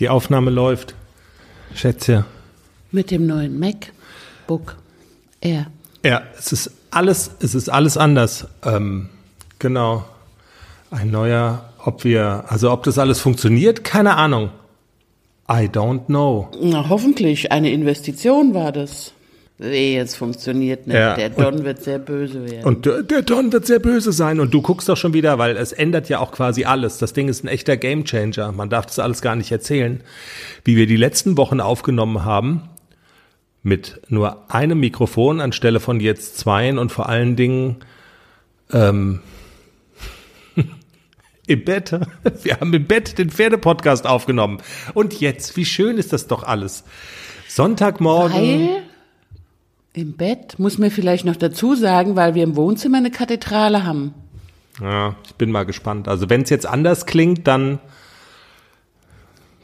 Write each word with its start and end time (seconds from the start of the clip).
Die 0.00 0.08
Aufnahme 0.08 0.50
läuft. 0.50 0.94
Schätze. 1.74 2.24
Mit 2.90 3.10
dem 3.10 3.26
neuen 3.26 3.58
MacBook 3.58 4.76
Air. 5.40 5.66
Ja, 6.04 6.22
es 6.38 6.52
ist 6.52 6.70
alles, 6.90 7.30
es 7.40 7.54
ist 7.54 7.68
alles 7.68 7.96
anders. 7.96 8.46
Ähm, 8.64 9.08
genau. 9.58 10.04
Ein 10.90 11.10
neuer, 11.10 11.68
ob 11.84 12.04
wir, 12.04 12.44
also 12.48 12.70
ob 12.72 12.84
das 12.84 12.98
alles 12.98 13.20
funktioniert, 13.20 13.84
keine 13.84 14.16
Ahnung. 14.16 14.50
I 15.50 15.66
don't 15.66 16.06
know. 16.06 16.48
Na, 16.60 16.88
hoffentlich. 16.88 17.52
Eine 17.52 17.70
Investition 17.70 18.54
war 18.54 18.72
das. 18.72 19.12
Nee, 19.60 19.98
es 19.98 20.14
funktioniert 20.14 20.86
nicht. 20.86 20.94
Ja, 20.94 21.16
Der 21.16 21.30
Don 21.30 21.64
wird 21.64 21.82
sehr 21.82 21.98
böse 21.98 22.48
werden. 22.48 22.64
Und 22.64 22.86
der 22.86 23.02
der 23.02 23.22
Don 23.22 23.52
wird 23.52 23.66
sehr 23.66 23.80
böse 23.80 24.12
sein. 24.12 24.38
Und 24.38 24.54
du 24.54 24.62
guckst 24.62 24.88
doch 24.88 24.96
schon 24.96 25.14
wieder, 25.14 25.38
weil 25.38 25.56
es 25.56 25.72
ändert 25.72 26.08
ja 26.08 26.20
auch 26.20 26.30
quasi 26.30 26.64
alles. 26.64 26.98
Das 26.98 27.12
Ding 27.12 27.28
ist 27.28 27.42
ein 27.42 27.48
echter 27.48 27.76
Gamechanger. 27.76 28.52
Man 28.52 28.70
darf 28.70 28.86
das 28.86 29.00
alles 29.00 29.20
gar 29.20 29.34
nicht 29.34 29.50
erzählen. 29.50 30.00
Wie 30.64 30.76
wir 30.76 30.86
die 30.86 30.96
letzten 30.96 31.36
Wochen 31.36 31.60
aufgenommen 31.60 32.24
haben, 32.24 32.68
mit 33.64 34.00
nur 34.08 34.48
einem 34.48 34.78
Mikrofon 34.78 35.40
anstelle 35.40 35.80
von 35.80 35.98
jetzt 35.98 36.38
zweien 36.38 36.78
und 36.78 36.92
vor 36.92 37.08
allen 37.08 37.34
Dingen 37.34 37.78
ähm, 38.72 39.18
im 41.48 41.64
Bett. 41.64 41.98
Wir 42.44 42.60
haben 42.60 42.72
im 42.72 42.86
Bett 42.86 43.18
den 43.18 43.30
Pferdepodcast 43.30 44.06
aufgenommen. 44.06 44.58
Und 44.94 45.18
jetzt, 45.20 45.56
wie 45.56 45.64
schön 45.64 45.98
ist 45.98 46.12
das 46.12 46.28
doch 46.28 46.44
alles. 46.44 46.84
Sonntagmorgen. 47.48 48.68
Weil 48.68 48.82
im 49.92 50.16
Bett, 50.16 50.58
muss 50.58 50.78
mir 50.78 50.90
vielleicht 50.90 51.24
noch 51.24 51.36
dazu 51.36 51.74
sagen, 51.74 52.16
weil 52.16 52.34
wir 52.34 52.44
im 52.44 52.56
Wohnzimmer 52.56 52.98
eine 52.98 53.10
Kathedrale 53.10 53.84
haben. 53.84 54.14
Ja, 54.80 55.16
ich 55.24 55.34
bin 55.34 55.50
mal 55.50 55.64
gespannt. 55.64 56.08
Also 56.08 56.30
wenn 56.30 56.42
es 56.42 56.50
jetzt 56.50 56.66
anders 56.66 57.06
klingt, 57.06 57.46
dann 57.46 57.80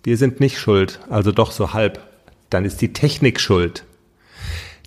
wir 0.02 0.18
sind 0.18 0.38
nicht 0.38 0.58
schuld, 0.58 1.00
also 1.08 1.32
doch 1.32 1.50
so 1.50 1.72
halb. 1.72 1.98
Dann 2.50 2.64
ist 2.64 2.82
die 2.82 2.92
Technik 2.92 3.40
schuld. 3.40 3.84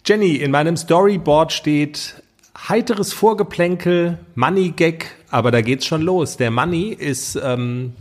Jenny, 0.06 0.36
in 0.36 0.52
meinem 0.52 0.78
Storyboard 0.78 1.52
steht 1.52 2.22
heiteres 2.70 3.14
Vorgeplänkel, 3.14 4.20
Money 4.36 4.70
Gag, 4.70 5.08
aber 5.30 5.52
da 5.52 5.62
geht's 5.62 5.86
schon 5.86 6.02
los. 6.02 6.38
Der 6.38 6.52
Money 6.52 6.90
ist 6.94 7.38
ähm, 7.44 7.94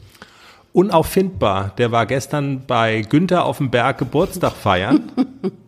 unauffindbar. 0.73 1.73
Der 1.79 1.91
war 1.91 2.07
gestern 2.07 2.67
bei 2.67 3.01
Günther 3.01 3.45
auf 3.45 3.59
dem 3.59 3.71
Berg 3.71 3.99
Geburtstag 3.99 4.53
feiern 4.53 5.11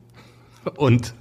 und 0.77 1.15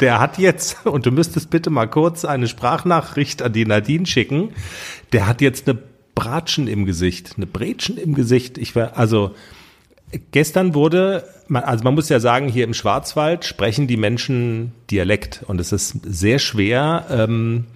der 0.00 0.20
hat 0.20 0.38
jetzt, 0.38 0.86
und 0.86 1.06
du 1.06 1.10
müsstest 1.10 1.50
bitte 1.50 1.70
mal 1.70 1.86
kurz 1.86 2.24
eine 2.24 2.48
Sprachnachricht 2.48 3.42
an 3.42 3.52
die 3.52 3.66
Nadine 3.66 4.06
schicken, 4.06 4.50
der 5.12 5.26
hat 5.26 5.40
jetzt 5.40 5.68
eine 5.68 5.78
Bratschen 6.14 6.68
im 6.68 6.86
Gesicht, 6.86 7.34
eine 7.36 7.46
Brätschen 7.46 7.96
im 7.96 8.14
Gesicht. 8.14 8.58
Ich 8.58 8.76
war, 8.76 8.96
also, 8.96 9.34
gestern 10.30 10.74
wurde, 10.74 11.24
also 11.52 11.84
man 11.84 11.94
muss 11.94 12.08
ja 12.08 12.20
sagen, 12.20 12.48
hier 12.48 12.64
im 12.64 12.74
Schwarzwald 12.74 13.44
sprechen 13.44 13.86
die 13.86 13.96
Menschen 13.96 14.72
Dialekt 14.90 15.42
und 15.46 15.60
es 15.60 15.72
ist 15.72 16.00
sehr 16.04 16.38
schwer, 16.38 17.06
ähm, 17.10 17.66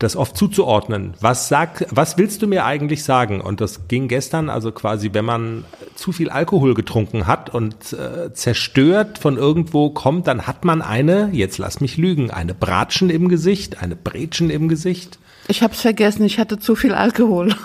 das 0.00 0.16
oft 0.16 0.36
zuzuordnen. 0.36 1.14
Was 1.20 1.48
sag, 1.48 1.86
was 1.90 2.18
willst 2.18 2.42
du 2.42 2.48
mir 2.48 2.64
eigentlich 2.64 3.04
sagen? 3.04 3.40
Und 3.40 3.60
das 3.60 3.86
ging 3.86 4.08
gestern, 4.08 4.50
also 4.50 4.72
quasi, 4.72 5.10
wenn 5.12 5.24
man 5.24 5.64
zu 5.94 6.10
viel 6.10 6.30
Alkohol 6.30 6.74
getrunken 6.74 7.26
hat 7.26 7.54
und 7.54 7.92
äh, 7.92 8.32
zerstört 8.32 9.18
von 9.18 9.36
irgendwo 9.36 9.90
kommt, 9.90 10.26
dann 10.26 10.46
hat 10.46 10.64
man 10.64 10.82
eine, 10.82 11.30
jetzt 11.32 11.58
lass 11.58 11.80
mich 11.80 11.96
lügen, 11.96 12.30
eine 12.30 12.54
Bratschen 12.54 13.10
im 13.10 13.28
Gesicht, 13.28 13.82
eine 13.82 13.94
Brätschen 13.94 14.50
im 14.50 14.68
Gesicht. 14.68 15.18
Ich 15.48 15.62
hab's 15.62 15.82
vergessen, 15.82 16.24
ich 16.24 16.38
hatte 16.38 16.58
zu 16.58 16.74
viel 16.74 16.94
Alkohol. 16.94 17.54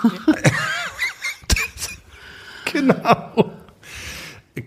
Genau. 2.72 3.52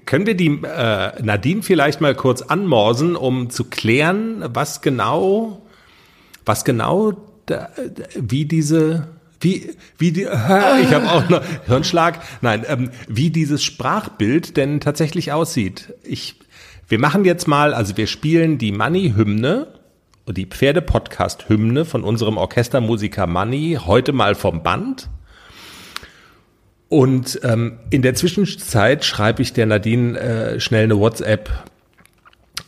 Können 0.06 0.25
wir 0.25 0.36
die 0.36 0.62
äh, 0.64 1.22
Nadine 1.22 1.64
vielleicht 1.64 2.02
mal 2.02 2.16
kurz 2.16 2.42
anmorsen, 2.42 3.16
um 3.16 3.50
zu 3.50 3.66
klären, 3.66 4.44
was 4.53 4.81
genau, 4.81 5.62
was 6.45 6.64
genau, 6.64 7.13
da, 7.50 7.70
wie 8.16 8.46
diese, 8.46 9.08
wie, 9.42 9.76
wie 9.98 10.12
die, 10.12 10.22
ich 10.24 10.94
habe 10.94 11.10
auch 11.10 11.30
noch 11.30 11.42
Hirnschlag, 11.66 12.22
nein, 12.42 12.66
ähm, 12.68 12.92
wie 13.08 13.30
dieses 13.30 13.64
Sprachbild 13.64 14.58
denn 14.58 14.80
tatsächlich 14.80 15.32
aussieht. 15.32 15.94
Ich, 16.04 16.36
wir 16.88 17.00
machen 17.00 17.26
jetzt 17.26 17.48
mal, 17.48 17.74
also 17.74 17.98
wir 17.98 18.08
spielen 18.08 18.58
die 18.58 18.72
Money-Hymne, 18.72 19.68
die 20.28 20.46
Pferde-Podcast-Hymne 20.46 21.86
von 21.86 22.04
unserem 22.04 22.38
Orchestermusiker 22.38 23.26
Money, 23.26 23.80
heute 23.84 24.14
mal 24.14 24.36
vom 24.36 24.62
Band. 24.62 25.10
Und 26.88 27.40
ähm, 27.44 27.80
in 27.92 28.02
der 28.02 28.16
Zwischenzeit 28.16 29.06
schreibe 29.06 29.42
ich 29.42 29.54
der 29.54 29.68
Nadine 29.68 30.20
äh, 30.20 30.60
schnell 30.60 30.86
eine 30.86 31.00
WhatsApp, 31.00 31.50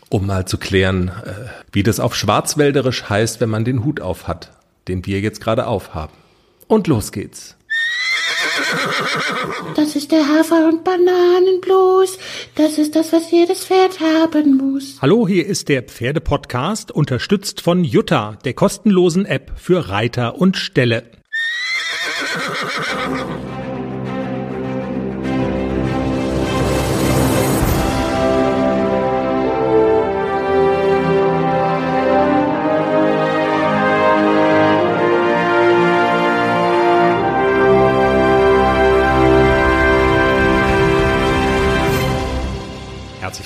um 0.10 0.28
mal 0.28 0.46
zu 0.46 0.58
klären, 0.58 1.10
äh, 1.10 1.50
wie 1.72 1.84
das 1.84 2.00
auf 2.00 2.16
Schwarzwälderisch 2.16 3.10
heißt, 3.10 3.42
wenn 3.42 3.50
man 3.50 3.66
den 3.66 3.84
Hut 3.84 4.00
auf 4.00 4.28
hat, 4.28 4.52
den 4.88 5.06
wir 5.06 5.20
jetzt 5.20 5.42
gerade 5.42 5.68
aufhaben. 5.68 6.14
Und 6.68 6.88
los 6.88 7.12
geht's. 7.12 7.58
Das 9.76 9.96
ist 9.96 10.12
der 10.12 10.28
Hafer- 10.28 10.68
und 10.68 10.84
Bananenblues. 10.84 12.18
Das 12.56 12.78
ist 12.78 12.96
das, 12.96 13.14
was 13.14 13.32
jedes 13.32 13.66
Pferd 13.66 14.00
haben 14.00 14.58
muss. 14.58 14.98
Hallo, 15.02 15.28
hier 15.28 15.46
ist 15.46 15.70
der 15.70 15.84
Pferdepodcast, 15.84 16.92
unterstützt 16.92 17.62
von 17.62 17.84
Jutta, 17.84 18.38
der 18.46 18.54
kostenlosen 18.54 19.26
App 19.26 19.52
für 19.56 19.90
Reiter 19.90 20.36
und 20.36 20.58
Ställe. 20.58 21.04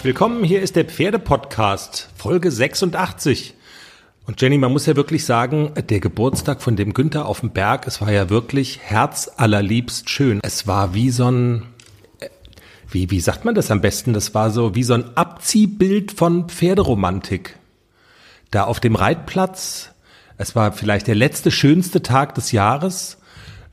Willkommen, 0.06 0.44
hier 0.44 0.62
ist 0.62 0.76
der 0.76 0.86
Pferdepodcast, 0.86 2.10
Folge 2.16 2.52
86. 2.52 3.56
Und 4.28 4.40
Jenny, 4.40 4.60
man 4.60 4.72
muss 4.72 4.86
ja 4.86 4.96
wirklich 4.96 5.26
sagen, 5.26 5.72
der 5.90 6.00
Geburtstag 6.00 6.62
von 6.62 6.76
dem 6.76 6.94
Günther 6.94 7.26
auf 7.26 7.40
dem 7.40 7.50
Berg, 7.50 7.88
es 7.88 8.02
war 8.02 8.12
ja 8.12 8.30
wirklich 8.30 8.82
herzallerliebst 8.84 10.08
schön. 10.08 10.42
Es 10.44 10.68
war 10.68 10.94
wie 10.94 11.10
so 11.10 11.32
ein, 11.32 11.64
äh, 12.20 12.30
wie, 12.88 13.10
wie 13.10 13.20
sagt 13.20 13.46
man 13.46 13.56
das 13.56 13.72
am 13.72 13.82
besten? 13.82 14.14
Das 14.14 14.36
war 14.36 14.52
so 14.52 14.76
wie 14.76 14.84
so 14.84 14.94
ein 14.94 15.18
Abziehbild 15.18 16.12
von 16.12 16.50
Pferderomantik. 16.50 17.58
Da 18.52 18.66
auf 18.66 18.80
dem 18.80 18.96
Reitplatz, 18.96 19.90
es 20.38 20.56
war 20.56 20.72
vielleicht 20.72 21.08
der 21.08 21.16
letzte 21.16 21.50
schönste 21.50 22.04
Tag 22.04 22.36
des 22.36 22.52
Jahres. 22.52 23.18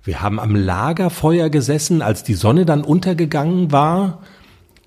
Wir 0.02 0.22
haben 0.22 0.40
am 0.40 0.56
Lagerfeuer 0.56 1.50
gesessen, 1.50 2.00
als 2.00 2.24
die 2.24 2.34
Sonne 2.34 2.64
dann 2.64 2.84
untergegangen 2.84 3.70
war. 3.70 4.22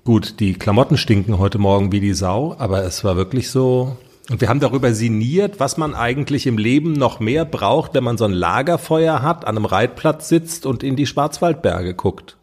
Gut, 0.06 0.38
die 0.38 0.54
Klamotten 0.54 0.96
stinken 0.98 1.40
heute 1.40 1.58
Morgen 1.58 1.90
wie 1.90 1.98
die 1.98 2.14
Sau, 2.14 2.54
aber 2.60 2.84
es 2.84 3.02
war 3.02 3.16
wirklich 3.16 3.50
so. 3.50 3.96
Und 4.30 4.40
wir 4.40 4.48
haben 4.48 4.60
darüber 4.60 4.94
sinniert, 4.94 5.58
was 5.58 5.78
man 5.78 5.96
eigentlich 5.96 6.46
im 6.46 6.58
Leben 6.58 6.92
noch 6.92 7.18
mehr 7.18 7.44
braucht, 7.44 7.92
wenn 7.94 8.04
man 8.04 8.16
so 8.16 8.24
ein 8.24 8.32
Lagerfeuer 8.32 9.20
hat, 9.22 9.48
an 9.48 9.56
einem 9.56 9.64
Reitplatz 9.64 10.28
sitzt 10.28 10.64
und 10.64 10.84
in 10.84 10.94
die 10.94 11.06
Schwarzwaldberge 11.06 11.94
guckt. 11.94 12.36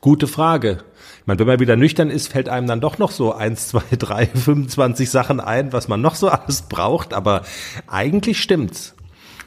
Gute 0.00 0.26
Frage. 0.26 0.82
Ich 1.20 1.26
meine, 1.28 1.38
wenn 1.38 1.46
man 1.46 1.60
wieder 1.60 1.76
nüchtern 1.76 2.10
ist, 2.10 2.26
fällt 2.26 2.48
einem 2.48 2.66
dann 2.66 2.80
doch 2.80 2.98
noch 2.98 3.12
so 3.12 3.32
eins, 3.32 3.68
zwei, 3.68 3.84
drei, 3.96 4.26
25 4.26 5.08
Sachen 5.08 5.38
ein, 5.38 5.72
was 5.72 5.86
man 5.86 6.00
noch 6.00 6.16
so 6.16 6.28
alles 6.28 6.62
braucht, 6.62 7.14
aber 7.14 7.42
eigentlich 7.86 8.42
stimmt's. 8.42 8.96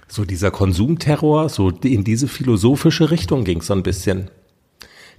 So 0.07 0.23
dieser 0.23 0.49
Konsumterror, 0.49 1.49
so 1.49 1.71
in 1.71 2.05
diese 2.05 2.29
philosophische 2.29 3.11
Richtung 3.11 3.43
ging's 3.43 3.67
so 3.67 3.73
ein 3.73 3.83
bisschen. 3.83 4.31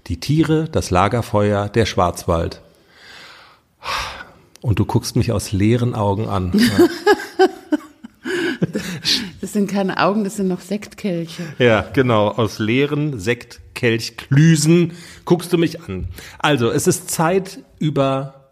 Die 0.08 0.18
Tiere, 0.18 0.68
das 0.70 0.90
Lagerfeuer, 0.90 1.68
der 1.68 1.86
Schwarzwald. 1.86 2.62
Und 4.60 4.78
du 4.78 4.84
guckst 4.84 5.16
mich 5.16 5.32
aus 5.32 5.52
leeren 5.52 5.94
Augen 5.94 6.28
an. 6.28 6.52
Das 9.40 9.52
sind 9.52 9.70
keine 9.70 9.98
Augen, 9.98 10.24
das 10.24 10.36
sind 10.36 10.48
noch 10.48 10.60
Sektkelche. 10.60 11.42
Ja, 11.58 11.82
genau. 11.92 12.28
Aus 12.28 12.58
leeren 12.58 13.18
Sektkelchklüsen 13.18 14.92
guckst 15.24 15.52
du 15.52 15.58
mich 15.58 15.80
an. 15.82 16.08
Also, 16.38 16.70
es 16.70 16.86
ist 16.86 17.10
Zeit, 17.10 17.60
über, 17.78 18.50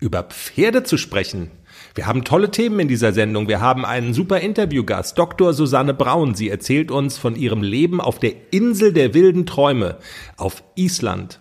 über 0.00 0.24
Pferde 0.24 0.82
zu 0.82 0.98
sprechen. 0.98 1.50
Wir 1.98 2.06
haben 2.06 2.22
tolle 2.22 2.52
Themen 2.52 2.78
in 2.78 2.86
dieser 2.86 3.12
Sendung. 3.12 3.48
Wir 3.48 3.60
haben 3.60 3.84
einen 3.84 4.14
super 4.14 4.38
Interviewgast, 4.38 5.18
Dr. 5.18 5.52
Susanne 5.52 5.94
Braun. 5.94 6.36
Sie 6.36 6.48
erzählt 6.48 6.92
uns 6.92 7.18
von 7.18 7.34
ihrem 7.34 7.60
Leben 7.60 8.00
auf 8.00 8.20
der 8.20 8.34
Insel 8.52 8.92
der 8.92 9.14
wilden 9.14 9.46
Träume 9.46 9.96
auf 10.36 10.62
Island. 10.76 11.40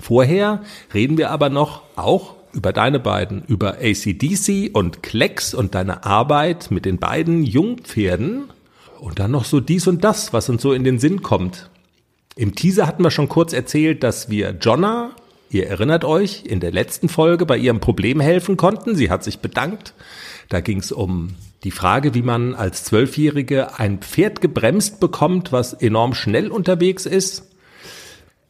Vorher 0.00 0.64
reden 0.92 1.18
wir 1.18 1.30
aber 1.30 1.50
noch 1.50 1.82
auch 1.94 2.34
über 2.52 2.72
deine 2.72 2.98
beiden, 2.98 3.44
über 3.46 3.74
ACDC 3.74 4.74
und 4.74 5.04
Klecks 5.04 5.54
und 5.54 5.76
deine 5.76 6.04
Arbeit 6.04 6.72
mit 6.72 6.84
den 6.84 6.98
beiden 6.98 7.44
Jungpferden 7.44 8.50
und 8.98 9.20
dann 9.20 9.30
noch 9.30 9.44
so 9.44 9.60
dies 9.60 9.86
und 9.86 10.02
das, 10.02 10.32
was 10.32 10.48
uns 10.48 10.62
so 10.62 10.72
in 10.72 10.82
den 10.82 10.98
Sinn 10.98 11.22
kommt. 11.22 11.70
Im 12.34 12.56
Teaser 12.56 12.88
hatten 12.88 13.04
wir 13.04 13.12
schon 13.12 13.28
kurz 13.28 13.52
erzählt, 13.52 14.02
dass 14.02 14.30
wir 14.30 14.56
Jonna, 14.60 15.12
ihr 15.50 15.66
erinnert 15.66 16.04
euch, 16.04 16.44
in 16.44 16.60
der 16.60 16.72
letzten 16.72 17.08
Folge 17.08 17.46
bei 17.46 17.56
ihrem 17.56 17.80
Problem 17.80 18.20
helfen 18.20 18.56
konnten. 18.56 18.96
Sie 18.96 19.10
hat 19.10 19.24
sich 19.24 19.40
bedankt. 19.40 19.94
Da 20.48 20.60
ging 20.60 20.78
es 20.78 20.92
um 20.92 21.34
die 21.64 21.70
Frage, 21.70 22.14
wie 22.14 22.22
man 22.22 22.54
als 22.54 22.84
Zwölfjährige 22.84 23.78
ein 23.78 23.98
Pferd 23.98 24.40
gebremst 24.40 25.00
bekommt, 25.00 25.52
was 25.52 25.72
enorm 25.72 26.14
schnell 26.14 26.50
unterwegs 26.50 27.06
ist. 27.06 27.50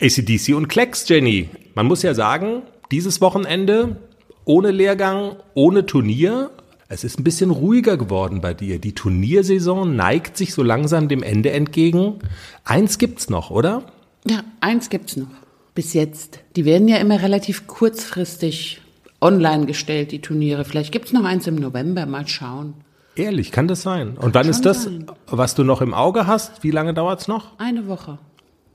ACDC 0.01 0.55
und 0.55 0.69
Klecks, 0.69 1.09
Jenny. 1.09 1.49
Man 1.75 1.87
muss 1.87 2.03
ja 2.03 2.13
sagen, 2.13 2.63
dieses 2.91 3.21
Wochenende 3.21 3.97
ohne 4.45 4.71
Lehrgang, 4.71 5.37
ohne 5.55 5.87
Turnier. 5.87 6.51
Es 6.89 7.05
ist 7.05 7.19
ein 7.19 7.25
bisschen 7.25 7.51
ruhiger 7.51 7.97
geworden 7.97 8.41
bei 8.41 8.55
dir. 8.55 8.79
Die 8.79 8.95
Turniersaison 8.95 9.97
neigt 9.97 10.37
sich 10.37 10.53
so 10.53 10.63
langsam 10.63 11.09
dem 11.09 11.23
Ende 11.23 11.51
entgegen. 11.51 12.21
Eins 12.65 12.99
gibt's 12.99 13.29
noch, 13.29 13.51
oder? 13.51 13.85
Ja, 14.25 14.45
eins 14.61 14.91
gibt's 14.91 15.17
noch. 15.17 15.29
Bis 15.77 15.93
jetzt. 15.93 16.41
Die 16.57 16.65
werden 16.65 16.89
ja 16.89 16.97
immer 16.97 17.21
relativ 17.21 17.67
kurzfristig 17.67 18.81
online 19.21 19.67
gestellt, 19.67 20.11
die 20.11 20.23
Turniere. 20.23 20.65
Vielleicht 20.65 20.91
gibt's 20.91 21.13
noch 21.13 21.23
eins 21.23 21.47
im 21.47 21.57
November, 21.57 22.07
mal 22.07 22.27
schauen. 22.27 22.73
Ehrlich, 23.15 23.53
kann 23.53 23.69
das 23.69 23.83
sein? 23.83 24.17
Und 24.17 24.35
wann 24.35 24.49
ist 24.49 24.63
das, 24.63 24.85
sein. 24.85 25.05
was 25.27 25.55
du 25.55 25.65
noch 25.65 25.83
im 25.83 25.93
Auge 25.93 26.27
hast? 26.27 26.65
Wie 26.65 26.71
lange 26.71 26.95
dauert's 26.95 27.29
noch? 27.29 27.59
Eine 27.59 27.89
Woche. 27.89 28.19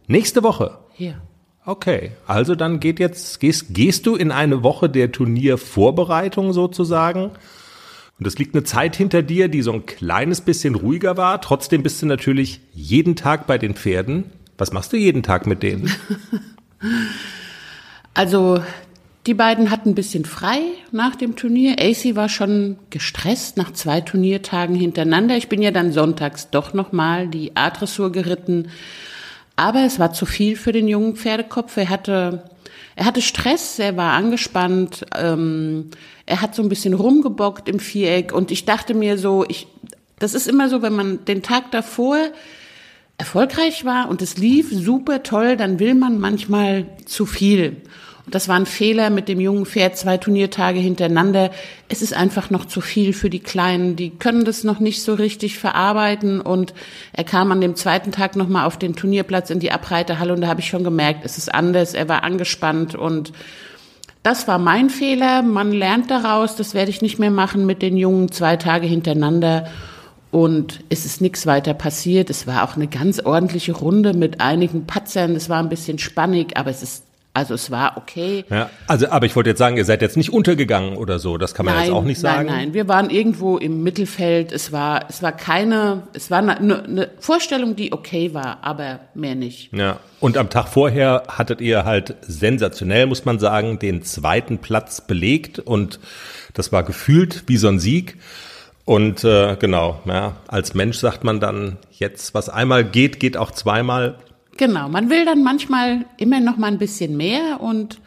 Nächste 0.05 0.43
Woche. 0.43 0.77
Hier. 0.93 1.19
Okay, 1.65 2.11
also 2.27 2.53
dann 2.53 2.79
geht 2.79 2.99
jetzt, 2.99 3.39
gehst, 3.39 3.73
gehst 3.73 4.05
du 4.05 4.15
in 4.15 4.31
eine 4.31 4.61
Woche 4.61 4.87
der 4.87 5.11
Turniervorbereitung 5.11 6.53
sozusagen. 6.53 7.31
Und 8.19 8.27
es 8.27 8.37
liegt 8.37 8.53
eine 8.53 8.63
Zeit 8.63 8.95
hinter 8.95 9.23
dir, 9.23 9.47
die 9.47 9.63
so 9.63 9.73
ein 9.73 9.87
kleines 9.87 10.41
bisschen 10.41 10.75
ruhiger 10.75 11.17
war. 11.17 11.41
Trotzdem 11.41 11.81
bist 11.81 11.99
du 12.03 12.05
natürlich 12.05 12.61
jeden 12.73 13.15
Tag 13.15 13.47
bei 13.47 13.57
den 13.57 13.73
Pferden. 13.73 14.25
Was 14.59 14.71
machst 14.71 14.93
du 14.93 14.97
jeden 14.97 15.23
Tag 15.23 15.47
mit 15.47 15.63
denen? 15.63 15.89
Also 18.13 18.61
die 19.27 19.35
beiden 19.35 19.69
hatten 19.69 19.89
ein 19.89 19.95
bisschen 19.95 20.25
frei 20.25 20.61
nach 20.91 21.15
dem 21.15 21.35
Turnier. 21.35 21.75
AC 21.79 22.15
war 22.15 22.27
schon 22.27 22.77
gestresst 22.89 23.55
nach 23.55 23.71
zwei 23.71 24.01
Turniertagen 24.01 24.75
hintereinander. 24.75 25.37
Ich 25.37 25.47
bin 25.47 25.61
ja 25.61 25.71
dann 25.71 25.93
sonntags 25.93 26.49
doch 26.49 26.73
nochmal 26.73 27.27
die 27.27 27.55
A-Dressur 27.55 28.11
geritten. 28.11 28.69
Aber 29.55 29.85
es 29.85 29.99
war 29.99 30.11
zu 30.11 30.25
viel 30.25 30.55
für 30.55 30.71
den 30.71 30.87
jungen 30.87 31.15
Pferdekopf. 31.15 31.77
Er 31.77 31.89
hatte, 31.89 32.49
er 32.95 33.05
hatte 33.05 33.21
Stress, 33.21 33.77
er 33.77 33.95
war 33.95 34.13
angespannt, 34.13 35.05
ähm, 35.15 35.91
er 36.25 36.41
hat 36.41 36.55
so 36.55 36.63
ein 36.63 36.69
bisschen 36.69 36.95
rumgebockt 36.95 37.69
im 37.69 37.79
Viereck 37.79 38.33
und 38.33 38.49
ich 38.49 38.65
dachte 38.65 38.95
mir 38.95 39.19
so, 39.19 39.45
ich, 39.47 39.67
das 40.17 40.33
ist 40.33 40.47
immer 40.47 40.67
so, 40.67 40.81
wenn 40.81 40.93
man 40.93 41.25
den 41.25 41.43
Tag 41.43 41.69
davor 41.71 42.17
erfolgreich 43.21 43.85
war 43.85 44.09
und 44.09 44.23
es 44.23 44.37
lief 44.37 44.71
super 44.71 45.21
toll, 45.21 45.55
dann 45.55 45.79
will 45.79 45.93
man 45.93 46.19
manchmal 46.19 46.87
zu 47.05 47.27
viel. 47.27 47.77
Und 48.25 48.33
das 48.33 48.47
war 48.47 48.55
ein 48.55 48.65
Fehler 48.65 49.11
mit 49.11 49.27
dem 49.27 49.39
jungen 49.39 49.67
Pferd, 49.67 49.95
zwei 49.95 50.17
Turniertage 50.17 50.79
hintereinander. 50.79 51.51
Es 51.87 52.01
ist 52.01 52.15
einfach 52.15 52.49
noch 52.49 52.65
zu 52.65 52.81
viel 52.81 53.13
für 53.13 53.29
die 53.29 53.39
Kleinen. 53.39 53.95
Die 53.95 54.09
können 54.09 54.43
das 54.43 54.63
noch 54.63 54.79
nicht 54.79 55.03
so 55.03 55.13
richtig 55.13 55.59
verarbeiten. 55.59 56.41
Und 56.41 56.73
er 57.13 57.23
kam 57.23 57.51
an 57.51 57.61
dem 57.61 57.75
zweiten 57.75 58.11
Tag 58.11 58.35
nochmal 58.35 58.65
auf 58.65 58.79
den 58.79 58.95
Turnierplatz 58.95 59.51
in 59.51 59.59
die 59.59 59.71
Abreiterhalle 59.71 60.33
und 60.33 60.41
da 60.41 60.47
habe 60.47 60.61
ich 60.61 60.67
schon 60.67 60.83
gemerkt, 60.83 61.21
es 61.23 61.37
ist 61.37 61.53
anders. 61.53 61.93
Er 61.93 62.09
war 62.09 62.23
angespannt 62.23 62.95
und 62.95 63.33
das 64.23 64.47
war 64.47 64.57
mein 64.57 64.89
Fehler. 64.89 65.43
Man 65.43 65.71
lernt 65.71 66.09
daraus. 66.09 66.55
Das 66.55 66.73
werde 66.73 66.89
ich 66.89 67.03
nicht 67.03 67.19
mehr 67.19 67.31
machen 67.31 67.67
mit 67.67 67.83
den 67.83 67.97
Jungen 67.97 68.31
zwei 68.31 68.57
Tage 68.57 68.87
hintereinander. 68.87 69.67
Und 70.31 70.79
es 70.89 71.05
ist 71.05 71.19
nichts 71.19 71.45
weiter 71.45 71.73
passiert. 71.73 72.29
Es 72.29 72.47
war 72.47 72.63
auch 72.63 72.75
eine 72.75 72.87
ganz 72.87 73.19
ordentliche 73.19 73.73
Runde 73.73 74.13
mit 74.13 74.39
einigen 74.39 74.87
Patzern. 74.87 75.35
Es 75.35 75.49
war 75.49 75.59
ein 75.59 75.69
bisschen 75.69 75.99
spannig, 75.99 76.57
aber 76.57 76.69
es 76.69 76.81
ist 76.81 77.03
also 77.33 77.53
es 77.53 77.71
war 77.71 77.95
okay. 77.95 78.43
Ja, 78.49 78.69
also, 78.87 79.07
aber 79.07 79.25
ich 79.25 79.37
wollte 79.37 79.51
jetzt 79.51 79.59
sagen, 79.59 79.77
ihr 79.77 79.85
seid 79.85 80.01
jetzt 80.01 80.17
nicht 80.17 80.33
untergegangen 80.33 80.97
oder 80.97 81.17
so. 81.17 81.37
Das 81.37 81.53
kann 81.53 81.65
man 81.65 81.75
nein, 81.75 81.85
jetzt 81.85 81.93
auch 81.93 82.03
nicht 82.03 82.19
sagen. 82.19 82.47
Nein, 82.47 82.55
nein, 82.55 82.73
wir 82.73 82.89
waren 82.89 83.09
irgendwo 83.09 83.57
im 83.57 83.83
Mittelfeld. 83.83 84.51
Es 84.51 84.73
war, 84.73 85.05
es 85.07 85.23
war 85.23 85.31
keine, 85.31 86.03
es 86.11 86.29
war 86.29 86.39
eine, 86.39 86.57
eine 86.57 87.09
Vorstellung, 87.19 87.77
die 87.77 87.93
okay 87.93 88.33
war, 88.33 88.59
aber 88.63 88.99
mehr 89.13 89.35
nicht. 89.35 89.71
Ja. 89.73 89.99
Und 90.19 90.35
am 90.37 90.49
Tag 90.49 90.67
vorher 90.67 91.23
hattet 91.29 91.61
ihr 91.61 91.85
halt 91.85 92.15
sensationell, 92.21 93.05
muss 93.05 93.23
man 93.23 93.39
sagen, 93.39 93.79
den 93.79 94.03
zweiten 94.03 94.57
Platz 94.57 94.99
belegt 94.99 95.57
und 95.57 96.01
das 96.53 96.73
war 96.73 96.83
gefühlt 96.83 97.43
wie 97.47 97.55
so 97.55 97.69
ein 97.69 97.79
Sieg. 97.79 98.17
Und 98.85 99.23
äh, 99.23 99.55
genau, 99.57 100.01
ja, 100.05 100.37
als 100.47 100.73
Mensch 100.73 100.97
sagt 100.97 101.23
man 101.23 101.39
dann 101.39 101.77
jetzt, 101.91 102.33
was 102.33 102.49
einmal 102.49 102.83
geht, 102.83 103.19
geht 103.19 103.37
auch 103.37 103.51
zweimal. 103.51 104.17
Genau, 104.57 104.89
man 104.89 105.09
will 105.09 105.25
dann 105.25 105.43
manchmal 105.43 106.05
immer 106.17 106.39
noch 106.39 106.57
mal 106.57 106.67
ein 106.67 106.77
bisschen 106.77 107.15
mehr 107.17 107.59
und 107.61 107.99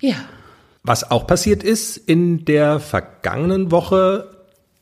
ja. 0.00 0.14
Was 0.82 1.10
auch 1.10 1.26
passiert 1.26 1.62
ist 1.62 1.96
in 1.96 2.44
der 2.44 2.80
vergangenen 2.80 3.70
Woche, 3.70 4.28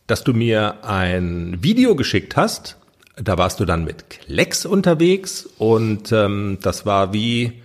dass 0.07 0.25
du 0.25 0.33
mir 0.33 0.85
ein 0.85 1.59
Video 1.61 1.95
geschickt 1.95 2.37
hast. 2.37 2.79
Da 3.17 3.37
warst 3.37 3.61
du 3.61 3.65
dann 3.67 3.85
mit 3.85 4.09
Klecks 4.09 4.65
unterwegs 4.65 5.47
und 5.59 6.11
ähm, 6.11 6.59
das 6.63 6.87
war 6.87 7.13
wie, 7.13 7.63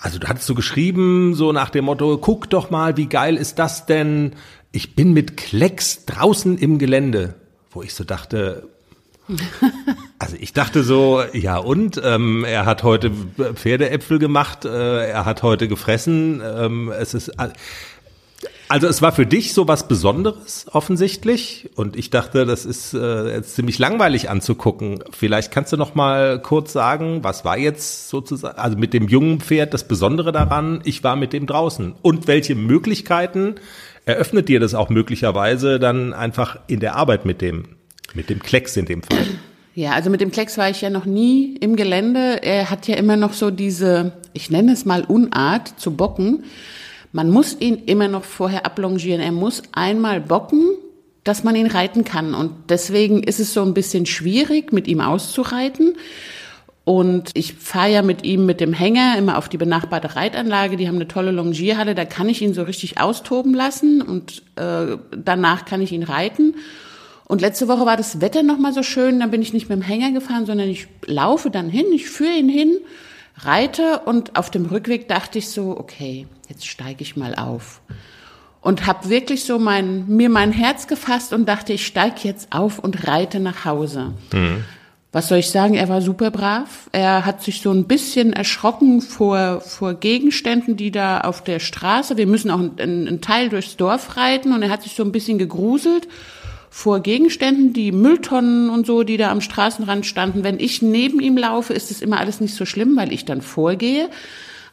also 0.00 0.18
du 0.18 0.26
hattest 0.26 0.46
so 0.46 0.54
geschrieben, 0.54 1.34
so 1.34 1.52
nach 1.52 1.70
dem 1.70 1.84
Motto, 1.84 2.18
guck 2.18 2.50
doch 2.50 2.70
mal, 2.70 2.96
wie 2.96 3.06
geil 3.06 3.36
ist 3.36 3.58
das 3.58 3.86
denn? 3.86 4.32
Ich 4.70 4.94
bin 4.94 5.12
mit 5.12 5.36
Klecks 5.36 6.04
draußen 6.04 6.58
im 6.58 6.78
Gelände, 6.78 7.34
wo 7.70 7.82
ich 7.82 7.94
so 7.94 8.04
dachte, 8.04 8.68
also 10.18 10.36
ich 10.38 10.52
dachte 10.52 10.82
so, 10.82 11.22
ja 11.32 11.58
und, 11.58 12.00
ähm, 12.04 12.44
er 12.44 12.66
hat 12.66 12.82
heute 12.82 13.10
Pferdeäpfel 13.54 14.18
gemacht, 14.18 14.64
äh, 14.64 15.08
er 15.08 15.24
hat 15.24 15.42
heute 15.42 15.68
gefressen, 15.68 16.42
ähm, 16.44 16.90
es 16.90 17.14
ist, 17.14 17.32
also 18.68 18.86
es 18.86 19.00
war 19.00 19.12
für 19.12 19.24
dich 19.24 19.54
so 19.54 19.66
was 19.66 19.88
Besonderes 19.88 20.66
offensichtlich 20.70 21.70
und 21.74 21.96
ich 21.96 22.10
dachte, 22.10 22.44
das 22.44 22.66
ist 22.66 22.92
äh, 22.92 23.34
jetzt 23.34 23.54
ziemlich 23.54 23.78
langweilig 23.78 24.28
anzugucken. 24.28 25.02
Vielleicht 25.10 25.50
kannst 25.50 25.72
du 25.72 25.78
noch 25.78 25.94
mal 25.94 26.40
kurz 26.40 26.74
sagen, 26.74 27.24
was 27.24 27.44
war 27.46 27.56
jetzt 27.56 28.10
sozusagen, 28.10 28.58
also 28.58 28.76
mit 28.76 28.92
dem 28.92 29.08
jungen 29.08 29.40
Pferd 29.40 29.72
das 29.72 29.88
Besondere 29.88 30.32
daran, 30.32 30.80
ich 30.84 31.02
war 31.02 31.16
mit 31.16 31.32
dem 31.32 31.46
draußen 31.46 31.94
und 32.02 32.26
welche 32.26 32.54
Möglichkeiten 32.54 33.54
eröffnet 34.08 34.48
dir 34.48 34.58
das 34.58 34.74
auch 34.74 34.88
möglicherweise 34.88 35.78
dann 35.78 36.12
einfach 36.12 36.58
in 36.66 36.80
der 36.80 36.96
Arbeit 36.96 37.24
mit 37.24 37.40
dem? 37.40 37.76
Mit 38.14 38.30
dem 38.30 38.40
Klecks 38.40 38.76
in 38.76 38.86
dem 38.86 39.02
Fall. 39.02 39.26
Ja, 39.74 39.92
also 39.92 40.08
mit 40.08 40.22
dem 40.22 40.30
Klecks 40.30 40.56
war 40.56 40.70
ich 40.70 40.80
ja 40.80 40.90
noch 40.90 41.04
nie 41.04 41.56
im 41.60 41.76
Gelände. 41.76 42.42
Er 42.42 42.70
hat 42.70 42.88
ja 42.88 42.96
immer 42.96 43.16
noch 43.16 43.34
so 43.34 43.50
diese, 43.50 44.12
ich 44.32 44.50
nenne 44.50 44.72
es 44.72 44.86
mal 44.86 45.04
Unart 45.04 45.78
zu 45.78 45.94
bocken. 45.94 46.44
Man 47.12 47.30
muss 47.30 47.60
ihn 47.60 47.84
immer 47.84 48.08
noch 48.08 48.24
vorher 48.24 48.64
ablongieren. 48.64 49.20
Er 49.20 49.30
muss 49.30 49.62
einmal 49.72 50.20
bocken, 50.20 50.70
dass 51.22 51.44
man 51.44 51.54
ihn 51.54 51.66
reiten 51.66 52.04
kann. 52.04 52.34
Und 52.34 52.52
deswegen 52.70 53.22
ist 53.22 53.40
es 53.40 53.52
so 53.52 53.62
ein 53.62 53.74
bisschen 53.74 54.06
schwierig, 54.06 54.72
mit 54.72 54.88
ihm 54.88 55.00
auszureiten. 55.00 55.94
Und 56.88 57.32
ich 57.34 57.52
fahre 57.52 57.92
ja 57.92 58.00
mit 58.00 58.24
ihm 58.24 58.46
mit 58.46 58.62
dem 58.62 58.72
Hänger 58.72 59.18
immer 59.18 59.36
auf 59.36 59.50
die 59.50 59.58
benachbarte 59.58 60.16
Reitanlage. 60.16 60.78
Die 60.78 60.88
haben 60.88 60.94
eine 60.94 61.06
tolle 61.06 61.32
Longierhalle, 61.32 61.94
da 61.94 62.06
kann 62.06 62.30
ich 62.30 62.40
ihn 62.40 62.54
so 62.54 62.62
richtig 62.62 62.98
austoben 62.98 63.52
lassen 63.52 64.00
und 64.00 64.42
äh, 64.56 64.96
danach 65.14 65.66
kann 65.66 65.82
ich 65.82 65.92
ihn 65.92 66.02
reiten. 66.02 66.54
Und 67.26 67.42
letzte 67.42 67.68
Woche 67.68 67.84
war 67.84 67.98
das 67.98 68.22
Wetter 68.22 68.42
noch 68.42 68.56
mal 68.56 68.72
so 68.72 68.82
schön, 68.82 69.20
dann 69.20 69.30
bin 69.30 69.42
ich 69.42 69.52
nicht 69.52 69.68
mit 69.68 69.78
dem 69.78 69.82
Hänger 69.82 70.12
gefahren, 70.12 70.46
sondern 70.46 70.70
ich 70.70 70.88
laufe 71.04 71.50
dann 71.50 71.68
hin, 71.68 71.84
ich 71.92 72.08
führe 72.08 72.32
ihn 72.32 72.48
hin, 72.48 72.78
reite 73.36 74.00
und 74.06 74.38
auf 74.38 74.50
dem 74.50 74.64
Rückweg 74.64 75.08
dachte 75.08 75.36
ich 75.36 75.50
so, 75.50 75.76
okay, 75.78 76.26
jetzt 76.48 76.66
steige 76.66 77.02
ich 77.02 77.18
mal 77.18 77.34
auf. 77.34 77.82
Und 78.62 78.86
habe 78.86 79.10
wirklich 79.10 79.44
so 79.44 79.58
mein, 79.58 80.08
mir 80.08 80.30
mein 80.30 80.52
Herz 80.52 80.86
gefasst 80.86 81.34
und 81.34 81.46
dachte, 81.50 81.74
ich 81.74 81.86
steige 81.86 82.20
jetzt 82.22 82.50
auf 82.50 82.78
und 82.78 83.06
reite 83.06 83.40
nach 83.40 83.66
Hause. 83.66 84.14
Mhm. 84.32 84.64
Was 85.10 85.28
soll 85.28 85.38
ich 85.38 85.48
sagen? 85.48 85.74
Er 85.74 85.88
war 85.88 86.02
super 86.02 86.30
brav. 86.30 86.90
Er 86.92 87.24
hat 87.24 87.42
sich 87.42 87.62
so 87.62 87.70
ein 87.70 87.84
bisschen 87.84 88.34
erschrocken 88.34 89.00
vor, 89.00 89.62
vor 89.62 89.94
Gegenständen, 89.94 90.76
die 90.76 90.90
da 90.90 91.22
auf 91.22 91.42
der 91.42 91.60
Straße, 91.60 92.18
wir 92.18 92.26
müssen 92.26 92.50
auch 92.50 92.58
einen, 92.58 92.78
einen 92.78 93.20
Teil 93.22 93.48
durchs 93.48 93.76
Dorf 93.76 94.18
reiten 94.18 94.52
und 94.52 94.62
er 94.62 94.68
hat 94.68 94.82
sich 94.82 94.94
so 94.94 95.02
ein 95.02 95.12
bisschen 95.12 95.38
gegruselt 95.38 96.08
vor 96.70 97.00
Gegenständen, 97.00 97.72
die 97.72 97.90
Mülltonnen 97.90 98.68
und 98.68 98.86
so, 98.86 99.02
die 99.02 99.16
da 99.16 99.30
am 99.30 99.40
Straßenrand 99.40 100.04
standen. 100.04 100.44
Wenn 100.44 100.60
ich 100.60 100.82
neben 100.82 101.20
ihm 101.20 101.38
laufe, 101.38 101.72
ist 101.72 101.90
es 101.90 102.02
immer 102.02 102.20
alles 102.20 102.40
nicht 102.40 102.54
so 102.54 102.66
schlimm, 102.66 102.94
weil 102.96 103.10
ich 103.10 103.24
dann 103.24 103.40
vorgehe. 103.40 104.10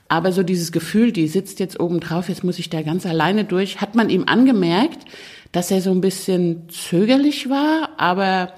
Aber 0.09 0.33
so 0.33 0.43
dieses 0.43 0.73
Gefühl, 0.73 1.13
die 1.13 1.27
sitzt 1.29 1.61
jetzt 1.61 1.79
oben 1.79 2.01
drauf, 2.01 2.27
jetzt 2.27 2.43
muss 2.43 2.59
ich 2.59 2.69
da 2.69 2.81
ganz 2.81 3.05
alleine 3.05 3.45
durch, 3.45 3.79
hat 3.79 3.95
man 3.95 4.09
ihm 4.09 4.25
angemerkt, 4.27 5.05
dass 5.53 5.71
er 5.71 5.81
so 5.81 5.91
ein 5.91 6.01
bisschen 6.01 6.67
zögerlich 6.69 7.49
war, 7.49 7.91
aber 7.97 8.51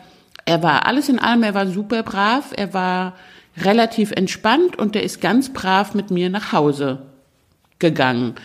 er 0.48 0.64
war 0.64 0.86
alles 0.86 1.10
in 1.10 1.20
allem, 1.20 1.44
er 1.44 1.54
war 1.54 1.68
super 1.68 2.04
brav, 2.04 2.54
er 2.56 2.74
war 2.74 3.14
relativ 3.58 4.12
entspannt 4.12 4.80
und 4.80 4.96
er 4.96 5.04
ist 5.04 5.20
ganz 5.20 5.52
brav 5.52 5.94
mit 5.94 6.10
mir 6.10 6.30
nach 6.30 6.54
Hause 6.54 7.00
gegangen. 7.80 8.36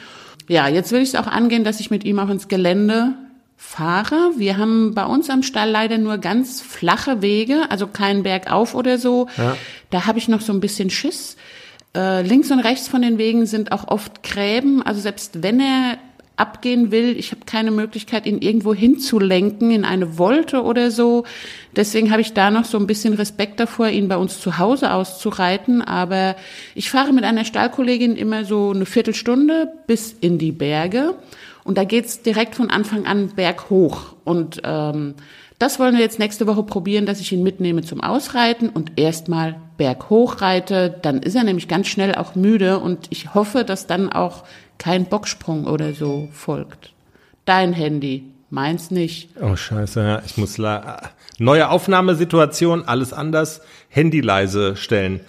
Ja, 0.49 0.67
jetzt 0.67 0.91
will 0.91 1.01
ich 1.01 1.11
es 1.11 1.15
auch 1.15 1.29
angehen, 1.29 1.63
dass 1.63 1.79
ich 1.79 1.91
mit 1.91 2.05
ihm 2.05 2.19
auch 2.19 2.29
ins 2.29 2.49
Gelände 2.49 3.15
fahre. 3.57 4.33
Wir 4.37 4.59
haben 4.59 4.95
bei 4.95 5.05
uns 5.05 5.31
am 5.31 5.45
Stall 5.45 5.71
leider 5.71 5.97
nur 5.97 6.19
ganz 6.19 6.61
flache 6.61 7.23
Wege, 7.23 7.71
also 7.71 7.87
kein 7.87 8.25
Bergauf 8.25 8.75
oder 8.75 8.99
so. 8.99 9.29
Ja. 9.37 9.57
Da 9.91 10.07
habe 10.07 10.19
ich 10.19 10.27
noch 10.27 10.41
so 10.41 10.53
ein 10.53 10.61
bisschen 10.61 10.91
Schiss. 10.91 11.37
Äh, 11.95 12.23
links 12.23 12.51
und 12.51 12.59
rechts 12.59 12.89
von 12.89 13.03
den 13.03 13.17
Wegen 13.17 13.47
sind 13.47 13.71
auch 13.71 13.87
oft 13.87 14.25
Gräben. 14.25 14.83
Also 14.83 15.01
selbst 15.01 15.45
wenn 15.45 15.61
er 15.61 15.99
abgehen 16.37 16.91
will, 16.91 17.17
ich 17.19 17.31
habe 17.31 17.43
keine 17.45 17.71
Möglichkeit, 17.71 18.27
ihn 18.27 18.41
irgendwo 18.41 18.75
hinzulenken 18.75 19.71
in 19.71 19.85
eine 19.85 20.19
Wolte 20.19 20.63
oder 20.63 20.91
so. 20.91 21.25
Deswegen 21.77 22.11
habe 22.11 22.23
ich 22.23 22.33
da 22.33 22.51
noch 22.51 22.65
so 22.65 22.79
ein 22.79 22.87
bisschen 22.87 23.15
Respekt 23.15 23.61
davor, 23.61 23.89
ihn 23.89 24.09
bei 24.09 24.17
uns 24.17 24.41
zu 24.41 24.59
Hause 24.59 24.93
auszureiten. 24.93 25.83
Aber 25.83 26.37
ich 26.75 26.91
fahre 26.91 27.13
mit 27.13 27.25
einer 27.25 27.45
Stallkollegin 27.45 28.17
immer 28.17 28.45
so 28.45 28.71
eine 28.71 28.87
Viertelstunde 28.87 29.73
bis 29.87 30.15
in 30.21 30.39
die 30.39 30.53
Berge. 30.53 31.17
Und 31.65 31.79
da 31.79 31.85
geht's 31.85 32.23
direkt 32.23 32.55
von 32.55 32.71
Anfang 32.71 33.07
an 33.07 33.29
berghoch. 33.37 34.15
Und 34.25 34.63
ähm, 34.65 35.15
das 35.63 35.79
wollen 35.79 35.95
wir 35.95 36.03
jetzt 36.03 36.19
nächste 36.19 36.49
Woche 36.49 36.65
probieren, 36.65 37.07
dass 37.07 37.21
ich 37.21 37.31
ihn 37.31 37.45
mitnehme 37.45 37.83
zum 37.83 38.01
Ausreiten 38.01 38.69
und 38.69 38.99
erstmal 38.99 39.61
berghoch 39.77 40.41
reite. 40.41 40.99
Dann 41.03 41.23
ist 41.23 41.37
er 41.37 41.45
nämlich 41.45 41.69
ganz 41.69 41.87
schnell 41.87 42.17
auch 42.17 42.35
müde 42.35 42.81
und 42.81 43.07
ich 43.11 43.35
hoffe, 43.35 43.63
dass 43.63 43.87
dann 43.87 44.13
auch 44.13 44.43
kein 44.79 45.07
Bocksprung 45.07 45.67
oder 45.67 45.93
so 45.95 46.29
folgt. 46.33 46.93
Dein 47.45 47.73
Handy, 47.73 48.25
meins 48.51 48.91
nicht. 48.91 49.31
Oh 49.41 49.57
Scheiße, 49.57 50.01
ja, 50.01 50.23
ich 50.25 50.37
muss 50.37 50.59
neue 51.39 51.69
Aufnahmesituation, 51.69 52.85
alles 52.85 53.13
anders, 53.13 53.63
Handy 53.89 54.21
leise 54.21 54.77
stellen. 54.77 55.21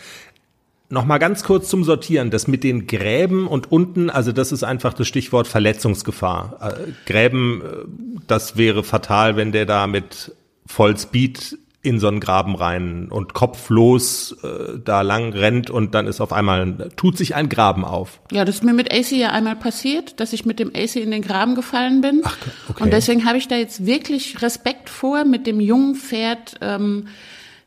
Nochmal 0.90 1.18
ganz 1.18 1.44
kurz 1.44 1.70
zum 1.70 1.84
Sortieren. 1.84 2.30
Das 2.30 2.48
mit 2.48 2.64
den 2.64 2.86
Gräben 2.86 3.48
und 3.48 3.72
unten, 3.72 4.12
also 4.12 4.32
das 4.32 4.52
ist 4.52 4.64
einfach 4.64 4.94
das 4.94 5.08
Stichwort 5.08 5.48
Verletzungsgefahr. 5.48 6.58
Äh, 6.62 6.92
Gräben, 7.08 7.62
äh, 7.62 8.22
das 8.28 8.58
wäre 8.58 8.84
fatal, 8.84 9.36
wenn 9.36 9.52
der 9.52 9.66
da 9.66 9.88
mit 9.88 10.36
Vollspeed 10.68 11.58
in 11.84 12.00
so 12.00 12.08
einen 12.08 12.22
Graben 12.22 12.56
rein 12.56 13.10
und 13.12 13.34
kopflos 13.34 14.38
äh, 14.42 14.80
da 14.84 15.02
lang 15.02 15.34
rennt 15.34 15.70
und 15.70 15.94
dann 15.94 16.08
ist 16.08 16.22
auf 16.22 16.32
einmal, 16.32 16.90
tut 16.96 17.18
sich 17.18 17.36
ein 17.36 17.50
Graben 17.50 17.84
auf. 17.84 18.22
Ja, 18.32 18.46
das 18.46 18.56
ist 18.56 18.63
mir 18.63 18.74
mit 18.74 18.94
AC 18.94 19.12
ja 19.12 19.32
einmal 19.32 19.58
passiert, 19.58 20.22
dass 20.22 20.32
ich 20.32 20.46
mit 20.46 20.60
dem 20.60 20.70
AC 20.74 20.96
in 20.96 21.12
den 21.12 21.22
Graben 21.22 21.56
gefallen 21.56 22.00
bin. 22.00 22.22
Ach, 22.24 22.38
okay. 22.70 22.84
Und 22.84 22.94
deswegen 22.94 23.25
habe 23.25 23.38
ich 23.38 23.50
da 23.50 23.58
jetzt 23.58 23.86
wirklich 23.86 24.42
Respekt 24.42 24.90
vor, 24.90 25.25
mit 25.25 25.46
dem 25.46 25.60
jungen 25.60 25.96
Pferd 25.96 26.56
ähm, 26.62 27.08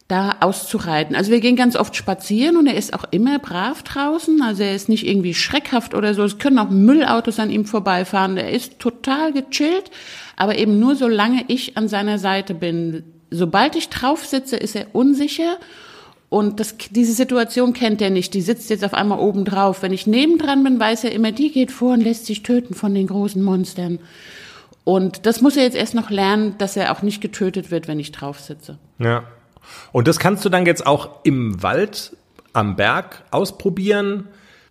da 0.09 0.37
auszureiten. 0.41 1.15
Also 1.15 1.31
wir 1.31 1.41
gehen 1.41 1.57
ganz 1.57 1.77
oft 1.77 1.95
spazieren 1.95 2.57
und 2.57 2.67
er 2.67 2.77
ist 2.77 2.95
auch 2.95 3.05
immer 3.11 3.39
brav 3.39 3.83
draußen. 3.83 4.41
Also 4.41 4.63
er 4.63 4.75
ist 4.75 4.89
nicht 4.89 5.07
irgendwie 5.07 5.35
schreckhaft 5.35 5.95
oder 5.95 6.15
so. 6.15 6.23
Es 6.23 6.39
können 6.39 6.59
auch 6.59 6.71
Müllautos 6.71 7.39
an 7.39 7.51
ihm 7.51 7.67
vorbeifahren. 7.67 8.39
Er 8.39 8.51
ist 8.51 8.79
total 8.79 9.35
gechillt, 9.35 9.91
aber 10.37 10.57
eben 10.57 10.79
nur 10.79 10.95
solange 10.95 11.45
ich 11.49 11.77
an 11.77 11.89
seiner 11.89 12.19
Seite 12.19 12.55
bin. 12.55 13.16
Sobald 13.31 13.77
ich 13.77 13.89
drauf 13.89 14.25
sitze, 14.25 14.57
ist 14.57 14.77
er 14.77 14.95
unsicher 14.95 15.59
und 16.29 16.59
das, 16.61 16.77
diese 16.91 17.13
Situation 17.13 17.73
kennt 17.73 18.03
er 18.03 18.11
nicht. 18.11 18.35
Die 18.35 18.41
sitzt 18.41 18.71
jetzt 18.71 18.85
auf 18.85 18.95
einmal 18.95 19.19
oben 19.19 19.45
drauf. 19.45 19.83
Wenn 19.83 19.93
ich 19.93 20.07
nebendran 20.07 20.65
bin, 20.65 20.81
weiß 20.81 21.05
er 21.05 21.13
immer, 21.13 21.33
die 21.33 21.53
geht 21.53 21.71
vor 21.71 21.93
und 21.95 22.01
lässt 22.01 22.27
sich 22.27 22.43
töten 22.43 22.75
von 22.75 22.95
den 22.95 23.07
großen 23.07 23.43
Monstern. 23.43 24.01
Und 24.85 25.27
das 25.27 25.41
muss 25.41 25.57
er 25.57 25.65
jetzt 25.65 25.77
erst 25.77 25.95
noch 25.95 26.11
lernen, 26.11 26.57
dass 26.59 26.77
er 26.77 26.93
auch 26.93 27.03
nicht 27.03 27.21
getötet 27.21 27.71
wird, 27.71 27.89
wenn 27.89 27.99
ich 27.99 28.13
drauf 28.13 28.41
sitze. 28.41 28.79
Ja. 28.99 29.25
Und 29.93 30.07
das 30.07 30.19
kannst 30.19 30.45
du 30.45 30.49
dann 30.49 30.67
jetzt 30.67 30.87
auch 30.87 31.11
im 31.25 31.63
Wald, 31.63 32.17
am 32.53 32.77
Berg 32.77 33.25
ausprobieren. 33.31 34.29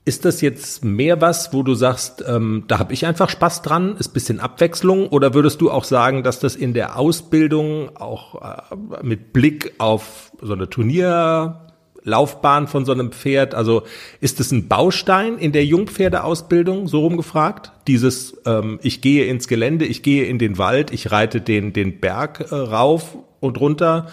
Ist 0.08 0.24
das 0.24 0.42
jetzt 0.42 0.86
mehr 0.86 1.20
was, 1.20 1.52
wo 1.52 1.64
du 1.64 1.74
sagst, 1.74 2.24
ähm, 2.28 2.66
da 2.68 2.78
habe 2.78 2.94
ich 2.94 3.08
einfach 3.08 3.28
Spaß 3.28 3.64
dran, 3.64 3.96
ist 3.98 4.10
bisschen 4.10 4.40
Abwechslung? 4.40 5.08
Oder 5.08 5.34
würdest 5.34 5.62
du 5.62 5.72
auch 5.72 5.84
sagen, 5.84 6.22
dass 6.22 6.40
das 6.40 6.56
in 6.56 6.76
der 6.76 7.00
Ausbildung 7.00 7.98
auch 7.98 8.36
äh, 8.72 8.76
mit 9.02 9.34
Blick 9.34 9.74
auf 9.80 10.32
so 10.40 10.54
eine 10.54 10.70
Turnierlaufbahn 10.70 12.68
von 12.68 12.86
so 12.86 12.92
einem 12.92 13.14
Pferd, 13.14 13.56
also 13.56 13.82
ist 14.22 14.40
es 14.40 14.52
ein 14.52 14.68
Baustein 14.68 15.40
in 15.40 15.54
der 15.54 15.66
Jungpferdeausbildung, 15.66 16.88
so 16.88 17.00
rumgefragt? 17.00 17.72
Dieses, 17.88 18.38
ähm, 18.46 18.80
ich 18.84 19.02
gehe 19.02 19.26
ins 19.26 19.48
Gelände, 19.48 19.86
ich 19.86 20.04
gehe 20.04 20.26
in 20.26 20.38
den 20.38 20.60
Wald, 20.60 20.94
ich 20.94 21.12
reite 21.12 21.42
den, 21.42 21.74
den 21.74 22.00
Berg 22.00 22.52
äh, 22.52 22.56
rauf 22.56 23.18
und 23.40 23.60
runter. 23.60 24.06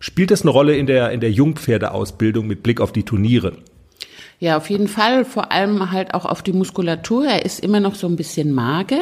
Spielt 0.00 0.32
das 0.32 0.42
eine 0.42 0.50
Rolle 0.50 0.76
in 0.76 0.86
der, 0.88 1.12
in 1.12 1.20
der 1.20 1.30
Jungpferdeausbildung 1.30 2.44
mit 2.48 2.64
Blick 2.64 2.80
auf 2.80 2.90
die 2.90 3.04
Turniere? 3.04 3.52
Ja, 4.38 4.56
auf 4.56 4.68
jeden 4.68 4.88
Fall. 4.88 5.24
Vor 5.24 5.50
allem 5.52 5.92
halt 5.92 6.14
auch 6.14 6.26
auf 6.26 6.42
die 6.42 6.52
Muskulatur. 6.52 7.26
Er 7.26 7.44
ist 7.44 7.60
immer 7.60 7.80
noch 7.80 7.94
so 7.94 8.06
ein 8.06 8.16
bisschen 8.16 8.52
mager. 8.52 9.00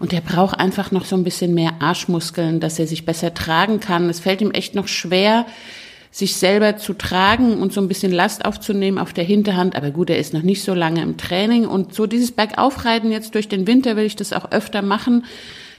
Und 0.00 0.12
er 0.12 0.20
braucht 0.20 0.58
einfach 0.58 0.90
noch 0.90 1.04
so 1.04 1.16
ein 1.16 1.24
bisschen 1.24 1.54
mehr 1.54 1.72
Arschmuskeln, 1.80 2.60
dass 2.60 2.78
er 2.78 2.86
sich 2.86 3.04
besser 3.04 3.34
tragen 3.34 3.80
kann. 3.80 4.08
Es 4.08 4.20
fällt 4.20 4.40
ihm 4.40 4.52
echt 4.52 4.74
noch 4.74 4.86
schwer, 4.86 5.46
sich 6.10 6.36
selber 6.36 6.76
zu 6.76 6.94
tragen 6.94 7.60
und 7.60 7.72
so 7.72 7.80
ein 7.80 7.88
bisschen 7.88 8.12
Last 8.12 8.44
aufzunehmen 8.44 8.98
auf 8.98 9.12
der 9.12 9.24
Hinterhand. 9.24 9.76
Aber 9.76 9.90
gut, 9.90 10.10
er 10.10 10.18
ist 10.18 10.34
noch 10.34 10.42
nicht 10.42 10.62
so 10.62 10.74
lange 10.74 11.02
im 11.02 11.16
Training. 11.16 11.66
Und 11.66 11.94
so 11.94 12.06
dieses 12.06 12.32
Bergaufreiten 12.32 13.10
jetzt 13.10 13.34
durch 13.34 13.48
den 13.48 13.66
Winter 13.66 13.96
will 13.96 14.04
ich 14.04 14.16
das 14.16 14.32
auch 14.32 14.50
öfter 14.52 14.82
machen, 14.82 15.24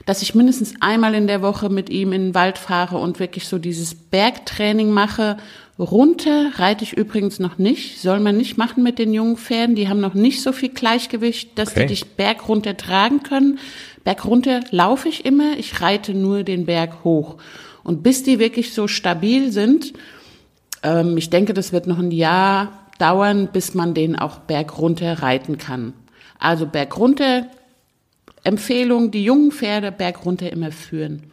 dass 0.06 0.22
ich 0.22 0.34
mindestens 0.34 0.74
einmal 0.80 1.14
in 1.14 1.26
der 1.26 1.42
Woche 1.42 1.68
mit 1.68 1.90
ihm 1.90 2.12
in 2.12 2.26
den 2.26 2.34
Wald 2.34 2.58
fahre 2.58 2.98
und 2.98 3.20
wirklich 3.20 3.48
so 3.48 3.58
dieses 3.58 3.94
Bergtraining 3.94 4.90
mache. 4.90 5.36
Runter 5.80 6.52
reite 6.56 6.84
ich 6.84 6.92
übrigens 6.92 7.38
noch 7.38 7.56
nicht, 7.56 8.00
soll 8.00 8.20
man 8.20 8.36
nicht 8.36 8.58
machen 8.58 8.82
mit 8.82 8.98
den 8.98 9.14
jungen 9.14 9.38
Pferden. 9.38 9.74
Die 9.74 9.88
haben 9.88 10.00
noch 10.00 10.12
nicht 10.12 10.42
so 10.42 10.52
viel 10.52 10.68
Gleichgewicht, 10.68 11.58
dass 11.58 11.70
okay. 11.70 11.80
die 11.80 11.86
dich 11.86 12.04
Berg 12.04 12.48
runter 12.48 12.76
tragen 12.76 13.22
können. 13.22 13.58
Berg 14.04 14.26
runter 14.26 14.60
laufe 14.70 15.08
ich 15.08 15.24
immer, 15.24 15.56
ich 15.58 15.80
reite 15.80 16.12
nur 16.12 16.42
den 16.44 16.66
Berg 16.66 17.02
hoch. 17.02 17.38
Und 17.82 18.02
bis 18.02 18.22
die 18.22 18.38
wirklich 18.38 18.74
so 18.74 18.88
stabil 18.88 19.52
sind, 19.52 19.94
ähm, 20.82 21.16
ich 21.16 21.30
denke, 21.30 21.54
das 21.54 21.72
wird 21.72 21.86
noch 21.86 21.98
ein 21.98 22.10
Jahr 22.10 22.86
dauern, 22.98 23.48
bis 23.50 23.72
man 23.72 23.94
den 23.94 24.16
auch 24.16 24.40
Berg 24.40 24.78
runter 24.78 25.22
reiten 25.22 25.56
kann. 25.56 25.94
Also 26.38 26.66
Berg 26.66 26.98
runter 26.98 27.46
Empfehlung, 28.44 29.10
die 29.10 29.24
jungen 29.24 29.50
Pferde 29.50 29.92
bergunter 29.92 30.50
immer 30.50 30.72
führen. 30.72 31.30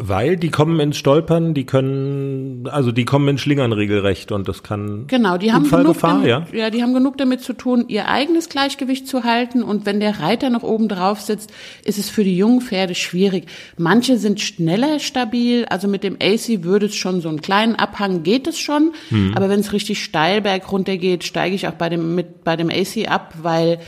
Weil 0.00 0.36
die 0.36 0.50
kommen 0.50 0.78
ins 0.78 0.96
Stolpern, 0.96 1.54
die 1.54 1.66
können, 1.66 2.68
also 2.68 2.92
die 2.92 3.04
kommen 3.04 3.26
in 3.26 3.38
Schlingern 3.38 3.72
regelrecht 3.72 4.30
und 4.30 4.46
das 4.46 4.62
kann 4.62 5.08
genau, 5.08 5.38
die 5.38 5.52
haben 5.52 5.68
genug 5.68 5.98
damit, 6.00 6.26
ja? 6.28 6.46
ja, 6.52 6.70
die 6.70 6.84
haben 6.84 6.94
genug 6.94 7.18
damit 7.18 7.40
zu 7.40 7.52
tun, 7.52 7.84
ihr 7.88 8.06
eigenes 8.06 8.48
Gleichgewicht 8.48 9.08
zu 9.08 9.24
halten 9.24 9.64
und 9.64 9.86
wenn 9.86 9.98
der 9.98 10.20
Reiter 10.20 10.50
noch 10.50 10.62
oben 10.62 10.88
drauf 10.88 11.20
sitzt, 11.20 11.52
ist 11.84 11.98
es 11.98 12.10
für 12.10 12.22
die 12.22 12.36
jungen 12.36 12.60
Pferde 12.60 12.94
schwierig. 12.94 13.46
Manche 13.76 14.18
sind 14.18 14.40
schneller 14.40 15.00
stabil, 15.00 15.64
also 15.64 15.88
mit 15.88 16.04
dem 16.04 16.16
AC 16.22 16.62
würde 16.62 16.86
es 16.86 16.94
schon 16.94 17.20
so 17.20 17.28
einen 17.28 17.42
kleinen 17.42 17.74
Abhang 17.74 18.22
geht 18.22 18.46
es 18.46 18.58
schon, 18.60 18.92
hm. 19.08 19.32
aber 19.34 19.48
wenn 19.48 19.60
es 19.60 19.72
richtig 19.72 20.04
steil 20.04 20.42
berg 20.42 20.70
runter 20.70 20.96
geht, 20.96 21.24
steige 21.24 21.56
ich 21.56 21.66
auch 21.66 21.72
bei 21.72 21.88
dem 21.88 22.14
mit 22.14 22.44
bei 22.44 22.54
dem 22.54 22.70
AC 22.70 23.10
ab, 23.10 23.34
weil 23.42 23.80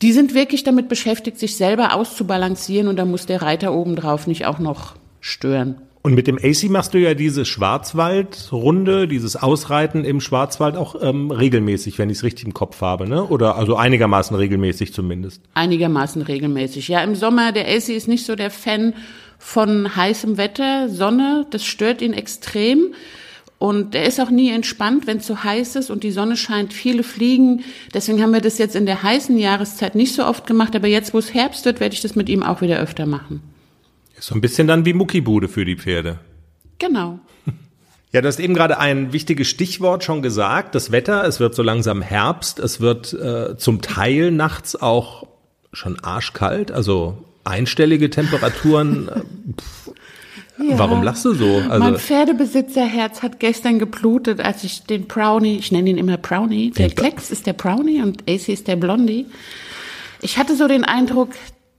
die 0.00 0.12
sind 0.12 0.34
wirklich 0.34 0.64
damit 0.64 0.88
beschäftigt, 0.88 1.38
sich 1.38 1.56
selber 1.56 1.94
auszubalancieren 1.94 2.88
und 2.88 2.96
da 2.96 3.04
muss 3.04 3.26
der 3.26 3.42
Reiter 3.42 3.74
obendrauf 3.74 4.26
nicht 4.26 4.46
auch 4.46 4.58
noch 4.58 4.94
stören. 5.22 5.76
Und 6.04 6.14
mit 6.14 6.26
dem 6.26 6.36
AC 6.36 6.68
machst 6.68 6.94
du 6.94 6.98
ja 6.98 7.14
diese 7.14 7.44
Schwarzwaldrunde, 7.44 9.06
dieses 9.06 9.36
Ausreiten 9.36 10.04
im 10.04 10.20
Schwarzwald 10.20 10.76
auch 10.76 10.96
ähm, 11.00 11.30
regelmäßig, 11.30 11.96
wenn 11.98 12.10
ich 12.10 12.18
es 12.18 12.24
richtig 12.24 12.44
im 12.44 12.54
Kopf 12.54 12.80
habe, 12.80 13.08
ne? 13.08 13.24
Oder 13.24 13.54
also 13.54 13.76
einigermaßen 13.76 14.36
regelmäßig 14.36 14.92
zumindest. 14.92 15.40
Einigermaßen 15.54 16.22
regelmäßig. 16.22 16.88
Ja, 16.88 17.04
im 17.04 17.14
Sommer, 17.14 17.52
der 17.52 17.68
AC 17.68 17.90
ist 17.90 18.08
nicht 18.08 18.26
so 18.26 18.34
der 18.34 18.50
Fan 18.50 18.94
von 19.38 19.94
heißem 19.94 20.38
Wetter, 20.38 20.88
Sonne, 20.88 21.46
das 21.50 21.64
stört 21.64 22.02
ihn 22.02 22.14
extrem. 22.14 22.94
Und 23.58 23.94
er 23.94 24.06
ist 24.06 24.20
auch 24.20 24.30
nie 24.30 24.50
entspannt, 24.50 25.06
wenn 25.06 25.18
es 25.18 25.26
so 25.28 25.44
heiß 25.44 25.76
ist 25.76 25.88
und 25.88 26.02
die 26.02 26.10
Sonne 26.10 26.36
scheint, 26.36 26.72
viele 26.72 27.04
fliegen. 27.04 27.62
Deswegen 27.94 28.20
haben 28.20 28.32
wir 28.32 28.40
das 28.40 28.58
jetzt 28.58 28.74
in 28.74 28.86
der 28.86 29.04
heißen 29.04 29.38
Jahreszeit 29.38 29.94
nicht 29.94 30.16
so 30.16 30.26
oft 30.26 30.48
gemacht, 30.48 30.74
aber 30.74 30.88
jetzt, 30.88 31.14
wo 31.14 31.18
es 31.18 31.32
Herbst 31.32 31.64
wird, 31.64 31.78
werde 31.78 31.94
ich 31.94 32.00
das 32.00 32.16
mit 32.16 32.28
ihm 32.28 32.42
auch 32.42 32.60
wieder 32.60 32.80
öfter 32.80 33.06
machen. 33.06 33.40
Ist 34.22 34.28
so 34.28 34.36
ein 34.36 34.40
bisschen 34.40 34.68
dann 34.68 34.84
wie 34.84 34.92
Muckibude 34.92 35.48
für 35.48 35.64
die 35.64 35.74
Pferde. 35.74 36.20
Genau. 36.78 37.18
Ja, 38.12 38.20
du 38.20 38.28
hast 38.28 38.38
eben 38.38 38.54
gerade 38.54 38.78
ein 38.78 39.12
wichtiges 39.12 39.48
Stichwort 39.48 40.04
schon 40.04 40.22
gesagt, 40.22 40.76
das 40.76 40.92
Wetter. 40.92 41.24
Es 41.24 41.40
wird 41.40 41.56
so 41.56 41.64
langsam 41.64 42.02
Herbst. 42.02 42.60
Es 42.60 42.80
wird 42.80 43.12
äh, 43.14 43.56
zum 43.56 43.82
Teil 43.82 44.30
nachts 44.30 44.80
auch 44.80 45.26
schon 45.72 45.98
arschkalt, 45.98 46.70
also 46.70 47.24
einstellige 47.42 48.10
Temperaturen. 48.10 49.08
Äh, 49.08 50.68
ja. 50.68 50.78
Warum 50.78 51.02
lachst 51.02 51.24
du 51.24 51.34
so? 51.34 51.56
Also 51.56 51.78
mein 51.80 51.96
Pferdebesitzerherz 51.96 53.22
hat 53.22 53.40
gestern 53.40 53.80
geblutet, 53.80 54.38
als 54.38 54.62
ich 54.62 54.84
den 54.84 55.08
Brownie, 55.08 55.56
ich 55.56 55.72
nenne 55.72 55.90
ihn 55.90 55.98
immer 55.98 56.16
Brownie, 56.16 56.70
der 56.70 56.90
Klecks 56.90 57.32
ist 57.32 57.48
der 57.48 57.54
Brownie 57.54 58.00
und 58.02 58.22
AC 58.30 58.50
ist 58.50 58.68
der 58.68 58.76
Blondie. 58.76 59.26
Ich 60.20 60.38
hatte 60.38 60.54
so 60.54 60.68
den 60.68 60.84
Eindruck, 60.84 61.30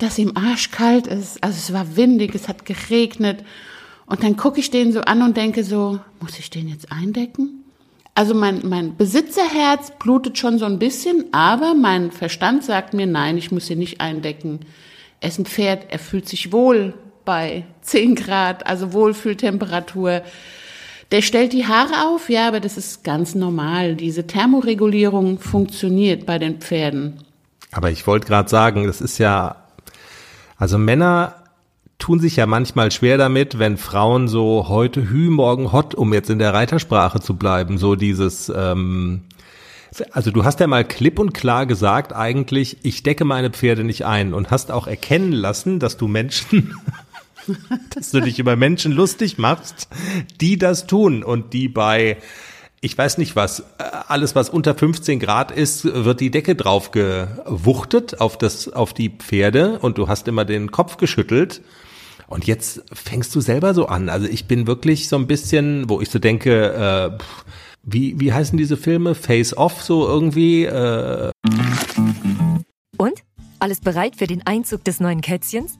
dass 0.03 0.19
ihm 0.19 0.33
arschkalt 0.35 1.07
ist. 1.07 1.43
Also 1.43 1.57
es 1.57 1.73
war 1.73 1.95
windig, 1.95 2.35
es 2.35 2.47
hat 2.47 2.65
geregnet. 2.65 3.43
Und 4.05 4.23
dann 4.23 4.35
gucke 4.35 4.59
ich 4.59 4.69
den 4.69 4.91
so 4.91 5.01
an 5.01 5.21
und 5.21 5.37
denke 5.37 5.63
so, 5.63 5.99
muss 6.19 6.37
ich 6.37 6.49
den 6.49 6.67
jetzt 6.67 6.91
eindecken? 6.91 7.63
Also 8.15 8.35
mein, 8.35 8.61
mein 8.63 8.95
Besitzerherz 8.95 9.93
blutet 9.97 10.37
schon 10.37 10.59
so 10.59 10.65
ein 10.65 10.77
bisschen, 10.77 11.25
aber 11.31 11.73
mein 11.73 12.11
Verstand 12.11 12.63
sagt 12.63 12.93
mir, 12.93 13.07
nein, 13.07 13.37
ich 13.37 13.51
muss 13.51 13.69
ihn 13.69 13.79
nicht 13.79 14.01
eindecken. 14.01 14.59
Er 15.19 15.29
ist 15.29 15.39
ein 15.39 15.45
Pferd, 15.45 15.87
er 15.89 15.99
fühlt 15.99 16.27
sich 16.27 16.51
wohl 16.51 16.93
bei 17.25 17.65
10 17.81 18.15
Grad, 18.15 18.67
also 18.67 18.93
Wohlfühltemperatur. 18.93 20.21
Der 21.11 21.21
stellt 21.21 21.53
die 21.53 21.65
Haare 21.65 22.07
auf, 22.07 22.29
ja, 22.29 22.47
aber 22.47 22.59
das 22.59 22.77
ist 22.77 23.03
ganz 23.03 23.33
normal. 23.33 23.95
Diese 23.95 24.27
Thermoregulierung 24.27 25.39
funktioniert 25.39 26.25
bei 26.25 26.37
den 26.37 26.59
Pferden. 26.59 27.19
Aber 27.71 27.89
ich 27.89 28.05
wollte 28.05 28.27
gerade 28.27 28.49
sagen, 28.49 28.85
das 28.85 29.01
ist 29.01 29.17
ja, 29.17 29.62
also 30.63 30.77
Männer 30.77 31.43
tun 31.99 32.21
sich 32.21 32.37
ja 32.37 32.45
manchmal 32.45 32.89
schwer 32.89 33.17
damit, 33.17 33.59
wenn 33.59 33.75
Frauen 33.75 34.29
so 34.29 34.69
heute 34.69 35.09
hü, 35.09 35.29
morgen 35.29 35.73
hot, 35.73 35.93
um 35.93 36.13
jetzt 36.13 36.29
in 36.29 36.39
der 36.39 36.53
Reitersprache 36.53 37.19
zu 37.19 37.35
bleiben, 37.35 37.77
so 37.77 37.95
dieses, 37.95 38.47
ähm, 38.47 39.23
also 40.13 40.31
du 40.31 40.45
hast 40.45 40.61
ja 40.61 40.67
mal 40.67 40.85
klipp 40.85 41.19
und 41.19 41.33
klar 41.33 41.65
gesagt 41.65 42.13
eigentlich, 42.13 42.77
ich 42.83 43.03
decke 43.03 43.25
meine 43.25 43.49
Pferde 43.49 43.83
nicht 43.83 44.05
ein 44.05 44.33
und 44.33 44.51
hast 44.51 44.71
auch 44.71 44.87
erkennen 44.87 45.33
lassen, 45.33 45.79
dass 45.79 45.97
du 45.97 46.07
Menschen, 46.07 46.73
dass 47.93 48.11
du 48.11 48.21
dich 48.21 48.39
über 48.39 48.55
Menschen 48.55 48.93
lustig 48.93 49.37
machst, 49.37 49.89
die 50.39 50.57
das 50.57 50.87
tun 50.87 51.23
und 51.23 51.51
die 51.51 51.67
bei 51.67 52.15
ich 52.83 52.97
weiß 52.97 53.17
nicht 53.17 53.37
was, 53.37 53.63
alles 53.77 54.35
was 54.35 54.49
unter 54.49 54.75
15 54.75 55.17
Grad 55.19 55.51
ist, 55.51 55.85
wird 55.85 56.19
die 56.19 56.31
Decke 56.31 56.53
drauf 56.53 56.91
gewuchtet 56.91 58.19
auf 58.19 58.37
das, 58.37 58.67
auf 58.67 58.93
die 58.93 59.09
Pferde 59.09 59.79
und 59.79 59.97
du 59.97 60.09
hast 60.09 60.27
immer 60.27 60.43
den 60.43 60.69
Kopf 60.69 60.97
geschüttelt 60.97 61.61
und 62.27 62.45
jetzt 62.45 62.83
fängst 62.91 63.33
du 63.35 63.39
selber 63.39 63.73
so 63.73 63.85
an. 63.85 64.09
Also 64.09 64.27
ich 64.27 64.47
bin 64.47 64.67
wirklich 64.67 65.07
so 65.07 65.15
ein 65.15 65.27
bisschen, 65.27 65.89
wo 65.89 66.01
ich 66.01 66.09
so 66.09 66.19
denke, 66.19 66.73
äh, 66.73 67.23
wie, 67.83 68.19
wie 68.19 68.33
heißen 68.33 68.57
diese 68.57 68.75
Filme? 68.75 69.15
Face 69.15 69.55
Off 69.55 69.81
so 69.81 70.05
irgendwie? 70.05 70.65
Äh. 70.65 71.31
Und? 72.97 73.23
Alles 73.59 73.79
bereit 73.79 74.17
für 74.17 74.27
den 74.27 74.45
Einzug 74.45 74.83
des 74.83 74.99
neuen 74.99 75.21
Kätzchens? 75.21 75.79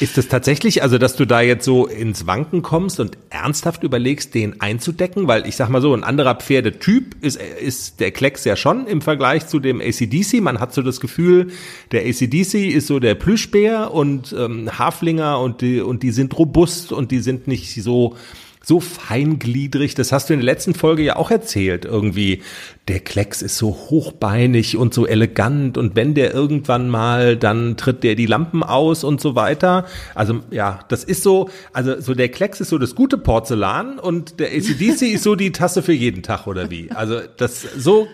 ist 0.00 0.16
es 0.16 0.28
tatsächlich, 0.28 0.82
also 0.82 0.96
dass 0.96 1.14
du 1.14 1.26
da 1.26 1.42
jetzt 1.42 1.64
so 1.64 1.86
ins 1.86 2.26
Wanken 2.26 2.62
kommst 2.62 3.00
und 3.00 3.18
ernsthaft 3.28 3.82
überlegst, 3.82 4.34
den 4.34 4.58
einzudecken? 4.60 5.28
Weil 5.28 5.46
ich 5.46 5.56
sag 5.56 5.68
mal 5.68 5.82
so, 5.82 5.94
ein 5.94 6.04
anderer 6.04 6.36
Pferdetyp 6.36 7.16
ist, 7.20 7.38
ist 7.40 8.00
der 8.00 8.10
Klecks 8.10 8.44
ja 8.44 8.56
schon 8.56 8.86
im 8.86 9.02
Vergleich 9.02 9.46
zu 9.46 9.60
dem 9.60 9.80
ACDC. 9.80 10.40
Man 10.40 10.58
hat 10.58 10.72
so 10.72 10.80
das 10.80 11.00
Gefühl, 11.00 11.48
der 11.92 12.06
ACDC 12.06 12.72
ist 12.72 12.86
so 12.86 12.98
der 12.98 13.14
Plüschbär 13.14 13.92
und 13.92 14.34
ähm, 14.36 14.70
Haflinger 14.78 15.38
und 15.38 15.60
die, 15.60 15.80
und 15.82 16.02
die 16.02 16.12
sind 16.12 16.36
robust 16.38 16.92
und 16.92 17.10
die 17.10 17.20
sind 17.20 17.46
nicht 17.46 17.82
so 17.82 18.16
so 18.62 18.80
feingliedrig. 18.80 19.94
Das 19.94 20.12
hast 20.12 20.28
du 20.28 20.34
in 20.34 20.40
der 20.40 20.44
letzten 20.44 20.74
Folge 20.74 21.02
ja 21.02 21.16
auch 21.16 21.30
erzählt. 21.30 21.84
Irgendwie, 21.84 22.42
der 22.88 23.00
Klecks 23.00 23.42
ist 23.42 23.56
so 23.56 23.70
hochbeinig 23.70 24.76
und 24.76 24.92
so 24.92 25.06
elegant 25.06 25.78
und 25.78 25.96
wenn 25.96 26.14
der 26.14 26.34
irgendwann 26.34 26.88
mal, 26.88 27.36
dann 27.36 27.76
tritt 27.76 28.04
der 28.04 28.14
die 28.14 28.26
Lampen 28.26 28.62
aus 28.62 29.04
und 29.04 29.20
so 29.20 29.34
weiter. 29.34 29.86
Also 30.14 30.40
ja, 30.50 30.80
das 30.88 31.04
ist 31.04 31.22
so, 31.22 31.48
also 31.72 32.00
so 32.00 32.14
der 32.14 32.28
Klecks 32.28 32.60
ist 32.60 32.68
so 32.68 32.78
das 32.78 32.94
gute 32.94 33.16
Porzellan 33.16 33.98
und 33.98 34.40
der 34.40 34.48
ACDC 34.48 35.02
ist 35.14 35.24
so 35.24 35.36
die 35.36 35.52
Tasse 35.52 35.82
für 35.82 35.92
jeden 35.92 36.22
Tag 36.22 36.46
oder 36.46 36.70
wie. 36.70 36.90
Also 36.90 37.20
das, 37.36 37.62
so 37.62 38.08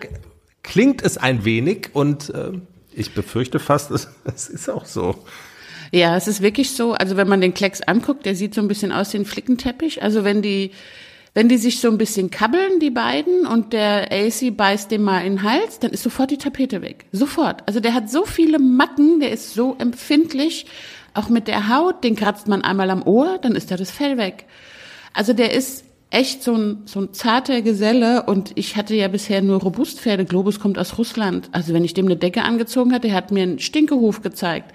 klingt 0.63 1.01
es 1.01 1.17
ein 1.17 1.43
wenig 1.45 1.89
und 1.93 2.29
äh, 2.29 2.51
ich 2.93 3.13
befürchte 3.13 3.59
fast, 3.59 3.91
es, 3.91 4.07
es 4.25 4.49
ist 4.49 4.69
auch 4.69 4.85
so. 4.85 5.15
Ja, 5.91 6.15
es 6.15 6.27
ist 6.27 6.41
wirklich 6.41 6.71
so. 6.71 6.93
Also 6.93 7.17
wenn 7.17 7.27
man 7.27 7.41
den 7.41 7.53
Klecks 7.53 7.81
anguckt, 7.81 8.25
der 8.25 8.35
sieht 8.35 8.53
so 8.53 8.61
ein 8.61 8.67
bisschen 8.67 8.91
aus 8.91 9.13
wie 9.13 9.17
ein 9.17 9.25
Flickenteppich. 9.25 10.03
Also 10.03 10.23
wenn 10.23 10.41
die, 10.41 10.71
wenn 11.33 11.49
die 11.49 11.57
sich 11.57 11.79
so 11.79 11.89
ein 11.89 11.97
bisschen 11.97 12.29
kabbeln, 12.29 12.79
die 12.79 12.89
beiden, 12.89 13.45
und 13.45 13.73
der 13.73 14.11
AC 14.11 14.55
beißt 14.55 14.91
dem 14.91 15.03
mal 15.03 15.19
in 15.25 15.37
den 15.37 15.43
Hals, 15.43 15.79
dann 15.79 15.91
ist 15.91 16.03
sofort 16.03 16.31
die 16.31 16.37
Tapete 16.37 16.81
weg. 16.81 17.05
Sofort. 17.11 17.63
Also 17.67 17.79
der 17.79 17.93
hat 17.93 18.09
so 18.09 18.25
viele 18.25 18.59
Macken, 18.59 19.19
der 19.19 19.31
ist 19.31 19.53
so 19.53 19.75
empfindlich. 19.79 20.65
Auch 21.13 21.29
mit 21.29 21.47
der 21.47 21.69
Haut, 21.69 22.03
den 22.03 22.15
kratzt 22.15 22.47
man 22.47 22.61
einmal 22.63 22.89
am 22.89 23.01
Ohr, 23.01 23.39
dann 23.41 23.55
ist 23.55 23.71
da 23.71 23.77
das 23.77 23.91
Fell 23.91 24.17
weg. 24.17 24.45
Also 25.13 25.33
der 25.33 25.53
ist 25.53 25.83
echt 26.09 26.43
so 26.43 26.55
ein, 26.55 26.83
so 26.85 27.01
ein 27.01 27.13
zarter 27.13 27.61
Geselle 27.61 28.23
und 28.23 28.51
ich 28.55 28.75
hatte 28.75 28.95
ja 28.95 29.07
bisher 29.07 29.41
nur 29.41 29.61
Robustpferde. 29.61 30.25
Globus 30.25 30.59
kommt 30.59 30.77
aus 30.77 30.97
Russland. 30.97 31.49
Also 31.51 31.73
wenn 31.73 31.83
ich 31.83 31.93
dem 31.93 32.05
eine 32.05 32.15
Decke 32.15 32.43
angezogen 32.43 32.93
hatte, 32.93 33.07
der 33.07 33.17
hat 33.17 33.31
mir 33.31 33.43
einen 33.43 33.59
Stinkehuf 33.59 34.21
gezeigt. 34.21 34.73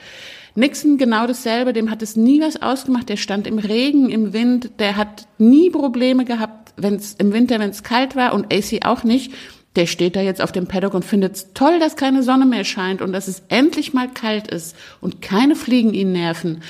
Nixon 0.55 0.99
genau 0.99 1.27
dasselbe, 1.27 1.73
dem 1.73 1.91
hat 1.91 2.03
es 2.03 2.17
nie 2.17 2.41
was 2.41 2.61
ausgemacht. 2.61 3.09
Der 3.09 3.17
stand 3.17 3.47
im 3.47 3.59
Regen, 3.59 4.11
im 4.11 4.33
Wind, 4.33 4.71
der 4.79 4.97
hat 4.97 5.27
nie 5.38 5.71
Probleme 5.71 6.25
gehabt, 6.25 6.75
wenn 6.77 6.95
es 6.95 7.15
im 7.15 7.33
Winter, 7.33 7.59
wenn 7.59 7.71
es 7.71 7.83
kalt 7.83 8.17
war 8.17 8.35
und 8.35 8.53
AC 8.53 8.85
auch 8.85 9.05
nicht. 9.05 9.33
Der 9.77 9.87
steht 9.87 10.17
da 10.17 10.21
jetzt 10.21 10.43
auf 10.43 10.53
dem 10.53 10.67
Paddock 10.67 10.93
und 10.93 11.05
findet 11.05 11.37
es 11.37 11.53
toll, 11.55 11.79
dass 11.79 11.97
keine 11.97 12.23
Sonne 12.23 12.45
mehr 12.45 12.65
scheint 12.65 13.01
und 13.01 13.12
dass 13.12 13.29
es 13.29 13.43
endlich 13.49 13.95
mal 13.95 14.09
kalt 14.09 14.49
ist 14.49 14.77
und 15.01 15.23
keine 15.23 15.57
Fliegen 15.57 15.95
ihn 15.95 16.12
nerven. 16.12 16.62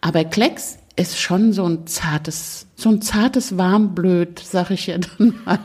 Aber 0.00 0.24
Klecks 0.24 0.78
ist 0.96 1.20
schon 1.20 1.52
so 1.52 1.68
ein 1.68 1.86
zartes, 1.86 2.66
so 2.74 2.88
ein 2.88 3.02
zartes 3.02 3.58
Warmblöd, 3.58 4.38
sag 4.38 4.70
ich 4.70 4.86
ja 4.86 4.96
dann 4.96 5.34
mal. 5.44 5.58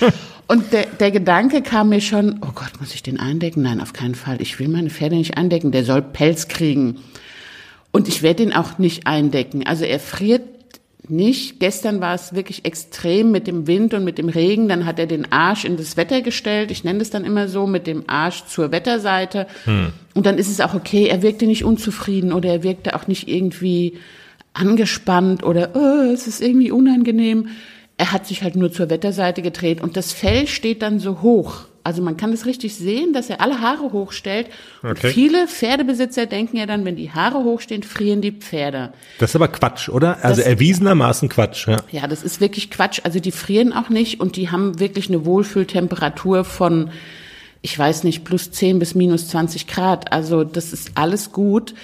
Und 0.48 0.72
der, 0.72 0.86
der 0.86 1.10
Gedanke 1.10 1.60
kam 1.60 1.90
mir 1.90 2.00
schon, 2.00 2.40
oh 2.40 2.52
Gott, 2.54 2.80
muss 2.80 2.94
ich 2.94 3.02
den 3.02 3.20
eindecken? 3.20 3.62
Nein, 3.62 3.82
auf 3.82 3.92
keinen 3.92 4.14
Fall. 4.14 4.40
Ich 4.40 4.58
will 4.58 4.68
meine 4.68 4.88
Pferde 4.88 5.14
nicht 5.14 5.36
eindecken. 5.36 5.72
Der 5.72 5.84
soll 5.84 6.00
Pelz 6.00 6.48
kriegen. 6.48 6.96
Und 7.92 8.08
ich 8.08 8.22
werde 8.22 8.42
ihn 8.42 8.54
auch 8.54 8.78
nicht 8.78 9.06
eindecken. 9.06 9.66
Also 9.66 9.84
er 9.84 10.00
friert 10.00 10.42
nicht. 11.06 11.60
Gestern 11.60 12.00
war 12.00 12.14
es 12.14 12.34
wirklich 12.34 12.64
extrem 12.64 13.30
mit 13.30 13.46
dem 13.46 13.66
Wind 13.66 13.92
und 13.92 14.04
mit 14.04 14.16
dem 14.16 14.30
Regen. 14.30 14.68
Dann 14.68 14.86
hat 14.86 14.98
er 14.98 15.06
den 15.06 15.30
Arsch 15.30 15.66
in 15.66 15.76
das 15.76 15.98
Wetter 15.98 16.22
gestellt. 16.22 16.70
Ich 16.70 16.82
nenne 16.82 17.02
es 17.02 17.10
dann 17.10 17.24
immer 17.24 17.48
so, 17.48 17.66
mit 17.66 17.86
dem 17.86 18.04
Arsch 18.06 18.46
zur 18.46 18.72
Wetterseite. 18.72 19.46
Hm. 19.64 19.92
Und 20.14 20.24
dann 20.24 20.38
ist 20.38 20.50
es 20.50 20.62
auch 20.62 20.72
okay. 20.72 21.08
Er 21.08 21.20
wirkte 21.20 21.46
nicht 21.46 21.64
unzufrieden 21.64 22.32
oder 22.32 22.48
er 22.48 22.62
wirkte 22.62 22.96
auch 22.96 23.06
nicht 23.06 23.28
irgendwie 23.28 23.98
angespannt 24.54 25.44
oder 25.44 25.70
oh, 25.74 26.10
es 26.12 26.26
ist 26.26 26.40
irgendwie 26.40 26.70
unangenehm. 26.70 27.48
Er 27.98 28.12
hat 28.12 28.26
sich 28.26 28.42
halt 28.42 28.56
nur 28.56 28.72
zur 28.72 28.90
Wetterseite 28.90 29.42
gedreht 29.42 29.80
und 29.80 29.96
das 29.96 30.12
Fell 30.12 30.46
steht 30.46 30.82
dann 30.82 31.00
so 31.00 31.20
hoch. 31.20 31.66
Also 31.88 32.02
man 32.02 32.18
kann 32.18 32.34
es 32.34 32.44
richtig 32.44 32.76
sehen, 32.76 33.14
dass 33.14 33.30
er 33.30 33.40
alle 33.40 33.60
Haare 33.60 33.92
hochstellt. 33.92 34.48
Okay. 34.82 34.88
Und 34.88 34.98
viele 34.98 35.48
Pferdebesitzer 35.48 36.26
denken 36.26 36.58
ja 36.58 36.66
dann, 36.66 36.84
wenn 36.84 36.96
die 36.96 37.12
Haare 37.12 37.38
hochstehen, 37.38 37.82
frieren 37.82 38.20
die 38.20 38.32
Pferde. 38.32 38.92
Das 39.18 39.30
ist 39.30 39.36
aber 39.36 39.48
Quatsch, 39.48 39.88
oder? 39.88 40.22
Also 40.22 40.42
das, 40.42 40.50
erwiesenermaßen 40.50 41.30
Quatsch. 41.30 41.66
Ja. 41.66 41.78
ja, 41.90 42.06
das 42.06 42.22
ist 42.22 42.42
wirklich 42.42 42.70
Quatsch. 42.70 43.00
Also 43.04 43.20
die 43.20 43.32
frieren 43.32 43.72
auch 43.72 43.88
nicht 43.88 44.20
und 44.20 44.36
die 44.36 44.50
haben 44.50 44.78
wirklich 44.78 45.08
eine 45.08 45.24
Wohlfühltemperatur 45.24 46.44
von, 46.44 46.90
ich 47.62 47.78
weiß 47.78 48.04
nicht, 48.04 48.22
plus 48.22 48.50
10 48.50 48.78
bis 48.78 48.94
minus 48.94 49.28
20 49.28 49.66
Grad. 49.66 50.12
Also 50.12 50.44
das 50.44 50.74
ist 50.74 50.92
alles 50.94 51.32
gut. 51.32 51.74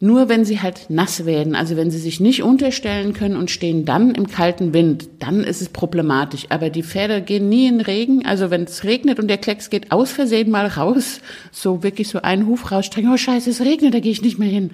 Nur 0.00 0.28
wenn 0.28 0.44
sie 0.44 0.60
halt 0.60 0.90
nass 0.90 1.24
werden, 1.24 1.54
also 1.54 1.76
wenn 1.76 1.90
sie 1.90 1.98
sich 1.98 2.20
nicht 2.20 2.42
unterstellen 2.42 3.14
können 3.14 3.36
und 3.36 3.50
stehen 3.50 3.84
dann 3.84 4.14
im 4.14 4.26
kalten 4.26 4.74
Wind, 4.74 5.08
dann 5.20 5.44
ist 5.44 5.62
es 5.62 5.68
problematisch. 5.68 6.46
Aber 6.50 6.68
die 6.68 6.82
Pferde 6.82 7.22
gehen 7.22 7.48
nie 7.48 7.68
in 7.68 7.80
Regen. 7.80 8.26
Also 8.26 8.50
wenn 8.50 8.64
es 8.64 8.84
regnet 8.84 9.18
und 9.18 9.28
der 9.28 9.38
Klecks 9.38 9.70
geht 9.70 9.92
aus 9.92 10.10
Versehen 10.10 10.50
mal 10.50 10.66
raus, 10.66 11.20
so 11.52 11.82
wirklich 11.82 12.08
so 12.08 12.20
einen 12.20 12.46
Huf 12.46 12.70
rausstrecken, 12.70 13.10
oh 13.12 13.16
scheiße, 13.16 13.48
es 13.48 13.60
regnet, 13.60 13.94
da 13.94 14.00
gehe 14.00 14.12
ich 14.12 14.20
nicht 14.20 14.38
mehr 14.38 14.48
hin. 14.48 14.72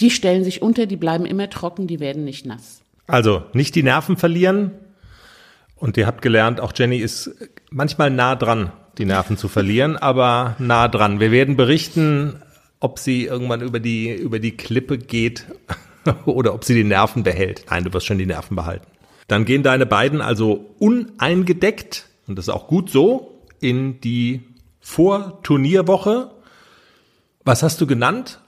Die 0.00 0.10
stellen 0.10 0.44
sich 0.44 0.62
unter, 0.62 0.86
die 0.86 0.96
bleiben 0.96 1.26
immer 1.26 1.50
trocken, 1.50 1.86
die 1.86 2.00
werden 2.00 2.24
nicht 2.24 2.46
nass. 2.46 2.80
Also 3.06 3.42
nicht 3.52 3.74
die 3.74 3.82
Nerven 3.82 4.16
verlieren. 4.16 4.72
Und 5.76 5.96
ihr 5.96 6.06
habt 6.06 6.22
gelernt, 6.22 6.60
auch 6.60 6.72
Jenny 6.74 6.98
ist 6.98 7.30
manchmal 7.70 8.10
nah 8.10 8.34
dran, 8.34 8.72
die 8.96 9.04
Nerven 9.04 9.36
zu 9.36 9.48
verlieren, 9.48 9.96
aber 9.96 10.56
nah 10.58 10.88
dran. 10.88 11.20
Wir 11.20 11.30
werden 11.30 11.56
berichten, 11.56 12.40
ob 12.84 12.98
sie 12.98 13.24
irgendwann 13.24 13.62
über 13.62 13.80
die, 13.80 14.10
über 14.10 14.38
die 14.38 14.58
Klippe 14.58 14.98
geht 14.98 15.46
oder 16.26 16.52
ob 16.52 16.64
sie 16.64 16.74
die 16.74 16.84
Nerven 16.84 17.22
behält. 17.22 17.64
Nein, 17.70 17.84
du 17.84 17.92
wirst 17.94 18.04
schon 18.04 18.18
die 18.18 18.26
Nerven 18.26 18.56
behalten. 18.56 18.86
Dann 19.26 19.46
gehen 19.46 19.62
deine 19.62 19.86
beiden 19.86 20.20
also 20.20 20.66
uneingedeckt, 20.78 22.06
und 22.26 22.36
das 22.36 22.48
ist 22.48 22.54
auch 22.54 22.68
gut 22.68 22.90
so, 22.90 23.40
in 23.58 24.02
die 24.02 24.42
Vorturnierwoche. 24.80 26.30
Was 27.42 27.62
hast 27.62 27.80
du 27.80 27.86
genannt? 27.86 28.38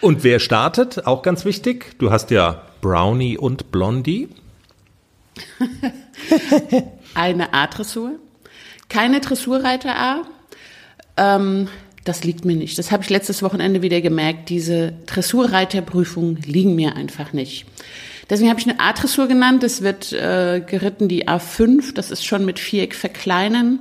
Und 0.00 0.22
wer 0.22 0.38
startet? 0.38 1.08
Auch 1.08 1.22
ganz 1.22 1.44
wichtig. 1.44 1.98
Du 1.98 2.12
hast 2.12 2.30
ja 2.30 2.62
Brownie 2.80 3.36
und 3.36 3.72
Blondie. 3.72 4.28
Eine 7.14 7.52
A-Dressur. 7.54 8.20
Keine 8.88 9.18
Dressurreiter 9.18 9.96
A. 9.96 10.22
Ähm, 11.16 11.68
das 12.08 12.24
liegt 12.24 12.46
mir 12.46 12.56
nicht. 12.56 12.78
Das 12.78 12.90
habe 12.90 13.02
ich 13.02 13.10
letztes 13.10 13.42
Wochenende 13.42 13.82
wieder 13.82 14.00
gemerkt. 14.00 14.48
Diese 14.48 14.94
Dressurreiterprüfungen 15.06 16.36
liegen 16.46 16.74
mir 16.74 16.96
einfach 16.96 17.34
nicht. 17.34 17.66
Deswegen 18.30 18.48
habe 18.48 18.60
ich 18.60 18.68
eine 18.68 18.80
A-Dressur 18.80 19.28
genannt. 19.28 19.62
Das 19.62 19.82
wird 19.82 20.12
äh, 20.12 20.62
geritten 20.66 21.08
die 21.08 21.28
A5. 21.28 21.94
Das 21.94 22.10
ist 22.10 22.24
schon 22.24 22.46
mit 22.46 22.58
Viereck 22.58 22.94
verkleinern. 22.94 23.80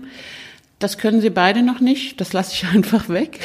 Das 0.79 0.97
können 0.97 1.21
sie 1.21 1.29
beide 1.29 1.63
noch 1.63 1.79
nicht. 1.79 2.19
Das 2.19 2.33
lasse 2.33 2.51
ich 2.53 2.65
einfach 2.73 3.07
weg. 3.07 3.39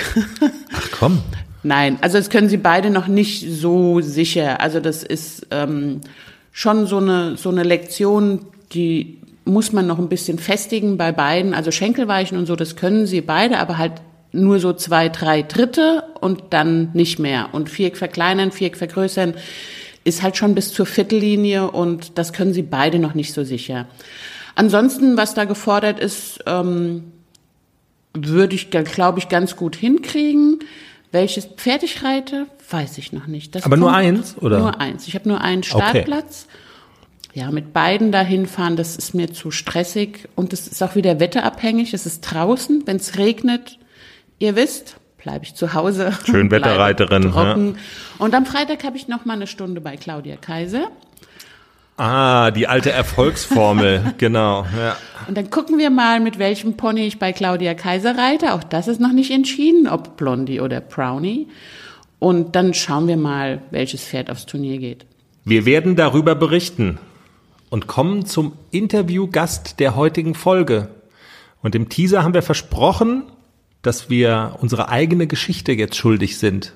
Ach 0.73 0.88
komm. 0.90 1.23
Nein, 1.62 1.99
also 2.01 2.18
das 2.18 2.29
können 2.29 2.49
sie 2.49 2.57
beide 2.57 2.90
noch 2.90 3.07
nicht 3.07 3.49
so 3.49 4.01
sicher. 4.01 4.61
Also 4.61 4.81
das 4.81 5.05
ist 5.05 5.47
ähm, 5.53 6.01
schon 6.51 6.88
so 6.88 6.99
eine 6.99 7.37
so 7.37 7.51
eine 7.51 7.62
Lektion, 7.62 8.47
die 8.73 9.18
muss 9.45 9.73
man 9.73 9.87
noch 9.87 10.01
ein 10.01 10.09
bisschen 10.09 10.40
festigen 10.40 10.97
bei 10.97 11.12
beiden. 11.12 11.55
Also 11.55 11.71
Schenkelweichen 11.71 12.37
und 12.37 12.47
so, 12.47 12.57
das 12.57 12.75
können 12.75 13.07
sie 13.07 13.21
beide, 13.21 13.59
aber 13.61 13.79
halt 13.79 13.92
nur 14.33 14.59
so 14.61 14.73
zwei, 14.73 15.09
drei 15.09 15.42
Dritte 15.42 16.05
und 16.21 16.42
dann 16.51 16.90
nicht 16.95 17.18
mehr. 17.18 17.51
Und 17.53 17.68
Viereck 17.68 17.97
verkleinern, 17.97 18.51
Viereck 18.51 18.77
vergrößern 18.77 19.35
ist 20.05 20.23
halt 20.23 20.37
schon 20.37 20.55
bis 20.55 20.73
zur 20.73 20.87
Viertellinie 20.87 21.71
und 21.71 22.18
das 22.18 22.33
können 22.33 22.53
sie 22.53 22.62
beide 22.62 22.99
noch 22.99 23.14
nicht 23.14 23.33
so 23.33 23.45
sicher. 23.45 23.87
Ansonsten, 24.55 25.16
was 25.16 25.35
da 25.35 25.45
gefordert 25.45 26.01
ist, 26.01 26.40
ähm, 26.47 27.12
würde 28.14 28.55
ich, 28.55 28.71
glaube 28.71 29.18
ich, 29.18 29.29
ganz 29.29 29.57
gut 29.57 29.77
hinkriegen. 29.77 30.59
Welches 31.12 31.47
Pferd 31.47 31.83
ich 31.83 32.03
reite, 32.03 32.47
weiß 32.71 32.99
ich 32.99 33.12
noch 33.12 33.27
nicht. 33.27 33.55
Das 33.55 33.64
Aber 33.64 33.77
nur 33.77 33.92
eins, 33.92 34.37
oder? 34.38 34.59
Nur 34.59 34.81
eins. 34.81 35.07
Ich 35.07 35.14
habe 35.14 35.29
nur 35.29 35.40
einen 35.40 35.62
Startplatz. 35.62 36.47
Okay. 36.49 36.59
Ja, 37.35 37.51
mit 37.51 37.73
beiden 37.73 38.12
dahin 38.12 38.47
fahren, 38.47 38.77
das 38.77 38.97
ist 38.97 39.14
mir 39.14 39.33
zu 39.33 39.51
stressig 39.51 40.29
und 40.37 40.53
es 40.53 40.66
ist 40.66 40.83
auch 40.83 40.97
wieder 40.97 41.18
wetterabhängig. 41.18 41.95
Es 41.95 42.05
ist 42.05 42.21
draußen, 42.21 42.83
wenn 42.87 42.97
es 42.97 43.16
regnet, 43.16 43.79
ihr 44.42 44.57
wisst, 44.57 44.96
bleibe 45.22 45.44
ich 45.44 45.55
zu 45.55 45.72
Hause. 45.72 46.12
Schön 46.26 46.50
Wetterreiterin. 46.50 47.33
Ja. 47.35 47.55
Und 48.18 48.35
am 48.35 48.44
Freitag 48.44 48.85
habe 48.85 48.96
ich 48.96 49.09
noch 49.09 49.24
mal 49.24 49.35
eine 49.35 49.46
Stunde 49.46 49.81
bei 49.81 49.96
Claudia 49.96 50.37
Kaiser. 50.37 50.88
Ah, 51.96 52.50
die 52.50 52.66
alte 52.66 52.90
Erfolgsformel, 52.90 54.14
genau. 54.18 54.66
Ja. 54.76 54.96
Und 55.28 55.37
dann 55.37 55.50
gucken 55.50 55.78
wir 55.78 55.90
mal, 55.90 56.18
mit 56.18 56.38
welchem 56.38 56.76
Pony 56.76 57.02
ich 57.07 57.18
bei 57.20 57.33
Claudia 57.33 57.74
Kaiser 57.74 58.18
reite. 58.18 58.55
Auch 58.55 58.64
das 58.64 58.88
ist 58.88 59.00
noch 59.00 59.12
nicht 59.12 59.31
entschieden, 59.31 59.87
ob 59.87 60.16
Blondie 60.16 60.61
oder 60.61 60.81
Brownie. 60.81 61.46
Und 62.18 62.57
dann 62.57 62.74
schauen 62.74 63.07
wir 63.07 63.16
mal, 63.16 63.62
welches 63.70 64.02
Pferd 64.02 64.31
aufs 64.31 64.46
Turnier 64.46 64.78
geht. 64.78 65.07
Wir 65.44 65.64
werden 65.66 65.94
darüber 65.94 66.35
berichten 66.35 66.98
und 67.70 67.87
kommen 67.87 68.26
zum 68.26 68.52
Interviewgast 68.70 69.78
der 69.78 69.94
heutigen 69.94 70.35
Folge. 70.35 70.88
Und 71.62 71.74
im 71.74 71.88
Teaser 71.88 72.24
haben 72.24 72.35
wir 72.35 72.42
versprochen, 72.42 73.24
dass 73.83 74.09
wir 74.09 74.57
unsere 74.61 74.88
eigene 74.88 75.27
Geschichte 75.27 75.73
jetzt 75.73 75.97
schuldig 75.97 76.38
sind. 76.38 76.75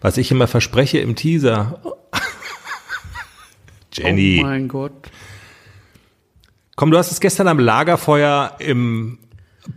Was 0.00 0.16
ich 0.16 0.30
immer 0.30 0.48
verspreche 0.48 0.98
im 0.98 1.14
Teaser. 1.14 1.80
Jenny. 3.92 4.40
Oh 4.40 4.46
mein 4.46 4.68
Gott. 4.68 5.10
Komm, 6.76 6.90
du 6.90 6.98
hast 6.98 7.12
es 7.12 7.20
gestern 7.20 7.48
am 7.48 7.58
Lagerfeuer 7.58 8.56
im 8.58 9.18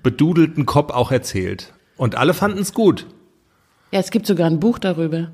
bedudelten 0.01 0.65
Kopf 0.65 0.91
auch 0.91 1.11
erzählt. 1.11 1.73
Und 1.97 2.15
alle 2.15 2.33
fanden 2.33 2.59
es 2.59 2.73
gut. 2.73 3.05
Ja, 3.91 3.99
es 3.99 4.11
gibt 4.11 4.25
sogar 4.25 4.47
ein 4.47 4.59
Buch 4.59 4.79
darüber. 4.79 5.31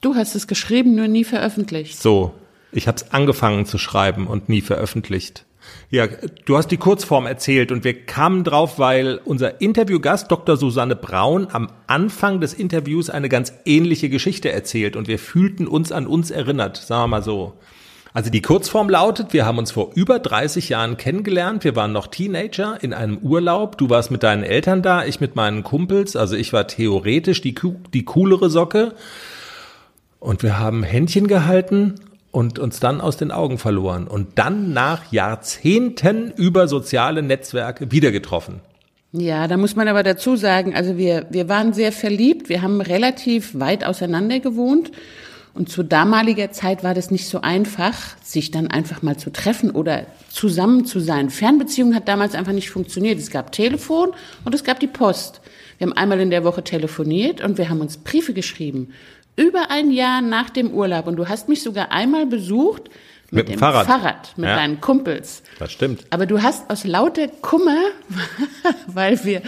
Du 0.00 0.14
hast 0.14 0.34
es 0.34 0.46
geschrieben, 0.46 0.94
nur 0.94 1.08
nie 1.08 1.24
veröffentlicht. 1.24 2.00
So, 2.00 2.34
ich 2.72 2.88
habe 2.88 2.96
es 2.96 3.12
angefangen 3.12 3.66
zu 3.66 3.76
schreiben 3.76 4.26
und 4.26 4.48
nie 4.48 4.62
veröffentlicht. 4.62 5.44
Ja, 5.90 6.06
du 6.44 6.56
hast 6.56 6.68
die 6.68 6.76
Kurzform 6.76 7.26
erzählt 7.26 7.72
und 7.72 7.82
wir 7.82 8.06
kamen 8.06 8.44
drauf, 8.44 8.78
weil 8.78 9.20
unser 9.24 9.60
Interviewgast 9.60 10.30
Dr. 10.30 10.56
Susanne 10.56 10.94
Braun 10.94 11.48
am 11.50 11.68
Anfang 11.88 12.40
des 12.40 12.54
Interviews 12.54 13.10
eine 13.10 13.28
ganz 13.28 13.52
ähnliche 13.64 14.08
Geschichte 14.08 14.52
erzählt 14.52 14.94
und 14.94 15.08
wir 15.08 15.18
fühlten 15.18 15.66
uns 15.66 15.90
an 15.90 16.06
uns 16.06 16.30
erinnert, 16.30 16.76
sagen 16.76 17.02
wir 17.02 17.08
mal 17.08 17.22
so. 17.22 17.54
Also 18.12 18.30
die 18.30 18.42
Kurzform 18.42 18.88
lautet, 18.88 19.32
wir 19.32 19.46
haben 19.46 19.58
uns 19.58 19.70
vor 19.70 19.90
über 19.94 20.18
30 20.18 20.68
Jahren 20.68 20.96
kennengelernt, 20.96 21.62
wir 21.64 21.76
waren 21.76 21.92
noch 21.92 22.08
Teenager 22.08 22.78
in 22.80 22.92
einem 22.92 23.18
Urlaub, 23.18 23.78
du 23.78 23.88
warst 23.88 24.10
mit 24.10 24.22
deinen 24.22 24.42
Eltern 24.42 24.82
da, 24.82 25.04
ich 25.04 25.20
mit 25.20 25.36
meinen 25.36 25.62
Kumpels, 25.62 26.16
also 26.16 26.36
ich 26.36 26.52
war 26.52 26.66
theoretisch 26.66 27.40
die, 27.40 27.54
die 27.92 28.04
coolere 28.04 28.50
Socke 28.50 28.94
und 30.18 30.42
wir 30.42 30.58
haben 30.58 30.82
Händchen 30.82 31.28
gehalten 31.28 31.96
und 32.30 32.58
uns 32.58 32.80
dann 32.80 33.00
aus 33.00 33.16
den 33.16 33.30
Augen 33.30 33.58
verloren 33.58 34.06
und 34.06 34.38
dann 34.38 34.72
nach 34.72 35.12
Jahrzehnten 35.12 36.32
über 36.36 36.68
soziale 36.68 37.22
Netzwerke 37.22 37.90
wieder 37.90 38.12
getroffen. 38.12 38.60
Ja, 39.12 39.48
da 39.48 39.56
muss 39.56 39.74
man 39.74 39.88
aber 39.88 40.04
dazu 40.04 40.36
sagen, 40.36 40.74
also 40.74 40.96
wir, 40.96 41.26
wir 41.30 41.48
waren 41.48 41.72
sehr 41.72 41.90
verliebt, 41.90 42.48
wir 42.48 42.62
haben 42.62 42.80
relativ 42.80 43.58
weit 43.58 43.84
auseinander 43.84 44.38
gewohnt 44.38 44.92
und 45.52 45.68
zu 45.68 45.82
damaliger 45.82 46.52
Zeit 46.52 46.84
war 46.84 46.94
das 46.94 47.10
nicht 47.10 47.26
so 47.26 47.40
einfach, 47.40 47.96
sich 48.22 48.52
dann 48.52 48.68
einfach 48.68 49.02
mal 49.02 49.16
zu 49.16 49.30
treffen 49.30 49.72
oder 49.72 50.06
zusammen 50.28 50.84
zu 50.84 51.00
sein. 51.00 51.28
Fernbeziehung 51.28 51.96
hat 51.96 52.06
damals 52.06 52.36
einfach 52.36 52.52
nicht 52.52 52.70
funktioniert. 52.70 53.18
Es 53.18 53.32
gab 53.32 53.50
Telefon 53.50 54.10
und 54.44 54.54
es 54.54 54.62
gab 54.62 54.78
die 54.78 54.86
Post. 54.86 55.40
Wir 55.78 55.88
haben 55.88 55.96
einmal 55.96 56.20
in 56.20 56.30
der 56.30 56.44
Woche 56.44 56.62
telefoniert 56.62 57.42
und 57.42 57.58
wir 57.58 57.68
haben 57.68 57.80
uns 57.80 57.96
Briefe 57.96 58.32
geschrieben 58.32 58.92
über 59.36 59.70
ein 59.70 59.90
Jahr 59.90 60.20
nach 60.20 60.50
dem 60.50 60.72
Urlaub 60.72 61.06
und 61.06 61.16
du 61.16 61.28
hast 61.28 61.48
mich 61.48 61.62
sogar 61.62 61.92
einmal 61.92 62.26
besucht 62.26 62.90
mit, 63.30 63.46
mit 63.46 63.48
dem 63.48 63.58
Fahrrad, 63.60 63.86
Fahrrad 63.86 64.32
mit 64.36 64.48
ja. 64.48 64.56
deinen 64.56 64.80
Kumpels. 64.80 65.42
Das 65.58 65.70
stimmt. 65.70 66.04
Aber 66.10 66.26
du 66.26 66.42
hast 66.42 66.68
aus 66.68 66.84
lauter 66.84 67.28
Kummer, 67.28 67.78
weil 68.86 69.24
wir, 69.24 69.42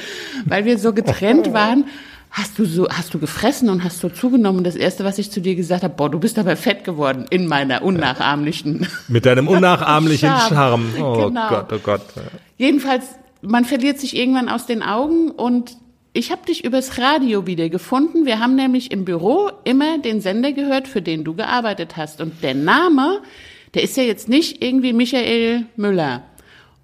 weil 0.45 0.65
wir 0.65 0.79
so 0.79 0.93
getrennt 0.93 1.53
waren, 1.53 1.87
hast 2.31 2.59
du 2.59 2.65
so, 2.65 2.89
hast 2.89 3.13
du 3.13 3.19
gefressen 3.19 3.69
und 3.69 3.85
hast 3.85 3.99
so 3.99 4.09
zugenommen. 4.09 4.59
Und 4.59 4.67
das 4.67 4.77
erste, 4.77 5.05
was 5.05 5.19
ich 5.19 5.31
zu 5.31 5.41
dir 5.41 5.55
gesagt 5.55 5.83
habe, 5.83 5.95
boah, 5.95 6.11
du 6.11 6.19
bist 6.19 6.39
aber 6.39 6.57
fett 6.57 6.85
geworden 6.85 7.27
in 7.31 7.47
meiner 7.47 7.83
unnachahmlichen. 7.83 8.87
Mit 9.09 9.27
deinem 9.27 9.49
unnachahmlichen 9.49 10.33
Charme. 10.49 10.95
Oh 10.99 11.29
genau. 11.29 11.49
Gott, 11.49 11.73
oh 11.73 11.79
Gott. 11.83 12.03
Jedenfalls, 12.57 13.05
man 13.43 13.65
verliert 13.65 13.99
sich 13.99 14.17
irgendwann 14.17 14.49
aus 14.49 14.67
den 14.67 14.83
Augen 14.83 15.31
und 15.31 15.77
ich 16.13 16.31
habe 16.31 16.45
dich 16.47 16.65
übers 16.65 16.99
Radio 16.99 17.47
wieder 17.47 17.69
gefunden. 17.69 18.27
Wir 18.27 18.39
haben 18.39 18.55
nämlich 18.55 18.91
im 18.91 19.05
Büro 19.05 19.51
immer 19.65 19.99
den 19.99 20.21
Sender 20.21 20.53
gehört, 20.53 20.87
für 20.87 21.01
den 21.01 21.25
du 21.25 21.35
gearbeitet 21.35 21.97
hast. 21.97 22.21
Und 22.21 22.43
der 22.43 22.55
Name, 22.55 23.23
der 23.75 23.83
ist 23.83 23.97
ja 23.97 24.03
jetzt 24.03 24.29
nicht 24.29 24.63
irgendwie 24.63 24.93
Michael 24.93 25.65
Müller. 25.77 26.23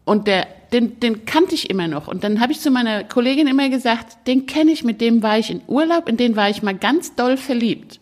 Und 0.07 0.27
der, 0.27 0.47
den, 0.73 0.99
den 1.01 1.27
kannte 1.27 1.55
ich 1.55 1.69
immer 1.69 1.89
noch. 1.89 2.09
Und 2.09 2.25
dann 2.25 2.41
habe 2.41 2.53
ich 2.53 2.61
zu 2.61 2.71
meiner 2.71 3.05
Kollegin 3.05 3.47
immer 3.47 3.69
gesagt, 3.69 4.27
den 4.27 4.47
kenne 4.47 4.73
ich, 4.73 4.83
mit 4.83 5.03
dem 5.03 5.23
war 5.23 5.39
ich 5.39 5.51
in 5.51 5.61
Urlaub, 5.67 6.09
in 6.09 6.17
den 6.17 6.35
war 6.35 6.49
ich 6.49 6.63
mal 6.63 6.75
ganz 6.75 7.15
doll 7.15 7.37
verliebt. 7.37 8.01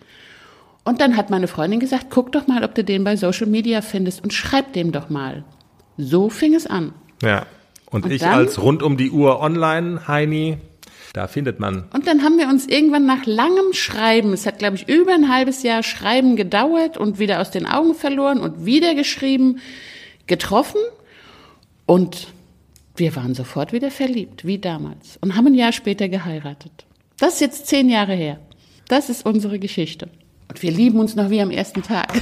Und 0.84 1.00
dann 1.00 1.16
hat 1.16 1.30
meine 1.30 1.48
Freundin 1.48 1.80
gesagt, 1.80 2.06
guck 2.10 2.30
doch 2.30 2.46
mal, 2.46 2.62
ob 2.62 2.76
du 2.76 2.84
den 2.84 3.02
bei 3.02 3.16
Social 3.16 3.48
Media 3.48 3.82
findest 3.82 4.22
und 4.22 4.32
schreib 4.32 4.72
dem 4.74 4.92
doch 4.92 5.10
mal. 5.10 5.42
So 5.96 6.30
fing 6.30 6.54
es 6.54 6.68
an. 6.68 6.92
Ja. 7.22 7.46
Und, 7.90 8.04
und 8.04 8.12
ich 8.12 8.20
dann, 8.20 8.34
als 8.34 8.62
rund 8.62 8.84
um 8.84 8.96
die 8.96 9.10
Uhr 9.10 9.40
online, 9.40 10.06
Heini, 10.06 10.58
da 11.16 11.28
findet 11.28 11.60
man. 11.60 11.84
Und 11.94 12.06
dann 12.06 12.22
haben 12.22 12.36
wir 12.36 12.46
uns 12.46 12.66
irgendwann 12.66 13.06
nach 13.06 13.24
langem 13.24 13.72
Schreiben, 13.72 14.34
es 14.34 14.44
hat, 14.44 14.58
glaube 14.58 14.76
ich, 14.76 14.86
über 14.86 15.14
ein 15.14 15.32
halbes 15.32 15.62
Jahr 15.62 15.82
Schreiben 15.82 16.36
gedauert 16.36 16.98
und 16.98 17.18
wieder 17.18 17.40
aus 17.40 17.50
den 17.50 17.64
Augen 17.64 17.94
verloren 17.94 18.38
und 18.38 18.66
wieder 18.66 18.94
geschrieben, 18.94 19.58
getroffen. 20.26 20.80
Und 21.86 22.28
wir 22.96 23.16
waren 23.16 23.34
sofort 23.34 23.72
wieder 23.72 23.90
verliebt, 23.90 24.46
wie 24.46 24.58
damals. 24.58 25.18
Und 25.22 25.36
haben 25.36 25.46
ein 25.46 25.54
Jahr 25.54 25.72
später 25.72 26.10
geheiratet. 26.10 26.84
Das 27.18 27.34
ist 27.34 27.40
jetzt 27.40 27.66
zehn 27.66 27.88
Jahre 27.88 28.12
her. 28.12 28.38
Das 28.88 29.08
ist 29.08 29.24
unsere 29.24 29.58
Geschichte. 29.58 30.10
Und 30.48 30.62
wir 30.62 30.70
lieben 30.70 31.00
uns 31.00 31.16
noch 31.16 31.30
wie 31.30 31.40
am 31.40 31.50
ersten 31.50 31.82
Tag. 31.82 32.12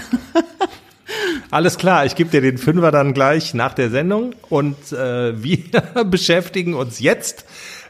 Alles 1.50 1.78
klar, 1.78 2.07
ich 2.07 2.14
gebe 2.14 2.30
dir 2.30 2.40
den 2.40 2.59
Fünfer 2.59 2.92
dann 2.92 3.12
gleich 3.12 3.54
nach 3.54 3.74
der 3.74 3.90
Sendung 3.90 4.35
und 4.48 4.92
äh, 4.92 5.42
wir 5.42 5.59
beschäftigen 6.04 6.74
uns 6.74 7.00
jetzt 7.00 7.44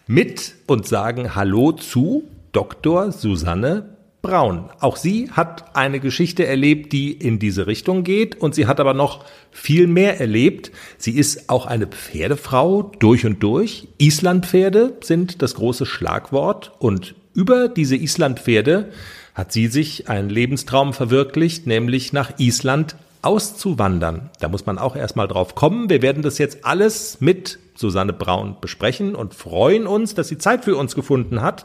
mit 0.07 0.55
und 0.67 0.87
sagen 0.87 1.35
Hallo 1.35 1.73
zu 1.73 2.25
Dr. 2.53 3.11
Susanne 3.11 3.97
Braun. 4.23 4.71
Auch 4.81 4.97
sie 4.97 5.31
hat 5.31 5.77
eine 5.77 6.01
Geschichte 6.01 6.47
erlebt, 6.47 6.93
die 6.93 7.12
in 7.12 7.38
diese 7.38 7.67
Richtung 7.67 8.05
geht 8.05 8.40
und 8.40 8.55
sie 8.55 8.67
hat 8.67 8.81
aber 8.81 8.95
noch 8.95 9.25
viel 9.51 9.87
mehr 9.87 10.21
erlebt. 10.21 10.73
Sie 10.99 11.12
ist 11.12 11.51
auch 11.51 11.67
eine 11.67 11.87
Pferdefrau 11.87 12.93
durch 12.99 13.27
und 13.27 13.43
durch. 13.43 13.88
Islandpferde 13.99 14.95
sind 15.03 15.43
das 15.43 15.55
große 15.55 15.85
Schlagwort 15.85 16.73
und 16.79 17.14
über 17.35 17.69
diese 17.69 17.97
Islandpferde 17.97 18.90
hat 19.35 19.53
sie 19.53 19.67
sich 19.67 20.09
einen 20.09 20.31
Lebenstraum 20.31 20.95
verwirklicht, 20.95 21.67
nämlich 21.67 22.12
nach 22.12 22.38
Island 22.38 22.97
auszuwandern. 23.25 24.31
Da 24.41 24.49
muss 24.49 24.67
man 24.67 24.79
auch 24.79 24.97
erstmal 24.97 25.29
drauf 25.29 25.55
kommen. 25.55 25.89
Wir 25.89 26.03
werden 26.03 26.23
das 26.23 26.39
jetzt 26.39 26.65
alles 26.65 27.21
mit 27.21 27.59
Susanne 27.75 28.13
Braun 28.13 28.57
besprechen 28.61 29.15
und 29.15 29.35
freuen 29.35 29.87
uns, 29.87 30.15
dass 30.15 30.29
sie 30.29 30.39
Zeit 30.39 30.65
für 30.65 30.77
uns 30.77 30.95
gefunden 30.95 31.43
hat. 31.43 31.65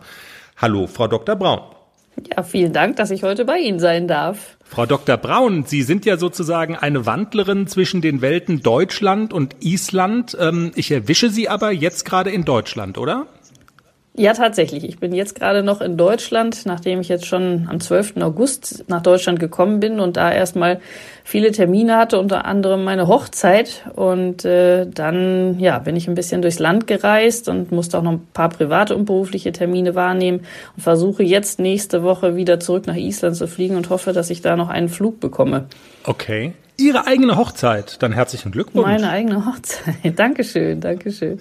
Hallo, 0.58 0.88
Frau 0.88 1.08
Dr. 1.08 1.36
Braun. 1.36 1.62
Ja, 2.36 2.44
vielen 2.44 2.74
Dank, 2.74 2.98
dass 2.98 3.12
ich 3.12 3.24
heute 3.24 3.46
bei 3.46 3.60
Ihnen 3.60 3.80
sein 3.80 4.08
darf. 4.08 4.58
Frau 4.64 4.86
Dr. 4.86 5.18
Braun, 5.18 5.64
Sie 5.66 5.84
sind 5.84 6.06
ja 6.06 6.18
sozusagen 6.18 6.76
eine 6.76 7.06
Wandlerin 7.06 7.68
zwischen 7.68 8.02
den 8.02 8.22
Welten 8.22 8.62
Deutschland 8.62 9.32
und 9.32 9.56
Island. 9.62 10.38
Ähm, 10.40 10.72
ich 10.76 10.92
erwische 10.92 11.30
Sie 11.30 11.50
aber 11.50 11.72
jetzt 11.72 12.06
gerade 12.06 12.30
in 12.30 12.46
Deutschland, 12.46 12.98
oder? 12.98 13.28
Ja, 14.20 14.34
tatsächlich. 14.34 14.84
Ich 14.84 15.00
bin 15.00 15.14
jetzt 15.14 15.34
gerade 15.34 15.64
noch 15.64 15.80
in 15.80 15.96
Deutschland, 15.96 16.66
nachdem 16.66 17.00
ich 17.00 17.08
jetzt 17.08 17.26
schon 17.26 17.70
am 17.72 17.80
12. 17.80 18.18
August 18.18 18.84
nach 18.90 19.02
Deutschland 19.02 19.40
gekommen 19.40 19.80
bin 19.80 20.02
und 20.02 20.18
da 20.18 20.30
erstmal 20.30 20.82
viele 21.24 21.54
Termine 21.54 21.96
hatte, 21.96 22.20
unter 22.20 22.44
anderem 22.44 22.84
meine 22.84 23.08
Hochzeit. 23.08 23.86
Und 23.96 24.44
äh, 24.44 24.88
dann 24.88 25.58
ja, 25.62 25.80
bin 25.80 25.96
ich 25.96 26.10
ein 26.10 26.16
bisschen 26.16 26.42
durchs 26.42 26.60
Land 26.60 26.86
gereist 26.86 27.48
und 27.48 27.72
musste 27.72 27.98
auch 27.98 28.04
noch 28.04 28.12
ein 28.12 28.28
paar 28.34 28.50
private 28.50 28.94
und 28.94 29.06
berufliche 29.06 29.54
Termine 29.54 29.96
wahrnehmen 29.96 30.42
und 30.76 30.84
versuche 30.84 31.24
jetzt 31.24 31.60
nächste 31.60 32.04
Woche 32.04 32.36
wieder 32.36 32.60
zurück 32.60 32.88
nach 32.88 32.98
Island 32.98 33.38
zu 33.38 33.48
fliegen 33.48 33.78
und 33.78 33.90
hoffe, 33.90 34.12
dass 34.12 34.30
ich 34.30 34.42
da 34.42 34.58
noch 34.58 34.68
einen 34.68 34.90
Flug 34.90 35.22
bekomme. 35.22 35.68
Okay. 36.04 36.52
Ihre 36.80 37.06
eigene 37.08 37.38
Hochzeit. 37.38 38.02
Dann 38.02 38.12
herzlichen 38.12 38.52
Glückwunsch. 38.52 38.86
Meine 38.86 39.10
eigene 39.10 39.46
Hochzeit. 39.46 39.96
Dankeschön, 40.20 40.80
Dankeschön. 40.80 41.40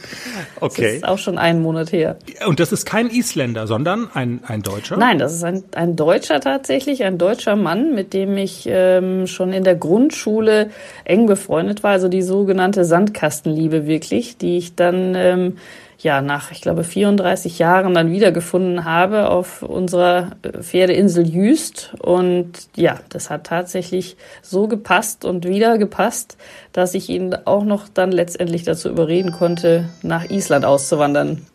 Okay. 0.60 0.82
Das 0.82 0.92
ist 0.94 1.08
auch 1.08 1.18
schon 1.18 1.38
einen 1.38 1.62
Monat 1.62 1.92
her. 1.92 2.16
Und 2.46 2.60
das 2.60 2.72
ist 2.72 2.84
kein 2.84 3.08
Isländer, 3.08 3.66
sondern 3.66 4.08
ein, 4.12 4.40
ein 4.46 4.62
Deutscher? 4.62 4.96
Nein, 4.96 5.18
das 5.18 5.32
ist 5.32 5.44
ein, 5.44 5.62
ein 5.74 5.96
Deutscher 5.96 6.40
tatsächlich, 6.40 7.04
ein 7.04 7.18
deutscher 7.18 7.56
Mann, 7.56 7.94
mit 7.94 8.12
dem 8.12 8.36
ich 8.36 8.66
ähm, 8.66 9.26
schon 9.26 9.52
in 9.52 9.64
der 9.64 9.76
Grundschule 9.76 10.70
eng 11.04 11.26
befreundet 11.26 11.82
war. 11.82 11.92
Also 11.92 12.08
die 12.08 12.22
sogenannte 12.22 12.84
Sandkastenliebe 12.84 13.86
wirklich, 13.86 14.36
die 14.36 14.58
ich 14.58 14.74
dann 14.74 15.14
ähm, 15.14 15.56
ja 15.98 16.22
nach, 16.22 16.52
ich 16.52 16.60
glaube, 16.60 16.84
34 16.84 17.58
Jahren 17.58 17.94
dann 17.94 18.10
wiedergefunden 18.10 18.84
habe 18.84 19.28
auf 19.28 19.62
unserer 19.62 20.36
äh, 20.42 20.62
Pferdeinsel 20.62 21.26
Jüst. 21.26 21.92
Und 21.98 22.52
ja, 22.76 23.00
das 23.08 23.30
hat 23.30 23.44
tatsächlich 23.44 24.16
so 24.42 24.68
gepasst 24.68 25.24
und 25.24 25.46
wieder 25.46 25.76
gepasst, 25.78 26.36
dass 26.72 26.94
ich 26.94 27.08
ihn 27.08 27.34
auch 27.44 27.64
noch 27.64 27.88
dann 27.88 28.12
letztendlich 28.12 28.62
dazu 28.62 28.88
überreden 28.88 29.32
konnte, 29.32 29.88
nach 30.02 30.30
Island 30.30 30.64
auszuwandern. 30.64 31.46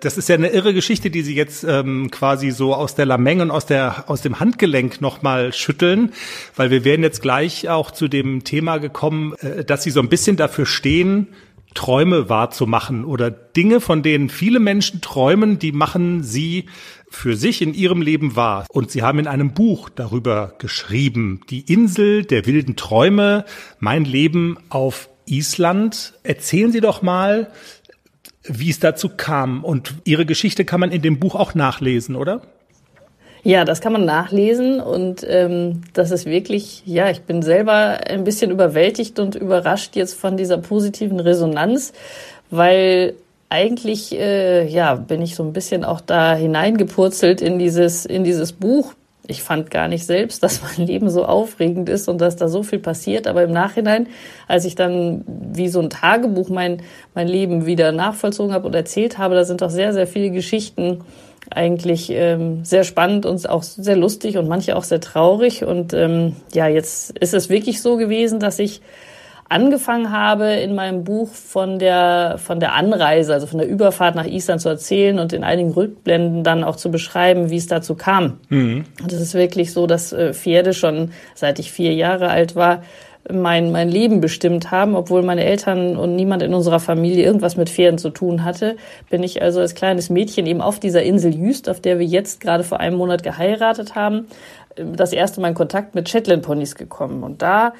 Das 0.00 0.18
ist 0.18 0.28
ja 0.28 0.34
eine 0.34 0.48
irre 0.48 0.74
Geschichte, 0.74 1.10
die 1.10 1.22
Sie 1.22 1.36
jetzt 1.36 1.62
ähm, 1.62 2.10
quasi 2.10 2.50
so 2.50 2.74
aus 2.74 2.96
der 2.96 3.06
Lameng 3.06 3.40
und 3.40 3.52
aus 3.52 3.66
der 3.66 4.10
aus 4.10 4.20
dem 4.20 4.40
Handgelenk 4.40 5.00
nochmal 5.00 5.52
schütteln, 5.52 6.12
weil 6.56 6.70
wir 6.70 6.84
werden 6.84 7.04
jetzt 7.04 7.22
gleich 7.22 7.68
auch 7.68 7.92
zu 7.92 8.08
dem 8.08 8.42
Thema 8.42 8.78
gekommen, 8.78 9.34
äh, 9.34 9.64
dass 9.64 9.84
Sie 9.84 9.90
so 9.90 10.00
ein 10.00 10.08
bisschen 10.08 10.36
dafür 10.36 10.66
stehen, 10.66 11.28
Träume 11.74 12.28
wahrzumachen 12.28 13.04
oder 13.04 13.30
Dinge, 13.30 13.80
von 13.80 14.02
denen 14.02 14.28
viele 14.28 14.60
Menschen 14.60 15.00
träumen, 15.00 15.58
die 15.58 15.72
machen 15.72 16.22
sie 16.22 16.66
für 17.10 17.36
sich 17.36 17.62
in 17.62 17.74
ihrem 17.74 18.02
Leben 18.02 18.36
wahr. 18.36 18.66
Und 18.70 18.90
sie 18.90 19.02
haben 19.02 19.18
in 19.18 19.26
einem 19.26 19.52
Buch 19.52 19.88
darüber 19.88 20.54
geschrieben, 20.58 21.40
die 21.50 21.60
Insel 21.60 22.24
der 22.24 22.46
wilden 22.46 22.76
Träume, 22.76 23.44
mein 23.78 24.04
Leben 24.04 24.58
auf 24.68 25.08
Island. 25.26 26.14
Erzählen 26.22 26.72
Sie 26.72 26.80
doch 26.80 27.02
mal, 27.02 27.50
wie 28.44 28.70
es 28.70 28.80
dazu 28.80 29.08
kam. 29.08 29.64
Und 29.64 29.94
Ihre 30.04 30.26
Geschichte 30.26 30.64
kann 30.64 30.80
man 30.80 30.92
in 30.92 31.02
dem 31.02 31.18
Buch 31.18 31.34
auch 31.34 31.54
nachlesen, 31.54 32.16
oder? 32.16 32.42
Ja, 33.42 33.64
das 33.64 33.80
kann 33.80 33.92
man 33.92 34.04
nachlesen 34.04 34.80
und 34.80 35.24
ähm, 35.26 35.82
das 35.94 36.10
ist 36.10 36.26
wirklich, 36.26 36.82
ja, 36.84 37.10
ich 37.10 37.22
bin 37.22 37.40
selber 37.40 37.98
ein 38.06 38.24
bisschen 38.24 38.50
überwältigt 38.50 39.18
und 39.18 39.34
überrascht 39.34 39.96
jetzt 39.96 40.14
von 40.14 40.36
dieser 40.36 40.58
positiven 40.58 41.20
Resonanz, 41.20 41.92
weil 42.50 43.14
eigentlich, 43.48 44.12
äh, 44.12 44.66
ja, 44.68 44.94
bin 44.94 45.22
ich 45.22 45.34
so 45.34 45.42
ein 45.42 45.52
bisschen 45.52 45.84
auch 45.84 46.00
da 46.00 46.34
hineingepurzelt 46.34 47.40
in 47.40 47.58
dieses, 47.58 48.04
in 48.04 48.24
dieses 48.24 48.52
Buch. 48.52 48.94
Ich 49.26 49.42
fand 49.42 49.70
gar 49.70 49.88
nicht 49.88 50.04
selbst, 50.06 50.42
dass 50.42 50.60
mein 50.62 50.86
Leben 50.86 51.08
so 51.08 51.24
aufregend 51.24 51.88
ist 51.88 52.08
und 52.08 52.20
dass 52.20 52.36
da 52.36 52.48
so 52.48 52.62
viel 52.62 52.78
passiert. 52.78 53.26
Aber 53.26 53.42
im 53.42 53.52
Nachhinein, 53.52 54.06
als 54.46 54.64
ich 54.66 54.74
dann 54.74 55.24
wie 55.26 55.68
so 55.68 55.80
ein 55.80 55.90
Tagebuch 55.90 56.48
mein, 56.48 56.82
mein 57.14 57.26
Leben 57.26 57.66
wieder 57.66 57.90
nachvollzogen 57.90 58.52
habe 58.52 58.66
und 58.66 58.74
erzählt 58.74 59.18
habe, 59.18 59.34
da 59.34 59.44
sind 59.44 59.62
doch 59.62 59.70
sehr, 59.70 59.92
sehr 59.92 60.06
viele 60.06 60.30
Geschichten 60.30 61.00
eigentlich 61.50 62.10
ähm, 62.10 62.64
sehr 62.64 62.84
spannend 62.84 63.26
und 63.26 63.48
auch 63.48 63.62
sehr 63.62 63.96
lustig 63.96 64.36
und 64.36 64.48
manche 64.48 64.76
auch 64.76 64.84
sehr 64.84 65.00
traurig. 65.00 65.64
Und 65.64 65.92
ähm, 65.94 66.36
ja, 66.52 66.68
jetzt 66.68 67.18
ist 67.18 67.34
es 67.34 67.48
wirklich 67.48 67.82
so 67.82 67.96
gewesen, 67.96 68.40
dass 68.40 68.58
ich 68.58 68.82
angefangen 69.50 70.12
habe, 70.12 70.52
in 70.52 70.76
meinem 70.76 71.02
Buch 71.02 71.28
von 71.34 71.80
der, 71.80 72.36
von 72.38 72.60
der 72.60 72.74
Anreise, 72.74 73.34
also 73.34 73.48
von 73.48 73.58
der 73.58 73.68
Überfahrt 73.68 74.14
nach 74.14 74.26
Island 74.26 74.60
zu 74.60 74.68
erzählen 74.68 75.18
und 75.18 75.32
in 75.32 75.42
einigen 75.42 75.72
Rückblenden 75.72 76.44
dann 76.44 76.62
auch 76.62 76.76
zu 76.76 76.92
beschreiben, 76.92 77.50
wie 77.50 77.56
es 77.56 77.66
dazu 77.66 77.96
kam. 77.96 78.38
Mhm. 78.48 78.84
Und 79.02 79.12
es 79.12 79.20
ist 79.20 79.34
wirklich 79.34 79.72
so, 79.72 79.88
dass 79.88 80.12
äh, 80.12 80.34
Pferde 80.34 80.72
schon 80.72 81.10
seit 81.34 81.58
ich 81.58 81.72
vier 81.72 81.92
Jahre 81.94 82.28
alt 82.28 82.54
war, 82.54 82.84
mein, 83.32 83.72
mein 83.72 83.88
Leben 83.88 84.20
bestimmt 84.20 84.70
haben, 84.70 84.94
obwohl 84.94 85.22
meine 85.22 85.44
Eltern 85.44 85.96
und 85.96 86.16
niemand 86.16 86.42
in 86.42 86.54
unserer 86.54 86.80
Familie 86.80 87.24
irgendwas 87.24 87.56
mit 87.56 87.68
Pferden 87.68 87.98
zu 87.98 88.10
tun 88.10 88.44
hatte, 88.44 88.76
bin 89.08 89.22
ich 89.22 89.42
also 89.42 89.60
als 89.60 89.74
kleines 89.74 90.10
Mädchen 90.10 90.46
eben 90.46 90.60
auf 90.60 90.80
dieser 90.80 91.02
Insel 91.02 91.34
Jüst, 91.34 91.68
auf 91.68 91.80
der 91.80 91.98
wir 91.98 92.06
jetzt 92.06 92.40
gerade 92.40 92.64
vor 92.64 92.80
einem 92.80 92.96
Monat 92.96 93.22
geheiratet 93.22 93.94
haben, 93.94 94.26
das 94.76 95.12
erste 95.12 95.40
Mal 95.40 95.48
in 95.48 95.54
Kontakt 95.54 95.94
mit 95.94 96.08
Shetland 96.08 96.42
Ponys 96.42 96.74
gekommen. 96.74 97.22
Und 97.22 97.42
da 97.42 97.74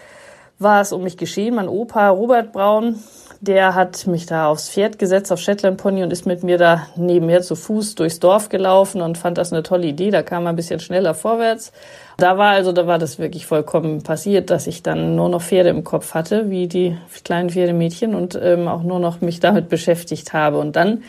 war 0.58 0.80
es 0.80 0.92
um 0.92 1.02
mich 1.02 1.16
geschehen. 1.16 1.54
Mein 1.54 1.68
Opa 1.68 2.08
Robert 2.10 2.52
Braun, 2.52 2.96
der 3.40 3.74
hat 3.74 4.06
mich 4.06 4.26
da 4.26 4.48
aufs 4.48 4.68
Pferd 4.68 4.98
gesetzt, 4.98 5.32
auf 5.32 5.40
Shetland 5.40 5.78
Pony 5.78 6.02
und 6.02 6.12
ist 6.12 6.26
mit 6.26 6.42
mir 6.42 6.58
da 6.58 6.86
nebenher 6.96 7.40
zu 7.40 7.56
Fuß 7.56 7.94
durchs 7.94 8.20
Dorf 8.20 8.50
gelaufen 8.50 9.00
und 9.00 9.16
fand 9.16 9.38
das 9.38 9.50
eine 9.50 9.62
tolle 9.62 9.86
Idee. 9.86 10.10
Da 10.10 10.22
kam 10.22 10.44
man 10.44 10.52
ein 10.52 10.56
bisschen 10.56 10.78
schneller 10.78 11.14
vorwärts. 11.14 11.72
Da 12.18 12.36
war 12.36 12.50
also, 12.50 12.72
da 12.72 12.86
war 12.86 12.98
das 12.98 13.18
wirklich 13.18 13.46
vollkommen 13.46 14.02
passiert, 14.02 14.50
dass 14.50 14.66
ich 14.66 14.82
dann 14.82 15.16
nur 15.16 15.30
noch 15.30 15.40
Pferde 15.40 15.70
im 15.70 15.84
Kopf 15.84 16.12
hatte, 16.12 16.50
wie 16.50 16.68
die 16.68 16.98
kleinen 17.24 17.48
Pferdemädchen 17.48 18.14
und 18.14 18.38
ähm, 18.40 18.68
auch 18.68 18.82
nur 18.82 19.00
noch 19.00 19.22
mich 19.22 19.40
damit 19.40 19.70
beschäftigt 19.70 20.34
habe. 20.34 20.58
Und 20.58 20.76
dann 20.76 21.02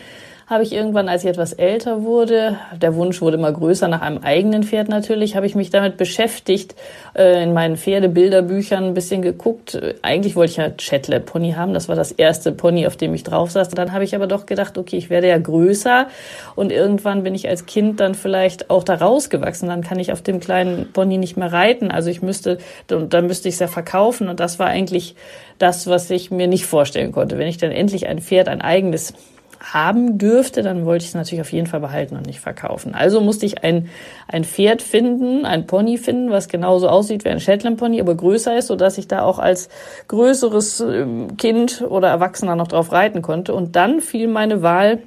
habe 0.47 0.63
ich 0.63 0.73
irgendwann, 0.73 1.07
als 1.07 1.23
ich 1.23 1.29
etwas 1.29 1.53
älter 1.53 2.03
wurde, 2.03 2.57
der 2.81 2.95
Wunsch 2.95 3.21
wurde 3.21 3.37
immer 3.37 3.51
größer 3.51 3.87
nach 3.87 4.01
einem 4.01 4.19
eigenen 4.19 4.63
Pferd 4.63 4.89
natürlich, 4.89 5.35
habe 5.35 5.45
ich 5.45 5.55
mich 5.55 5.69
damit 5.69 5.97
beschäftigt, 5.97 6.75
äh, 7.15 7.43
in 7.43 7.53
meinen 7.53 7.77
Pferdebilderbüchern 7.77 8.83
ein 8.83 8.93
bisschen 8.93 9.21
geguckt. 9.21 9.79
Eigentlich 10.01 10.35
wollte 10.35 10.51
ich 10.51 10.57
ja 10.57 10.71
Shetland 10.77 11.25
Pony 11.25 11.53
haben, 11.53 11.73
das 11.73 11.87
war 11.87 11.95
das 11.95 12.11
erste 12.11 12.51
Pony, 12.51 12.85
auf 12.87 12.97
dem 12.97 13.13
ich 13.13 13.23
drauf 13.23 13.51
saß. 13.51 13.69
Dann 13.69 13.93
habe 13.93 14.03
ich 14.03 14.15
aber 14.15 14.27
doch 14.27 14.45
gedacht, 14.45 14.77
okay, 14.77 14.97
ich 14.97 15.09
werde 15.09 15.27
ja 15.27 15.37
größer 15.37 16.07
und 16.55 16.71
irgendwann 16.71 17.23
bin 17.23 17.35
ich 17.35 17.47
als 17.47 17.65
Kind 17.65 17.99
dann 17.99 18.15
vielleicht 18.15 18.69
auch 18.69 18.83
da 18.83 18.95
rausgewachsen, 18.95 19.69
dann 19.69 19.81
kann 19.81 19.99
ich 19.99 20.11
auf 20.11 20.21
dem 20.21 20.39
kleinen 20.39 20.91
Pony 20.91 21.17
nicht 21.17 21.37
mehr 21.37 21.53
reiten. 21.53 21.91
Also 21.91 22.09
ich 22.09 22.21
müsste, 22.21 22.57
dann 22.87 23.27
müsste 23.27 23.47
ich 23.47 23.55
es 23.55 23.59
ja 23.59 23.67
verkaufen 23.67 24.27
und 24.27 24.39
das 24.39 24.59
war 24.59 24.67
eigentlich 24.67 25.15
das, 25.59 25.87
was 25.87 26.09
ich 26.09 26.31
mir 26.31 26.47
nicht 26.47 26.65
vorstellen 26.65 27.11
konnte. 27.11 27.37
Wenn 27.37 27.47
ich 27.47 27.57
dann 27.57 27.71
endlich 27.71 28.07
ein 28.07 28.19
Pferd, 28.19 28.47
ein 28.47 28.61
eigenes 28.61 29.13
haben 29.61 30.17
dürfte, 30.17 30.63
dann 30.63 30.85
wollte 30.85 31.03
ich 31.03 31.09
es 31.09 31.15
natürlich 31.15 31.41
auf 31.41 31.51
jeden 31.51 31.67
Fall 31.67 31.79
behalten 31.79 32.15
und 32.15 32.25
nicht 32.25 32.39
verkaufen. 32.39 32.95
Also 32.95 33.21
musste 33.21 33.45
ich 33.45 33.63
ein, 33.63 33.89
ein 34.27 34.43
Pferd 34.43 34.81
finden, 34.81 35.45
ein 35.45 35.67
Pony 35.67 35.97
finden, 35.97 36.31
was 36.31 36.47
genauso 36.47 36.89
aussieht 36.89 37.25
wie 37.25 37.29
ein 37.29 37.39
Shetland 37.39 37.77
Pony, 37.77 38.01
aber 38.01 38.15
größer 38.15 38.57
ist, 38.57 38.67
sodass 38.67 38.97
ich 38.97 39.07
da 39.07 39.21
auch 39.21 39.37
als 39.39 39.69
größeres 40.07 40.81
ähm, 40.81 41.37
Kind 41.37 41.83
oder 41.87 42.09
Erwachsener 42.09 42.55
noch 42.55 42.67
drauf 42.67 42.91
reiten 42.91 43.21
konnte. 43.21 43.53
Und 43.53 43.75
dann 43.75 44.01
fiel 44.01 44.27
meine 44.27 44.63
Wahl 44.63 44.99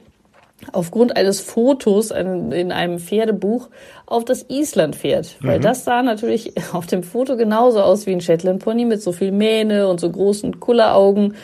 aufgrund 0.72 1.16
eines 1.16 1.40
Fotos 1.40 2.10
in 2.10 2.72
einem 2.72 2.98
Pferdebuch 2.98 3.68
auf 4.06 4.24
das 4.24 4.46
Islandpferd. 4.48 5.36
Weil 5.40 5.58
mhm. 5.58 5.62
das 5.62 5.84
sah 5.84 6.02
natürlich 6.02 6.54
auf 6.72 6.86
dem 6.86 7.02
Foto 7.02 7.36
genauso 7.36 7.80
aus 7.80 8.06
wie 8.06 8.12
ein 8.12 8.20
Shetland 8.20 8.62
Pony 8.62 8.84
mit 8.84 9.02
so 9.02 9.12
viel 9.12 9.32
Mähne 9.32 9.88
und 9.88 10.00
so 10.00 10.10
großen 10.10 10.60
Kulleraugen 10.60 11.34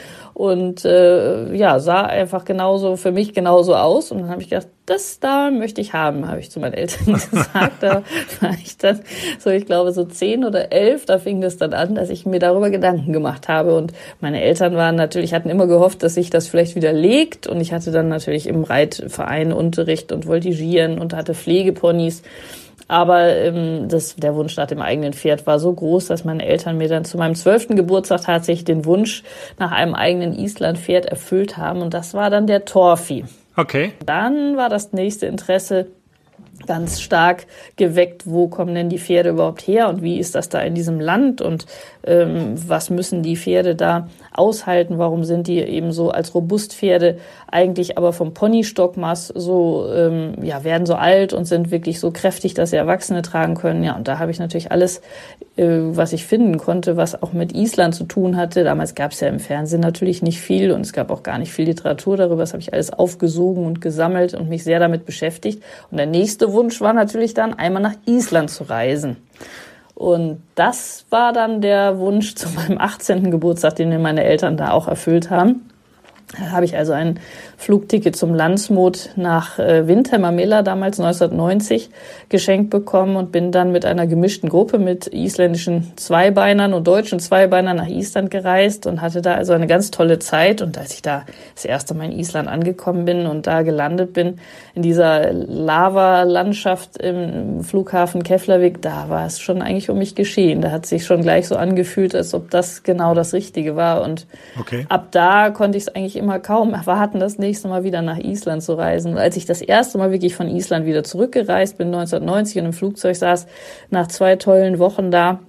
und 0.41 0.87
äh, 0.87 1.55
ja, 1.55 1.81
sah 1.81 2.01
einfach 2.07 2.47
genauso 2.47 2.97
für 2.97 3.13
mich 3.13 3.35
genauso 3.35 3.77
aus. 3.77 4.11
Und 4.11 4.21
dann 4.21 4.31
habe 4.31 4.41
ich 4.41 4.49
gedacht, 4.49 4.69
das 4.87 5.21
da 5.21 5.51
möchte 5.51 5.83
ich 5.83 5.93
haben, 5.93 6.27
habe 6.27 6.41
ich 6.41 6.51
zu 6.51 6.61
meinen 6.61 6.73
Eltern 6.73 7.13
gesagt. 7.31 7.83
da 7.83 8.03
war 8.41 8.55
ich 8.65 8.79
dann 8.79 9.01
so, 9.39 9.51
ich 9.51 9.67
glaube, 9.67 9.93
so 9.93 10.07
zehn 10.07 10.47
oder 10.47 10.73
elf, 10.73 11.05
da 11.05 11.19
fing 11.19 11.43
das 11.43 11.59
dann 11.59 11.75
an, 11.75 11.95
dass 11.95 12.09
ich 12.09 12.25
mir 12.25 12.39
darüber 12.39 12.71
Gedanken 12.71 13.13
gemacht 13.13 13.49
habe. 13.49 13.77
Und 13.77 13.93
meine 14.21 14.41
Eltern 14.41 14.77
waren 14.77 14.97
natürlich, 14.97 15.35
hatten 15.35 15.51
immer 15.51 15.67
gehofft, 15.67 16.03
dass 16.03 16.15
sich 16.15 16.31
das 16.31 16.49
vielleicht 16.49 16.75
wieder 16.75 16.95
legt. 16.95 17.47
Und 17.47 17.61
ich 17.61 17.75
hatte 17.75 17.91
dann 17.91 18.09
natürlich 18.09 18.47
im 18.47 18.65
Reitverein 18.65 19.53
Unterricht 19.53 20.11
und 20.11 20.27
Voltigieren 20.27 20.99
und 20.99 21.13
hatte 21.13 21.35
Pflegeponys. 21.35 22.23
Aber 22.91 23.37
ähm, 23.37 23.89
das, 23.89 24.17
der 24.17 24.35
Wunsch 24.35 24.57
nach 24.57 24.67
dem 24.67 24.83
eigenen 24.83 25.13
Pferd 25.13 25.47
war 25.47 25.61
so 25.61 25.73
groß, 25.73 26.07
dass 26.07 26.25
meine 26.25 26.45
Eltern 26.45 26.77
mir 26.77 26.89
dann 26.89 27.05
zu 27.05 27.19
meinem 27.19 27.37
zwölften 27.37 27.77
Geburtstag 27.77 28.23
tatsächlich 28.23 28.65
den 28.65 28.85
Wunsch 28.85 29.23
nach 29.61 29.71
einem 29.71 29.95
eigenen 29.95 30.37
Island-Pferd 30.37 31.07
erfüllt 31.07 31.57
haben. 31.57 31.83
Und 31.83 31.95
das 31.95 32.15
war 32.15 32.31
dann 32.31 32.49
der 32.49 32.65
Torfi. 32.65 33.25
Okay. 33.57 33.93
Dann 34.05 34.57
war 34.57 34.69
das 34.69 34.93
nächste 34.93 35.27
Interesse 35.27 35.87
ganz 36.67 37.01
stark 37.01 37.47
geweckt, 37.77 38.23
wo 38.27 38.49
kommen 38.49 38.75
denn 38.75 38.89
die 38.89 38.99
Pferde 38.99 39.31
überhaupt 39.31 39.63
her 39.69 39.89
und 39.89 40.03
wie 40.03 40.19
ist 40.19 40.35
das 40.35 40.49
da 40.49 40.61
in 40.61 40.75
diesem 40.75 40.99
Land 40.99 41.41
und 41.41 41.67
ähm, 42.05 42.55
was 42.67 42.91
müssen 42.91 43.23
die 43.23 43.37
Pferde 43.37 43.77
da 43.77 44.09
aushalten, 44.33 44.99
warum 44.99 45.25
sind 45.25 45.47
die 45.47 45.59
eben 45.59 45.93
so 45.93 46.11
als 46.11 46.35
Robustpferde 46.35 47.19
eigentlich 47.51 47.99
aber 47.99 48.13
vom 48.13 48.33
Ponystockmaß 48.33 49.29
so, 49.29 49.89
ähm, 49.93 50.35
ja, 50.43 50.63
werden 50.65 50.87
so 50.87 50.95
alt 50.95 51.33
und 51.33 51.45
sind 51.45 51.71
wirklich 51.71 51.99
so 52.01 52.11
kräftig, 52.11 52.55
dass 52.55 52.71
sie 52.71 52.77
Erwachsene 52.77 53.23
tragen 53.23 53.55
können. 53.55 53.83
Ja, 53.83 53.97
und 53.97 54.07
da 54.07 54.19
habe 54.19 54.31
ich 54.31 54.39
natürlich 54.39 54.71
alles, 54.71 55.01
äh, 55.57 55.67
was 55.67 56.13
ich 56.13 56.27
finden 56.27 56.59
konnte, 56.59 56.97
was 56.97 57.21
auch 57.23 57.33
mit 57.33 57.55
Island 57.55 57.95
zu 57.95 58.05
tun 58.05 58.37
hatte. 58.37 58.63
Damals 58.63 58.95
gab 58.95 59.13
es 59.13 59.21
ja 59.21 59.29
im 59.29 59.41
Fernsehen 59.41 59.81
natürlich 59.81 60.23
nicht 60.23 60.41
viel 60.41 60.71
und 60.71 60.83
es 60.83 60.93
gab 60.93 61.11
auch 61.11 61.23
gar 61.23 61.39
nicht 61.39 61.53
viel 61.53 61.67
Literatur 61.67 62.17
darüber. 62.17 62.43
Das 62.43 62.53
habe 62.53 62.63
ich 62.63 62.73
alles 62.73 62.93
aufgesogen 62.93 63.67
und 63.67 63.81
gesammelt 63.81 64.35
und 64.35 64.49
mich 64.49 64.63
sehr 64.63 64.79
damit 64.79 65.07
beschäftigt. 65.07 65.63
Und 65.91 65.97
der 65.97 66.07
nächste 66.07 66.53
Wunsch 66.53 66.81
war 66.81 66.93
natürlich 66.93 67.35
dann, 67.35 67.55
einmal 67.55 67.83
nach 67.83 67.95
Island 68.07 68.51
zu 68.51 68.65
reisen. 68.65 69.17
Und 70.01 70.41
das 70.55 71.05
war 71.11 71.35
dann 71.35 71.61
der 71.61 71.99
Wunsch 71.99 72.35
zu 72.35 72.49
meinem 72.49 72.79
18. 72.79 73.31
Geburtstag, 73.31 73.77
den 73.77 73.91
mir 73.91 73.99
meine 73.99 74.25
Eltern 74.25 74.57
da 74.57 74.71
auch 74.71 74.89
erfüllt 74.89 75.29
haben. 75.29 75.69
Da 76.39 76.53
habe 76.53 76.65
ich 76.65 76.75
also 76.75 76.95
ein 76.95 77.21
Flugticket 77.61 78.17
zum 78.17 78.35
Landsmut 78.35 79.11
nach 79.17 79.59
äh, 79.59 79.87
Wintermamela 79.87 80.63
damals 80.63 80.99
1990 80.99 81.91
geschenkt 82.31 82.71
bekommen 82.71 83.17
und 83.17 83.33
bin 83.33 83.53
dann 83.53 83.71
mit 83.71 83.85
einer 83.85 84.07
gemischten 84.07 84.49
Gruppe 84.49 84.79
mit 84.79 85.09
isländischen 85.09 85.93
Zweibeinern 85.97 86.73
und 86.73 86.87
deutschen 86.87 87.21
Zweibeinern 87.21 87.77
nach 87.77 87.87
Island 87.87 88.31
gereist 88.31 88.87
und 88.87 89.03
hatte 89.03 89.21
da 89.21 89.35
also 89.35 89.53
eine 89.53 89.67
ganz 89.67 89.91
tolle 89.91 90.19
Zeit. 90.19 90.63
Und 90.63 90.79
als 90.79 90.95
ich 90.95 91.03
da 91.03 91.27
das 91.55 91.67
erste 91.67 91.93
Mal 91.93 92.07
in 92.07 92.19
Island 92.19 92.49
angekommen 92.49 93.05
bin 93.05 93.27
und 93.27 93.47
da 93.47 93.61
gelandet 93.61 94.15
bin, 94.15 94.39
in 94.75 94.81
dieser 94.81 95.31
Lavalandschaft 95.31 96.97
im 96.97 97.63
Flughafen 97.63 98.23
Keflavik, 98.23 98.81
da 98.81 99.11
war 99.11 99.27
es 99.27 99.39
schon 99.39 99.61
eigentlich 99.61 99.91
um 99.91 99.99
mich 99.99 100.15
geschehen. 100.15 100.63
Da 100.63 100.71
hat 100.71 100.87
sich 100.87 101.05
schon 101.05 101.21
gleich 101.21 101.47
so 101.47 101.57
angefühlt, 101.57 102.15
als 102.15 102.33
ob 102.33 102.51
das 102.51 102.85
genau 102.85 103.13
das 103.13 103.35
Richtige 103.35 103.77
war. 103.77 104.01
Und 104.01 104.27
okay. 104.59 104.87
ab 104.89 105.09
da 105.11 105.51
konnte 105.51 105.77
ich 105.77 105.85
es 105.85 105.95
eigentlich 105.95 106.17
immer 106.17 106.39
kaum 106.39 106.73
erwarten, 106.73 107.21
das 107.21 107.39
nächste 107.51 107.67
Mal 107.67 107.83
wieder 107.83 108.01
nach 108.01 108.19
Island 108.19 108.63
zu 108.63 108.75
reisen. 108.75 109.13
Und 109.13 109.19
als 109.19 109.37
ich 109.37 109.45
das 109.45 109.61
erste 109.61 109.99
Mal 109.99 110.13
wirklich 110.13 110.37
von 110.37 110.49
Island 110.49 110.87
wieder 110.87 111.03
zurückgereist 111.03 111.79
bin, 111.79 111.89
1990 111.89 112.59
und 112.59 112.67
im 112.67 112.73
Flugzeug 112.73 113.17
saß, 113.17 113.47
nach 113.91 114.07
zwei 114.07 114.37
tollen 114.37 114.79
Wochen 114.79 115.11
da, 115.11 115.41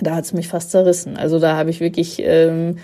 da 0.00 0.16
hat 0.16 0.24
es 0.24 0.32
mich 0.32 0.48
fast 0.48 0.72
zerrissen. 0.72 1.16
Also 1.16 1.38
da 1.38 1.56
habe 1.56 1.70
ich 1.70 1.78
wirklich 1.78 2.20
ähm, 2.24 2.78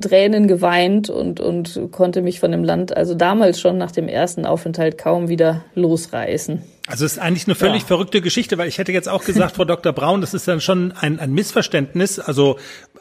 Tränen 0.00 0.46
geweint 0.46 1.10
und, 1.10 1.40
und 1.40 1.90
konnte 1.90 2.22
mich 2.22 2.38
von 2.38 2.52
dem 2.52 2.62
Land, 2.62 2.96
also 2.96 3.14
damals 3.14 3.58
schon 3.60 3.78
nach 3.78 3.90
dem 3.90 4.06
ersten 4.06 4.46
Aufenthalt 4.46 4.96
kaum 4.96 5.28
wieder 5.28 5.64
losreißen. 5.74 6.62
Also 6.86 7.04
es 7.04 7.12
ist 7.12 7.18
eigentlich 7.18 7.46
eine 7.46 7.54
völlig 7.54 7.82
ja. 7.82 7.88
verrückte 7.88 8.20
Geschichte, 8.20 8.56
weil 8.58 8.68
ich 8.68 8.78
hätte 8.78 8.92
jetzt 8.92 9.08
auch 9.08 9.24
gesagt, 9.24 9.56
Frau 9.56 9.64
Dr. 9.64 9.92
Braun, 9.92 10.20
das 10.20 10.34
ist 10.34 10.46
dann 10.46 10.60
schon 10.60 10.92
ein, 10.92 11.18
ein 11.18 11.32
Missverständnis. 11.32 12.18
Also 12.18 12.58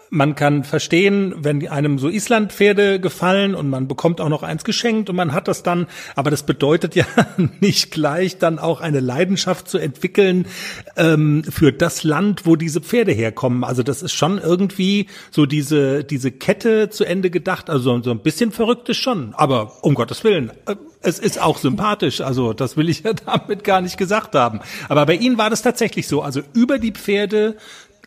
man 0.10 0.36
kann 0.36 0.64
verstehen, 0.64 1.36
wenn 1.38 1.68
einem 1.68 2.00
so 2.00 2.10
Islandpferde 2.10 3.00
gefallen 3.00 3.56
und 3.56 3.70
man 3.70 3.88
bekommt 3.88 4.22
auch 4.22 4.30
noch 4.30 4.44
eins 4.44 4.64
geschenkt 4.64 5.10
und 5.10 5.16
man 5.16 5.34
hat 5.34 5.48
das 5.48 5.64
dann, 5.64 5.88
aber 6.16 6.32
das 6.32 6.44
bedeutet 6.44 6.96
ja 6.96 7.06
nicht 7.60 7.92
gleich 7.92 8.38
dann 8.38 8.60
auch 8.60 8.82
eine 8.82 9.00
Leidenschaft 9.00 9.68
zu 9.68 9.78
entwickeln 9.78 10.48
ähm, 10.96 11.44
für 11.44 11.72
das 11.72 12.04
Land, 12.04 12.46
wo 12.46 12.56
diese 12.56 12.82
Pferde 12.82 13.12
herkommen. 13.12 13.64
Also 13.64 13.84
das 13.84 14.02
ist 14.02 14.14
schon 14.14 14.38
irgendwie 14.38 15.08
so 15.32 15.46
diese 15.46 16.04
diese 16.04 16.32
Kette 16.32 16.90
zu 16.90 17.04
Ende 17.04 17.30
gedacht. 17.30 17.70
Also 17.70 18.02
so 18.02 18.12
ein 18.12 18.20
bisschen 18.20 18.52
verrückt 18.52 18.90
ist 18.90 18.98
schon, 18.98 19.34
aber 19.36 19.84
um 19.84 19.94
Gottes 19.94 20.24
Willen, 20.24 20.52
äh, 20.68 20.76
es 21.02 21.20
ist 21.20 21.42
auch 21.42 21.58
sympathisch. 21.58 22.22
Also 22.22 22.54
das 22.54 22.78
will 22.78 22.90
ich 22.90 23.04
ja 23.04 23.14
damit 23.26 23.64
gar 23.64 23.82
nicht 23.82 23.98
gesagt 23.98 24.36
haben. 24.36 24.62
Aber 24.90 25.06
bei 25.06 25.16
Ihnen 25.16 25.38
war 25.38 25.50
das 25.50 25.62
tatsächlich 25.62 26.08
so. 26.08 26.22
Also 26.22 26.42
über 26.54 26.80
die 26.80 26.92
Pferde 26.92 27.58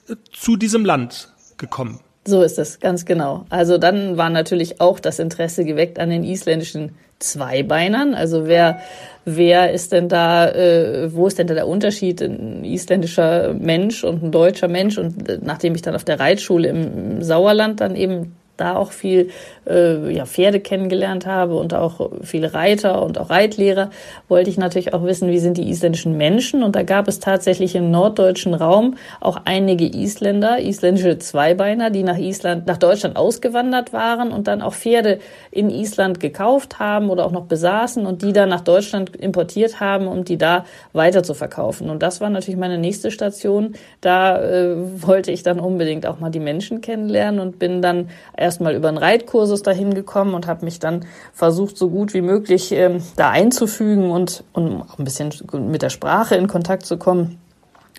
äh, 0.09 0.17
zu 0.33 0.57
diesem 0.57 0.85
Land 0.85 1.29
gekommen. 1.61 2.01
So 2.27 2.43
ist 2.43 2.59
es, 2.59 2.81
ganz 2.81 3.07
genau. 3.07 3.47
Also 3.49 3.79
dann 3.79 4.17
war 4.17 4.29
natürlich 4.29 4.81
auch 4.81 5.01
das 5.01 5.19
Interesse 5.19 5.65
geweckt 5.65 5.99
an 5.99 6.11
den 6.11 6.25
isländischen 6.25 6.97
Zweibeinern. 7.19 8.15
Also 8.15 8.47
wer, 8.47 8.81
wer 9.25 9.73
ist 9.73 9.93
denn 9.93 10.09
da, 10.09 10.51
äh, 10.51 11.15
wo 11.15 11.27
ist 11.27 11.39
denn 11.39 11.47
da 11.47 11.55
der 11.55 11.69
Unterschied, 11.69 12.21
ein 12.21 12.65
isländischer 12.65 13.55
Mensch 13.55 14.05
und 14.05 14.23
ein 14.23 14.33
deutscher 14.33 14.69
Mensch? 14.69 14.99
Und 14.99 15.29
äh, 15.29 15.39
nachdem 15.43 15.75
ich 15.75 15.83
dann 15.83 15.95
auf 15.95 16.05
der 16.05 16.21
Reitschule 16.21 16.69
im 16.69 17.23
Sauerland 17.23 17.81
dann 17.81 17.97
eben 17.97 18.37
da 18.61 18.77
auch 18.77 18.93
viel 18.93 19.31
äh, 19.69 20.13
ja, 20.13 20.27
Pferde 20.27 20.61
kennengelernt 20.61 21.27
habe 21.27 21.57
und 21.57 21.75
auch 21.75 22.11
viele 22.23 22.55
Reiter 22.55 23.03
und 23.03 23.19
auch 23.19 23.31
Reitlehrer, 23.31 23.91
wollte 24.29 24.51
ich 24.51 24.59
natürlich 24.59 24.95
auch 24.95 25.05
wissen, 25.05 25.29
wie 25.29 25.39
sind 25.39 25.57
die 25.57 25.69
isländischen 25.69 26.17
Menschen. 26.17 26.63
Und 26.63 26.77
da 26.77 26.83
gab 26.83 27.09
es 27.09 27.21
tatsächlich 27.21 27.75
im 27.75 27.91
norddeutschen 27.91 28.55
Raum 28.55 28.97
auch 29.21 29.41
einige 29.45 29.85
Isländer, 29.85 30.61
isländische 30.61 31.19
Zweibeiner, 31.19 31.91
die 31.91 32.03
nach 32.03 32.19
Island, 32.19 32.67
nach 32.67 32.79
Deutschland 32.79 33.17
ausgewandert 33.17 33.93
waren 33.93 34.33
und 34.33 34.47
dann 34.47 34.63
auch 34.63 34.75
Pferde 34.75 35.19
in 35.51 35.71
Island 35.71 36.21
gekauft 36.21 36.79
haben 36.79 37.11
oder 37.11 37.27
auch 37.27 37.33
noch 37.33 37.45
besaßen 37.45 38.07
und 38.07 38.23
die 38.23 38.33
dann 38.33 38.49
nach 38.49 38.61
Deutschland 38.61 39.17
importiert 39.17 39.81
haben, 39.81 40.07
um 40.07 40.25
die 40.25 40.39
da 40.39 40.65
weiter 40.93 41.23
zu 41.23 41.35
verkaufen. 41.35 41.91
Und 41.91 42.03
das 42.03 42.21
war 42.21 42.31
natürlich 42.31 42.59
meine 42.59 42.79
nächste 42.79 43.11
Station. 43.11 43.75
Da 44.01 44.43
äh, 44.43 44.77
wollte 45.03 45.33
ich 45.33 45.43
dann 45.43 45.61
unbedingt 45.61 46.07
auch 46.07 46.21
mal 46.21 46.31
die 46.31 46.41
Menschen 46.41 46.81
kennenlernen 46.81 47.41
und 47.41 47.59
bin 47.59 47.83
dann 47.83 48.09
erstmal 48.51 48.75
über 48.75 48.89
einen 48.89 48.99
Reitkursus 48.99 49.63
dahin 49.63 49.95
gekommen 49.95 50.35
und 50.35 50.49
habe 50.49 50.65
mich 50.65 50.81
dann 50.81 51.07
versucht, 51.33 51.77
so 51.77 51.89
gut 51.89 52.15
wie 52.15 52.21
möglich 52.21 52.73
ähm, 52.73 53.01
da 53.15 53.31
einzufügen 53.31 54.11
und, 54.11 54.43
und 54.53 54.83
auch 54.83 54.99
ein 54.99 55.05
bisschen 55.05 55.33
mit 55.53 55.83
der 55.83 55.91
Sprache 55.91 56.35
in 56.35 56.49
Kontakt 56.49 56.85
zu 56.85 56.99
kommen. 56.99 57.39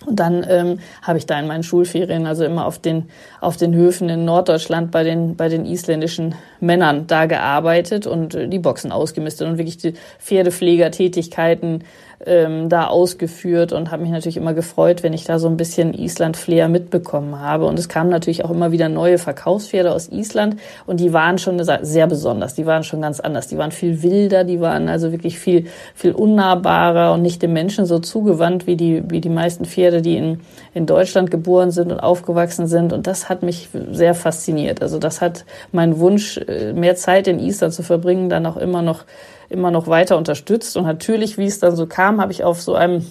Und 0.04 0.18
dann 0.18 0.44
ähm, 0.48 0.80
habe 1.02 1.18
ich 1.18 1.26
da 1.26 1.38
in 1.38 1.46
meinen 1.46 1.62
Schulferien, 1.62 2.26
also 2.26 2.44
immer 2.44 2.66
auf 2.66 2.78
den, 2.78 3.08
auf 3.40 3.56
den 3.56 3.74
Höfen 3.74 4.08
in 4.08 4.24
Norddeutschland 4.24 4.90
bei 4.90 5.04
den, 5.04 5.36
bei 5.36 5.48
den 5.48 5.64
isländischen 5.64 6.34
Männern 6.60 7.06
da 7.06 7.26
gearbeitet 7.26 8.06
und 8.06 8.34
äh, 8.34 8.48
die 8.48 8.58
Boxen 8.58 8.92
ausgemistet 8.92 9.48
und 9.48 9.58
wirklich 9.58 9.78
die 9.78 9.94
Pferdepflegertätigkeiten 10.18 11.84
ähm, 12.26 12.68
da 12.68 12.86
ausgeführt 12.86 13.72
und 13.72 13.90
habe 13.90 14.02
mich 14.02 14.10
natürlich 14.10 14.36
immer 14.36 14.54
gefreut, 14.54 15.02
wenn 15.02 15.12
ich 15.12 15.24
da 15.24 15.38
so 15.38 15.48
ein 15.48 15.56
bisschen 15.56 15.94
Island-Flair 15.94 16.68
mitbekommen 16.68 17.40
habe. 17.40 17.66
Und 17.66 17.78
es 17.78 17.88
kamen 17.88 18.10
natürlich 18.10 18.44
auch 18.44 18.50
immer 18.50 18.72
wieder 18.72 18.88
neue 18.88 19.18
Verkaufspferde 19.18 19.92
aus 19.92 20.08
Island 20.08 20.56
und 20.86 21.00
die 21.00 21.12
waren 21.12 21.38
schon 21.38 21.62
sehr 21.82 22.06
besonders. 22.06 22.54
Die 22.54 22.66
waren 22.66 22.84
schon 22.84 23.00
ganz 23.00 23.20
anders. 23.20 23.48
Die 23.48 23.58
waren 23.58 23.72
viel 23.72 24.02
wilder, 24.02 24.44
die 24.44 24.60
waren 24.60 24.88
also 24.88 25.12
wirklich 25.12 25.38
viel, 25.38 25.66
viel 25.94 26.12
unnahbarer 26.12 27.12
und 27.12 27.22
nicht 27.22 27.42
dem 27.42 27.52
Menschen 27.52 27.86
so 27.86 27.98
zugewandt 27.98 28.66
wie 28.66 28.76
die, 28.76 29.02
wie 29.08 29.20
die 29.20 29.28
meisten 29.28 29.64
Pferde, 29.64 30.02
die 30.02 30.16
in, 30.16 30.40
in 30.74 30.86
Deutschland 30.86 31.30
geboren 31.30 31.70
sind 31.70 31.92
und 31.92 32.00
aufgewachsen 32.00 32.66
sind. 32.66 32.92
Und 32.92 33.06
das 33.06 33.28
hat 33.28 33.42
mich 33.42 33.68
sehr 33.90 34.14
fasziniert. 34.14 34.82
Also 34.82 34.98
das 34.98 35.20
hat 35.20 35.44
meinen 35.72 35.98
Wunsch, 35.98 36.38
äh, 36.38 36.72
mehr 36.72 36.96
Zeit 36.96 37.26
in 37.26 37.38
Island 37.38 37.74
zu 37.74 37.82
verbringen, 37.82 38.28
dann 38.28 38.46
auch 38.46 38.56
immer 38.56 38.82
noch 38.82 39.04
immer 39.52 39.70
noch 39.70 39.86
weiter 39.86 40.16
unterstützt. 40.16 40.76
Und 40.76 40.84
natürlich, 40.84 41.38
wie 41.38 41.46
es 41.46 41.60
dann 41.60 41.76
so 41.76 41.86
kam, 41.86 42.20
habe 42.20 42.32
ich 42.32 42.44
auf 42.44 42.60
so 42.60 42.74
einem 42.74 43.06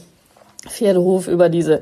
Pferdehof 0.67 1.27
über 1.27 1.49
diese 1.49 1.81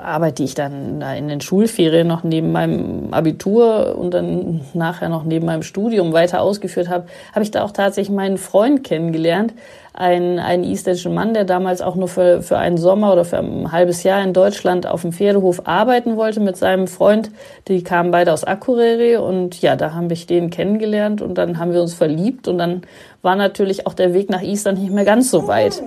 Arbeit, 0.00 0.38
die 0.38 0.44
ich 0.44 0.54
dann 0.54 1.00
da 1.00 1.12
in 1.14 1.26
den 1.26 1.40
Schulferien 1.40 2.06
noch 2.06 2.22
neben 2.22 2.52
meinem 2.52 3.12
Abitur 3.12 3.96
und 3.98 4.14
dann 4.14 4.60
nachher 4.74 5.08
noch 5.08 5.24
neben 5.24 5.46
meinem 5.46 5.62
Studium 5.64 6.12
weiter 6.12 6.40
ausgeführt 6.40 6.88
habe, 6.88 7.06
habe 7.32 7.42
ich 7.42 7.50
da 7.50 7.64
auch 7.64 7.72
tatsächlich 7.72 8.14
meinen 8.14 8.38
Freund 8.38 8.84
kennengelernt, 8.84 9.54
einen, 9.92 10.38
einen 10.38 10.64
isländischen 10.64 11.12
Mann, 11.12 11.34
der 11.34 11.44
damals 11.44 11.82
auch 11.82 11.96
nur 11.96 12.08
für, 12.08 12.42
für 12.42 12.58
einen 12.58 12.78
Sommer 12.78 13.12
oder 13.12 13.24
für 13.24 13.38
ein 13.38 13.72
halbes 13.72 14.04
Jahr 14.04 14.22
in 14.22 14.32
Deutschland 14.32 14.86
auf 14.86 15.02
dem 15.02 15.12
Pferdehof 15.12 15.66
arbeiten 15.66 16.16
wollte 16.16 16.40
mit 16.40 16.56
seinem 16.56 16.86
Freund. 16.86 17.30
Die 17.68 17.82
kamen 17.82 18.12
beide 18.12 18.32
aus 18.32 18.44
Akureyri 18.44 19.16
und 19.16 19.60
ja, 19.60 19.74
da 19.74 19.94
haben 19.94 20.10
ich 20.10 20.26
den 20.26 20.50
kennengelernt 20.50 21.22
und 21.22 21.36
dann 21.36 21.58
haben 21.58 21.72
wir 21.72 21.82
uns 21.82 21.94
verliebt 21.94 22.46
und 22.46 22.58
dann 22.58 22.82
war 23.20 23.36
natürlich 23.36 23.86
auch 23.86 23.94
der 23.94 24.14
Weg 24.14 24.30
nach 24.30 24.42
Island 24.42 24.80
nicht 24.80 24.92
mehr 24.92 25.04
ganz 25.04 25.30
so 25.30 25.46
weit 25.46 25.82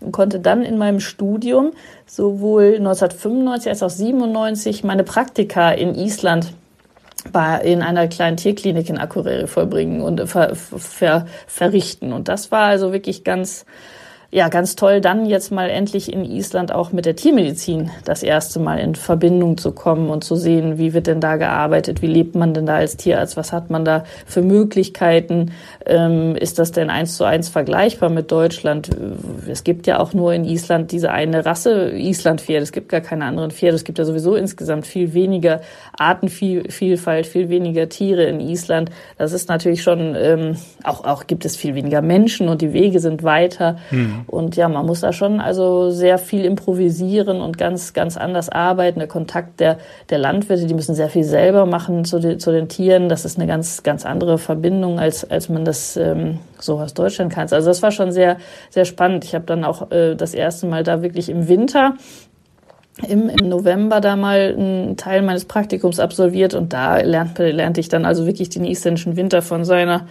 und 0.00 0.12
konnte 0.12 0.40
dann 0.40 0.62
in 0.62 0.78
meinem 0.78 1.00
Studium 1.00 1.72
sowohl 2.06 2.76
1995 2.76 3.68
als 3.70 3.82
auch 3.82 3.90
97 3.90 4.84
meine 4.84 5.04
Praktika 5.04 5.70
in 5.70 5.94
Island 5.94 6.52
in 7.64 7.82
einer 7.82 8.08
kleinen 8.08 8.36
Tierklinik 8.36 8.88
in 8.88 8.96
Akureyri 8.96 9.48
vollbringen 9.48 10.00
und 10.00 10.28
ver, 10.28 10.54
ver, 10.54 11.26
verrichten. 11.46 12.12
Und 12.12 12.28
das 12.28 12.50
war 12.52 12.68
also 12.68 12.92
wirklich 12.92 13.24
ganz, 13.24 13.66
ja, 14.30 14.50
ganz 14.50 14.76
toll, 14.76 15.00
dann 15.00 15.24
jetzt 15.24 15.50
mal 15.50 15.70
endlich 15.70 16.12
in 16.12 16.22
Island 16.22 16.70
auch 16.70 16.92
mit 16.92 17.06
der 17.06 17.16
Tiermedizin 17.16 17.90
das 18.04 18.22
erste 18.22 18.60
Mal 18.60 18.78
in 18.78 18.94
Verbindung 18.94 19.56
zu 19.56 19.72
kommen 19.72 20.10
und 20.10 20.22
zu 20.22 20.36
sehen, 20.36 20.76
wie 20.76 20.92
wird 20.92 21.06
denn 21.06 21.22
da 21.22 21.36
gearbeitet, 21.36 22.02
wie 22.02 22.08
lebt 22.08 22.34
man 22.34 22.52
denn 22.52 22.66
da 22.66 22.74
als 22.74 22.98
Tierarzt, 22.98 23.38
was 23.38 23.54
hat 23.54 23.70
man 23.70 23.86
da 23.86 24.04
für 24.26 24.42
Möglichkeiten, 24.42 25.52
ähm, 25.86 26.36
ist 26.36 26.58
das 26.58 26.72
denn 26.72 26.90
eins 26.90 27.16
zu 27.16 27.24
eins 27.24 27.48
vergleichbar 27.48 28.10
mit 28.10 28.30
Deutschland? 28.30 28.90
Es 29.48 29.64
gibt 29.64 29.86
ja 29.86 29.98
auch 29.98 30.12
nur 30.12 30.34
in 30.34 30.44
Island 30.44 30.92
diese 30.92 31.10
eine 31.10 31.46
Rasse 31.46 31.92
Islandpferd, 31.92 32.62
es 32.62 32.72
gibt 32.72 32.90
gar 32.90 33.00
keine 33.00 33.24
anderen 33.24 33.50
Pferde, 33.50 33.76
es 33.76 33.84
gibt 33.84 33.98
ja 33.98 34.04
sowieso 34.04 34.34
insgesamt 34.34 34.86
viel 34.86 35.14
weniger 35.14 35.62
Artenvielfalt, 35.98 37.26
viel 37.26 37.48
weniger 37.48 37.88
Tiere 37.88 38.24
in 38.24 38.40
Island. 38.40 38.90
Das 39.16 39.32
ist 39.32 39.48
natürlich 39.48 39.82
schon, 39.82 40.14
ähm, 40.14 40.56
auch, 40.84 41.04
auch 41.04 41.26
gibt 41.26 41.46
es 41.46 41.56
viel 41.56 41.74
weniger 41.74 42.02
Menschen 42.02 42.50
und 42.50 42.60
die 42.60 42.74
Wege 42.74 43.00
sind 43.00 43.22
weiter. 43.22 43.78
Hm. 43.88 44.17
Und 44.26 44.56
ja, 44.56 44.68
man 44.68 44.86
muss 44.86 45.00
da 45.00 45.12
schon 45.12 45.40
also 45.40 45.90
sehr 45.90 46.18
viel 46.18 46.44
improvisieren 46.44 47.40
und 47.40 47.58
ganz, 47.58 47.92
ganz 47.92 48.16
anders 48.16 48.48
arbeiten. 48.48 48.98
Der 48.98 49.08
Kontakt 49.08 49.60
der, 49.60 49.78
der 50.10 50.18
Landwirte, 50.18 50.66
die 50.66 50.74
müssen 50.74 50.94
sehr 50.94 51.08
viel 51.08 51.24
selber 51.24 51.66
machen 51.66 52.04
zu, 52.04 52.18
den 52.18 52.40
zu 52.40 52.50
den 52.50 52.68
Tieren. 52.68 53.08
Das 53.08 53.24
ist 53.24 53.38
eine 53.38 53.46
ganz, 53.46 53.82
ganz 53.82 54.04
andere 54.04 54.38
Verbindung, 54.38 54.98
als, 54.98 55.28
als 55.28 55.48
man 55.48 55.64
das 55.64 55.96
ähm, 55.96 56.38
so 56.58 56.78
aus 56.78 56.94
Deutschland 56.94 57.32
kann. 57.32 57.48
Also 57.50 57.68
das 57.68 57.82
war 57.82 57.90
schon 57.90 58.12
sehr, 58.12 58.36
sehr 58.70 58.84
spannend. 58.84 59.24
Ich 59.24 59.34
habe 59.34 59.44
dann 59.44 59.64
auch 59.64 59.90
äh, 59.90 60.14
das 60.14 60.34
erste 60.34 60.66
Mal 60.66 60.82
da 60.82 61.02
wirklich 61.02 61.28
im 61.28 61.48
Winter 61.48 61.94
im, 63.06 63.28
im 63.28 63.48
November 63.48 64.00
da 64.00 64.16
mal 64.16 64.54
einen 64.56 64.96
Teil 64.96 65.22
meines 65.22 65.44
Praktikums 65.44 66.00
absolviert 66.00 66.54
und 66.54 66.72
da 66.72 67.00
lernte, 67.00 67.50
lernte 67.50 67.80
ich 67.80 67.88
dann 67.88 68.04
also 68.04 68.26
wirklich 68.26 68.48
den 68.48 68.64
isländischen 68.64 69.16
Winter 69.16 69.42
von 69.42 69.64
seiner 69.64 70.06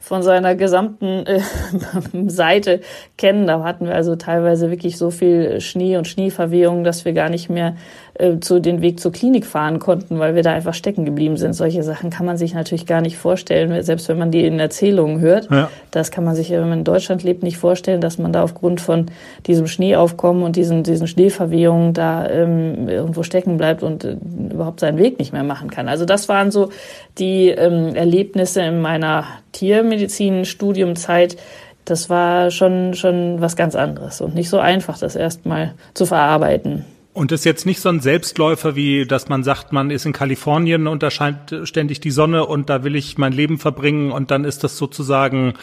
von 0.00 0.22
seiner 0.22 0.54
gesamten 0.54 1.26
äh, 1.26 1.40
Seite 2.28 2.80
kennen. 3.18 3.46
Da 3.46 3.62
hatten 3.62 3.86
wir 3.86 3.94
also 3.94 4.16
teilweise 4.16 4.70
wirklich 4.70 4.96
so 4.96 5.10
viel 5.10 5.60
Schnee 5.60 5.98
und 5.98 6.08
Schneeverwehung, 6.08 6.82
dass 6.82 7.04
wir 7.04 7.12
gar 7.12 7.28
nicht 7.28 7.50
mehr 7.50 7.76
äh, 8.14 8.40
zu 8.40 8.58
den 8.58 8.80
Weg 8.80 9.00
zur 9.00 9.12
Klinik 9.12 9.44
fahren 9.44 9.78
konnten, 9.78 10.18
weil 10.18 10.34
wir 10.34 10.42
da 10.42 10.52
einfach 10.52 10.74
stecken 10.74 11.04
geblieben 11.04 11.36
sind. 11.36 11.52
Solche 11.52 11.82
Sachen 11.82 12.10
kann 12.10 12.24
man 12.24 12.36
sich 12.36 12.54
natürlich 12.54 12.86
gar 12.86 13.00
nicht 13.00 13.18
vorstellen, 13.18 13.82
selbst 13.82 14.08
wenn 14.08 14.18
man 14.18 14.30
die 14.30 14.46
in 14.46 14.58
Erzählungen 14.58 15.20
hört. 15.20 15.50
Ja. 15.50 15.70
Das 15.90 16.10
kann 16.10 16.24
man 16.24 16.34
sich, 16.34 16.50
wenn 16.50 16.68
man 16.68 16.78
in 16.78 16.84
Deutschland 16.84 17.22
lebt, 17.22 17.42
nicht 17.42 17.58
vorstellen, 17.58 18.00
dass 18.00 18.18
man 18.18 18.32
da 18.32 18.42
aufgrund 18.42 18.80
von 18.80 19.06
diesem 19.46 19.66
Schneeaufkommen 19.66 20.42
und 20.42 20.56
diesen, 20.56 20.84
diesen 20.84 21.06
Schneeverwehungen 21.06 21.92
da 21.92 22.27
ähm, 22.30 22.88
irgendwo 22.88 23.22
stecken 23.22 23.56
bleibt 23.56 23.82
und 23.82 24.04
äh, 24.04 24.16
überhaupt 24.52 24.80
seinen 24.80 24.98
Weg 24.98 25.18
nicht 25.18 25.32
mehr 25.32 25.44
machen 25.44 25.70
kann. 25.70 25.88
Also 25.88 26.04
das 26.04 26.28
waren 26.28 26.50
so 26.50 26.70
die 27.18 27.48
ähm, 27.48 27.94
Erlebnisse 27.94 28.62
in 28.62 28.80
meiner 28.80 29.24
Tiermedizin-Studiumzeit, 29.52 31.36
das 31.84 32.10
war 32.10 32.50
schon, 32.50 32.94
schon 32.94 33.40
was 33.40 33.56
ganz 33.56 33.74
anderes 33.74 34.20
und 34.20 34.34
nicht 34.34 34.50
so 34.50 34.58
einfach, 34.58 34.98
das 34.98 35.16
erstmal 35.16 35.74
zu 35.94 36.06
verarbeiten. 36.06 36.84
Und 37.18 37.32
ist 37.32 37.44
jetzt 37.44 37.66
nicht 37.66 37.80
so 37.80 37.88
ein 37.88 37.98
Selbstläufer, 37.98 38.76
wie 38.76 39.04
dass 39.04 39.28
man 39.28 39.42
sagt, 39.42 39.72
man 39.72 39.90
ist 39.90 40.06
in 40.06 40.12
Kalifornien 40.12 40.86
und 40.86 41.02
da 41.02 41.10
scheint 41.10 41.52
ständig 41.64 41.98
die 41.98 42.12
Sonne 42.12 42.46
und 42.46 42.70
da 42.70 42.84
will 42.84 42.94
ich 42.94 43.18
mein 43.18 43.32
Leben 43.32 43.58
verbringen 43.58 44.12
und 44.12 44.30
dann 44.30 44.44
ist 44.44 44.62
das 44.62 44.76
sozusagen, 44.76 45.54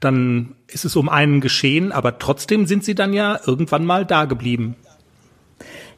dann 0.00 0.54
ist 0.68 0.86
es 0.86 0.96
um 0.96 1.10
einen 1.10 1.42
geschehen, 1.42 1.92
aber 1.92 2.18
trotzdem 2.18 2.64
sind 2.64 2.82
sie 2.82 2.94
dann 2.94 3.12
ja 3.12 3.38
irgendwann 3.46 3.84
mal 3.84 4.06
da 4.06 4.24
geblieben. 4.24 4.76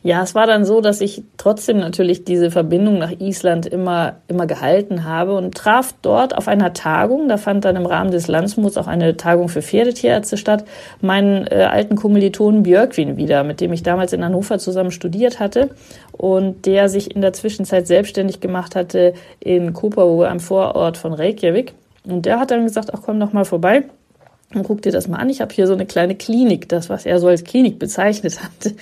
Ja, 0.06 0.22
es 0.22 0.34
war 0.34 0.46
dann 0.46 0.66
so, 0.66 0.82
dass 0.82 1.00
ich 1.00 1.22
trotzdem 1.38 1.78
natürlich 1.78 2.24
diese 2.24 2.50
Verbindung 2.50 2.98
nach 2.98 3.10
Island 3.20 3.64
immer, 3.64 4.16
immer 4.28 4.46
gehalten 4.46 5.04
habe 5.04 5.34
und 5.34 5.54
traf 5.54 5.94
dort 6.02 6.36
auf 6.36 6.46
einer 6.46 6.74
Tagung, 6.74 7.26
da 7.26 7.38
fand 7.38 7.64
dann 7.64 7.76
im 7.76 7.86
Rahmen 7.86 8.10
des 8.10 8.28
Landsmuts 8.28 8.76
auch 8.76 8.86
eine 8.86 9.16
Tagung 9.16 9.48
für 9.48 9.62
Pferdetierärzte 9.62 10.36
statt, 10.36 10.66
meinen 11.00 11.46
äh, 11.46 11.66
alten 11.70 11.96
Kommilitonen 11.96 12.64
Björkwin 12.64 13.16
wieder, 13.16 13.44
mit 13.44 13.62
dem 13.62 13.72
ich 13.72 13.82
damals 13.82 14.12
in 14.12 14.22
Hannover 14.22 14.58
zusammen 14.58 14.90
studiert 14.90 15.40
hatte 15.40 15.70
und 16.12 16.66
der 16.66 16.90
sich 16.90 17.14
in 17.14 17.22
der 17.22 17.32
Zwischenzeit 17.32 17.86
selbstständig 17.86 18.40
gemacht 18.40 18.76
hatte 18.76 19.14
in 19.40 19.72
Koparu, 19.72 20.20
einem 20.20 20.40
Vorort 20.40 20.98
von 20.98 21.14
Reykjavik. 21.14 21.72
Und 22.06 22.26
der 22.26 22.38
hat 22.38 22.50
dann 22.50 22.64
gesagt, 22.64 22.90
ach 22.92 23.00
komm 23.02 23.18
doch 23.20 23.32
mal 23.32 23.46
vorbei 23.46 23.84
und 24.52 24.62
guck 24.62 24.82
dir 24.82 24.92
das 24.92 25.08
mal 25.08 25.18
an. 25.18 25.30
Ich 25.30 25.40
habe 25.40 25.52
hier 25.52 25.66
so 25.66 25.72
eine 25.72 25.86
kleine 25.86 26.14
Klinik, 26.14 26.68
das, 26.68 26.88
was 26.88 27.06
er 27.06 27.18
so 27.18 27.28
als 27.28 27.44
Klinik 27.44 27.78
bezeichnet 27.78 28.42
hat. 28.42 28.74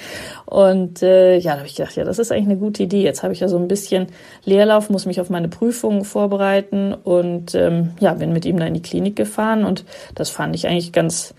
Und 0.44 1.02
äh, 1.02 1.38
ja, 1.38 1.52
da 1.52 1.58
habe 1.58 1.68
ich 1.68 1.76
gedacht, 1.76 1.96
ja, 1.96 2.04
das 2.04 2.18
ist 2.18 2.30
eigentlich 2.30 2.46
eine 2.46 2.56
gute 2.56 2.82
Idee. 2.82 3.02
Jetzt 3.02 3.22
habe 3.22 3.32
ich 3.32 3.40
ja 3.40 3.48
so 3.48 3.58
ein 3.58 3.68
bisschen 3.68 4.08
Leerlauf, 4.44 4.90
muss 4.90 5.06
mich 5.06 5.20
auf 5.20 5.30
meine 5.30 5.48
Prüfungen 5.48 6.04
vorbereiten 6.04 6.92
und 6.92 7.54
ähm, 7.54 7.90
ja, 8.00 8.14
bin 8.14 8.32
mit 8.32 8.44
ihm 8.44 8.58
da 8.58 8.66
in 8.66 8.74
die 8.74 8.82
Klinik 8.82 9.16
gefahren 9.16 9.64
und 9.64 9.84
das 10.14 10.30
fand 10.30 10.54
ich 10.54 10.66
eigentlich 10.66 10.92
ganz 10.92 11.34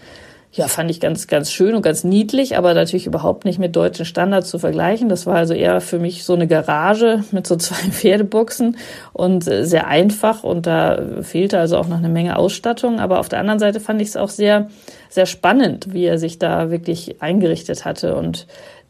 ja, 0.55 0.67
fand 0.67 0.91
ich 0.91 0.99
ganz, 0.99 1.25
ganz 1.25 1.51
schön 1.51 1.73
und 1.73 1.81
ganz 1.81 2.03
niedlich, 2.03 2.57
aber 2.57 2.75
natürlich 2.75 3.07
überhaupt 3.07 3.43
nicht 3.43 3.57
mit 3.57 3.75
deutschen 3.75 4.05
Standards 4.05 4.51
zu 4.51 4.59
vergleichen. 4.59 5.09
Das 5.09 5.25
war 5.25 5.35
also 5.35 5.55
eher 5.55 5.81
für 5.81 5.97
mich 5.97 6.23
so 6.23 6.33
eine 6.33 6.45
Garage 6.45 7.23
mit 7.31 7.47
so 7.47 7.55
zwei 7.55 7.75
Pferdeboxen 7.91 8.77
und 9.13 9.47
äh, 9.47 9.65
sehr 9.65 9.87
einfach 9.87 10.43
und 10.43 10.67
da 10.67 11.01
fehlte 11.21 11.57
also 11.57 11.77
auch 11.77 11.87
noch 11.87 11.97
eine 11.97 12.09
Menge 12.09 12.37
Ausstattung. 12.37 12.99
Aber 12.99 13.19
auf 13.19 13.29
der 13.29 13.39
anderen 13.39 13.57
Seite 13.57 13.79
fand 13.79 13.99
ich 13.99 14.09
es 14.09 14.15
auch 14.15 14.29
sehr, 14.29 14.69
sehr 15.09 15.25
spannend, 15.25 15.91
wie 15.91 16.05
er 16.05 16.19
sich 16.19 16.37
da 16.37 16.69
wirklich 16.69 17.19
eingerichtet 17.19 17.83
hatte 17.83 18.15
und 18.15 18.45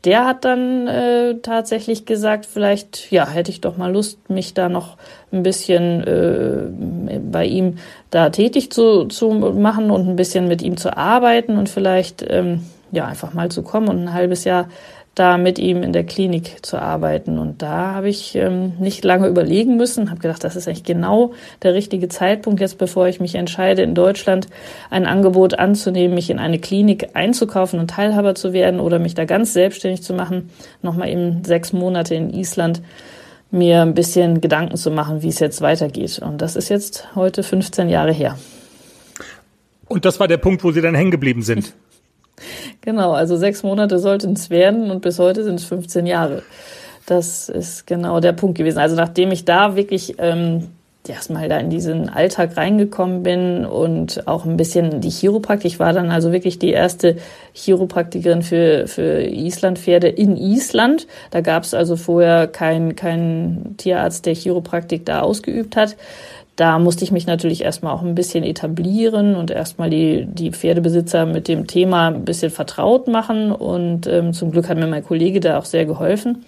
der 0.05 0.25
hat 0.25 0.43
dann 0.43 0.87
äh, 0.87 1.35
tatsächlich 1.41 2.05
gesagt, 2.05 2.45
vielleicht 2.45 3.11
ja 3.11 3.27
hätte 3.27 3.51
ich 3.51 3.61
doch 3.61 3.77
mal 3.77 3.91
Lust, 3.91 4.29
mich 4.29 4.53
da 4.53 4.67
noch 4.67 4.97
ein 5.31 5.43
bisschen 5.43 6.03
äh, 6.03 7.19
bei 7.19 7.45
ihm 7.45 7.77
da 8.09 8.29
tätig 8.29 8.71
zu, 8.71 9.05
zu 9.05 9.29
machen 9.31 9.91
und 9.91 10.07
ein 10.07 10.15
bisschen 10.15 10.47
mit 10.47 10.61
ihm 10.61 10.77
zu 10.77 10.97
arbeiten 10.97 11.57
und 11.57 11.69
vielleicht 11.69 12.25
ähm, 12.27 12.65
ja 12.91 13.05
einfach 13.05 13.33
mal 13.33 13.49
zu 13.49 13.63
kommen 13.63 13.87
und 13.87 13.99
ein 13.99 14.13
halbes 14.13 14.43
Jahr 14.43 14.67
da 15.15 15.37
mit 15.37 15.59
ihm 15.59 15.83
in 15.83 15.93
der 15.93 16.03
Klinik 16.03 16.65
zu 16.65 16.81
arbeiten. 16.81 17.37
Und 17.37 17.61
da 17.61 17.93
habe 17.93 18.09
ich 18.09 18.35
ähm, 18.35 18.73
nicht 18.79 19.03
lange 19.03 19.27
überlegen 19.27 19.77
müssen, 19.77 20.09
habe 20.09 20.19
gedacht, 20.19 20.43
das 20.43 20.55
ist 20.55 20.67
eigentlich 20.67 20.83
genau 20.83 21.33
der 21.61 21.75
richtige 21.75 22.07
Zeitpunkt 22.09 22.59
jetzt, 22.59 22.79
bevor 22.79 23.07
ich 23.07 23.19
mich 23.19 23.35
entscheide, 23.35 23.83
in 23.83 23.93
Deutschland 23.93 24.47
ein 24.89 25.05
Angebot 25.05 25.59
anzunehmen, 25.59 26.15
mich 26.15 26.31
in 26.31 26.39
eine 26.39 26.57
Klinik 26.57 27.09
einzukaufen 27.13 27.79
und 27.79 27.91
Teilhaber 27.91 28.33
zu 28.33 28.53
werden 28.53 28.79
oder 28.79 28.97
mich 28.97 29.13
da 29.13 29.25
ganz 29.25 29.53
selbstständig 29.53 30.01
zu 30.01 30.13
machen, 30.15 30.49
nochmal 30.81 31.09
eben 31.09 31.43
sechs 31.43 31.73
Monate 31.73 32.15
in 32.15 32.33
Island 32.33 32.81
mir 33.51 33.83
ein 33.83 33.93
bisschen 33.93 34.41
Gedanken 34.41 34.77
zu 34.77 34.89
machen, 34.89 35.21
wie 35.21 35.27
es 35.27 35.39
jetzt 35.39 35.61
weitergeht. 35.61 36.19
Und 36.19 36.41
das 36.41 36.55
ist 36.55 36.69
jetzt 36.69 37.13
heute 37.13 37.43
15 37.43 37.87
Jahre 37.87 38.11
her. 38.11 38.35
Und 39.87 40.05
das 40.05 40.19
war 40.19 40.27
der 40.27 40.37
Punkt, 40.37 40.63
wo 40.63 40.71
Sie 40.71 40.81
dann 40.81 40.95
hängen 40.95 41.11
geblieben 41.11 41.43
sind. 41.43 41.73
Genau, 42.81 43.11
also 43.11 43.37
sechs 43.37 43.63
Monate 43.63 43.99
sollten 43.99 44.33
es 44.33 44.49
werden 44.49 44.91
und 44.91 45.01
bis 45.01 45.19
heute 45.19 45.43
sind 45.43 45.55
es 45.55 45.65
15 45.65 46.05
Jahre. 46.05 46.43
Das 47.05 47.49
ist 47.49 47.85
genau 47.85 48.19
der 48.19 48.33
Punkt 48.33 48.57
gewesen. 48.57 48.79
Also 48.79 48.95
nachdem 48.95 49.31
ich 49.31 49.45
da 49.45 49.75
wirklich 49.75 50.15
ähm, 50.19 50.69
erstmal 51.09 51.49
da 51.49 51.57
in 51.57 51.69
diesen 51.69 52.09
Alltag 52.09 52.55
reingekommen 52.55 53.23
bin 53.23 53.65
und 53.65 54.27
auch 54.27 54.45
ein 54.45 54.57
bisschen 54.57 55.01
die 55.01 55.09
Chiropraktik. 55.09 55.79
War 55.79 55.93
dann 55.93 56.11
also 56.11 56.31
wirklich 56.31 56.59
die 56.59 56.71
erste 56.71 57.17
Chiropraktikerin 57.53 58.41
für, 58.41 58.87
für 58.87 59.21
Islandpferde 59.21 60.07
in 60.07 60.37
Island. 60.37 61.07
Da 61.31 61.41
gab 61.41 61.63
es 61.63 61.73
also 61.73 61.95
vorher 61.95 62.47
keinen 62.47 62.95
kein 62.95 63.75
Tierarzt, 63.77 64.25
der 64.25 64.35
Chiropraktik 64.35 65.05
da 65.05 65.21
ausgeübt 65.21 65.75
hat 65.75 65.97
da 66.55 66.77
musste 66.77 67.03
ich 67.03 67.11
mich 67.11 67.25
natürlich 67.25 67.63
erstmal 67.63 67.93
auch 67.93 68.03
ein 68.03 68.13
bisschen 68.13 68.43
etablieren 68.43 69.35
und 69.35 69.49
erstmal 69.49 69.89
die, 69.89 70.25
die 70.25 70.51
Pferdebesitzer 70.51 71.25
mit 71.25 71.47
dem 71.47 71.65
Thema 71.65 72.09
ein 72.09 72.25
bisschen 72.25 72.51
vertraut 72.51 73.07
machen. 73.07 73.51
Und 73.51 74.05
ähm, 74.05 74.33
zum 74.33 74.51
Glück 74.51 74.69
hat 74.69 74.77
mir 74.77 74.87
mein 74.87 75.03
Kollege 75.03 75.39
da 75.39 75.57
auch 75.57 75.65
sehr 75.65 75.85
geholfen. 75.85 76.45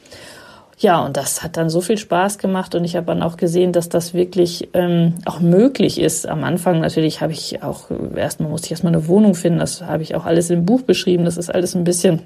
Ja, 0.78 1.04
und 1.04 1.16
das 1.16 1.42
hat 1.42 1.58
dann 1.58 1.70
so 1.70 1.80
viel 1.80 1.98
Spaß 1.98 2.38
gemacht 2.38 2.76
und 2.76 2.84
ich 2.84 2.98
habe 2.98 3.08
dann 3.08 3.24
auch 3.24 3.38
gesehen, 3.38 3.72
dass 3.72 3.88
das 3.88 4.14
wirklich 4.14 4.70
ähm, 4.74 5.14
auch 5.26 5.40
möglich 5.40 6.02
ist. 6.02 6.28
Am 6.28 6.44
Anfang 6.44 6.82
natürlich 6.82 7.22
habe 7.22 7.32
ich 7.32 7.64
auch, 7.64 7.90
erstmal 8.16 8.50
musste 8.50 8.66
ich 8.66 8.72
erstmal 8.72 8.94
eine 8.94 9.08
Wohnung 9.08 9.36
finden, 9.36 9.60
das 9.60 9.82
habe 9.82 10.04
ich 10.04 10.16
auch 10.16 10.26
alles 10.26 10.50
im 10.50 10.66
Buch 10.66 10.82
beschrieben. 10.82 11.24
Das 11.24 11.38
ist 11.38 11.50
alles 11.50 11.76
ein 11.76 11.86
bisschen 11.86 12.24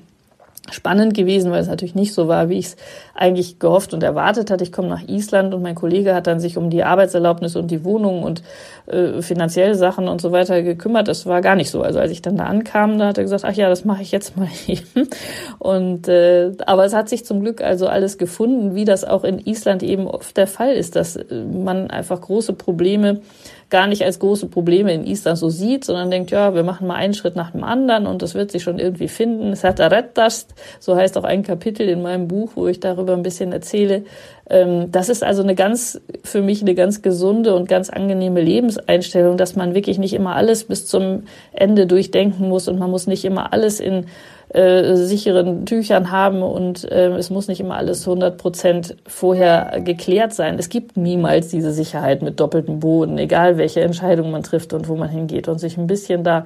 spannend 0.72 1.14
gewesen, 1.14 1.52
weil 1.52 1.62
es 1.62 1.68
natürlich 1.68 1.96
nicht 1.96 2.14
so 2.14 2.28
war, 2.28 2.50
wie 2.50 2.60
ich 2.60 2.68
es 2.68 2.78
eigentlich 3.16 3.60
gehofft 3.60 3.94
und 3.94 4.04
erwartet 4.04 4.52
hatte. 4.52 4.64
Ich 4.64 4.72
komme 4.72 4.88
nach 4.88 5.08
Island 5.08 5.54
und 5.54 5.62
mein 5.62 5.76
Kollege 5.76 6.14
hat 6.14 6.28
dann 6.28 6.40
sich 6.40 6.58
um 6.58 6.70
die 6.70 6.84
Arbeitserlaubnis 6.84 7.56
und 7.56 7.72
die 7.72 7.84
Wohnung 7.84 8.24
und 8.24 8.44
äh, 8.88 9.22
finanzielle 9.22 9.76
Sachen 9.76 10.08
und 10.08 10.22
so 10.22 10.32
weiter 10.32 10.62
gekümmert. 10.62 11.08
Das 11.08 11.26
war 11.26 11.42
gar 11.42 11.56
nicht 11.56 11.70
so. 11.70 11.82
Also 11.82 12.00
als 12.00 12.12
ich 12.12 12.22
dann 12.22 12.38
da 12.38 12.46
ankam, 12.46 13.00
da 13.00 13.08
hat 13.08 13.18
er 13.18 13.24
gesagt, 13.24 13.46
ach 13.46 13.54
ja, 13.54 13.70
das 13.70 13.86
mache 13.86 14.02
ich 14.02 14.12
jetzt 14.12 14.38
mal 14.38 14.48
eben. 14.68 15.10
Und 15.58 16.08
äh, 16.08 16.52
aber 16.66 16.86
es 16.86 16.94
hat 16.94 17.10
sich 17.10 17.26
zum 17.26 17.42
Glück 17.42 17.62
also 17.62 17.88
alles 17.88 18.18
gefunden, 18.18 18.76
wie 18.76 18.86
das 18.86 19.04
auch 19.04 19.24
in 19.24 19.40
Island 19.40 19.84
eben 19.84 20.08
oft 20.08 20.38
der 20.38 20.48
Fall 20.48 20.74
ist, 20.74 20.96
dass 20.96 21.16
äh, 21.16 21.26
man 21.46 21.90
einfach 21.90 22.22
große 22.22 22.54
Probleme 22.54 23.22
gar 23.70 23.88
nicht 23.88 24.04
als 24.04 24.20
große 24.20 24.48
Probleme 24.48 24.94
in 24.94 25.06
Island 25.06 25.38
so 25.38 25.50
sieht, 25.50 25.86
sondern 25.86 26.10
denkt, 26.10 26.32
ja, 26.32 26.56
wir 26.56 26.64
machen 26.64 26.88
mal 26.88 26.96
einen 26.96 27.14
Schritt 27.14 27.36
nach 27.36 27.52
dem 27.52 27.64
anderen 27.64 28.08
und 28.08 28.22
das 28.22 28.34
wird 28.34 28.52
sich 28.52 28.64
schon 28.64 28.80
irgendwie 28.80 29.08
finden. 29.08 29.52
Es 29.52 29.64
hat 29.64 29.80
Rettast, 29.80 30.54
so 30.80 30.96
heißt 30.96 31.18
auch 31.18 31.24
ein 31.24 31.44
Kapitel 31.44 31.88
in 31.88 32.02
meinem 32.02 32.28
Buch, 32.28 32.52
wo 32.56 32.68
ich 32.68 32.80
darüber 32.80 33.14
ein 33.14 33.24
bisschen 33.24 33.52
erzähle. 33.52 34.04
Ähm, 34.50 34.92
das 34.92 35.10
ist 35.10 35.24
also 35.24 35.44
eine 35.44 35.56
ganz, 35.56 36.02
für 36.24 36.42
mich 36.42 36.62
eine 36.62 36.74
ganz 36.74 37.02
gesunde 37.02 37.56
und 37.56 37.70
ganz 37.70 37.90
angenehme 37.90 38.42
Lebenseinstellung, 38.42 39.38
dass 39.38 39.56
man 39.56 39.76
wirklich 39.76 40.00
nicht 40.00 40.14
immer 40.14 40.36
alles 40.36 40.64
bis 40.64 40.88
zum 40.88 41.24
Ende 41.52 41.86
durchdenken 41.86 42.50
muss 42.50 42.68
und 42.68 42.80
man 42.80 42.90
muss 42.90 43.06
nicht 43.06 43.24
immer 43.24 43.54
alles 43.54 43.80
in 43.80 44.06
äh, 44.50 44.96
sicheren 44.96 45.66
Tüchern 45.66 46.12
haben 46.12 46.42
und 46.42 46.90
äh, 46.92 47.10
es 47.10 47.30
muss 47.30 47.48
nicht 47.48 47.60
immer 47.60 47.76
alles 47.76 48.08
100 48.08 48.38
Prozent 48.38 48.96
vorher 49.06 49.80
geklärt 49.84 50.34
sein. 50.34 50.58
Es 50.58 50.70
gibt 50.70 50.98
niemals 50.98 51.50
diese 51.50 51.72
Sicherheit 51.72 52.22
mit 52.22 52.40
doppeltem 52.40 52.80
Boden, 52.80 53.18
egal 53.18 53.58
welche 53.58 53.82
Entscheidung 53.82 54.32
man 54.32 54.44
trifft 54.44 54.74
und 54.74 54.88
wo 54.88 54.96
man 54.96 55.10
hingeht 55.10 55.48
und 55.48 55.60
sich 55.60 55.78
ein 55.78 55.88
bisschen 55.88 56.24
da 56.24 56.46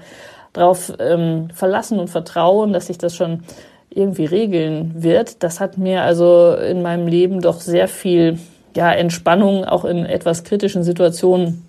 drauf 0.52 0.94
ähm, 1.00 1.48
verlassen 1.54 2.00
und 2.00 2.10
vertrauen, 2.10 2.74
dass 2.74 2.88
sich 2.88 2.98
das 2.98 3.16
schon 3.16 3.44
irgendwie 3.90 4.26
regeln 4.26 4.92
wird. 4.96 5.42
Das 5.44 5.60
hat 5.60 5.78
mir 5.78 6.02
also 6.02 6.56
in 6.56 6.82
meinem 6.82 7.08
Leben 7.08 7.42
doch 7.42 7.62
sehr 7.62 7.88
viel 7.88 8.38
ja, 8.76 8.92
Entspannung 8.92 9.66
auch 9.66 9.86
in 9.86 10.06
etwas 10.06 10.44
kritischen 10.44 10.84
Situationen 10.84 11.66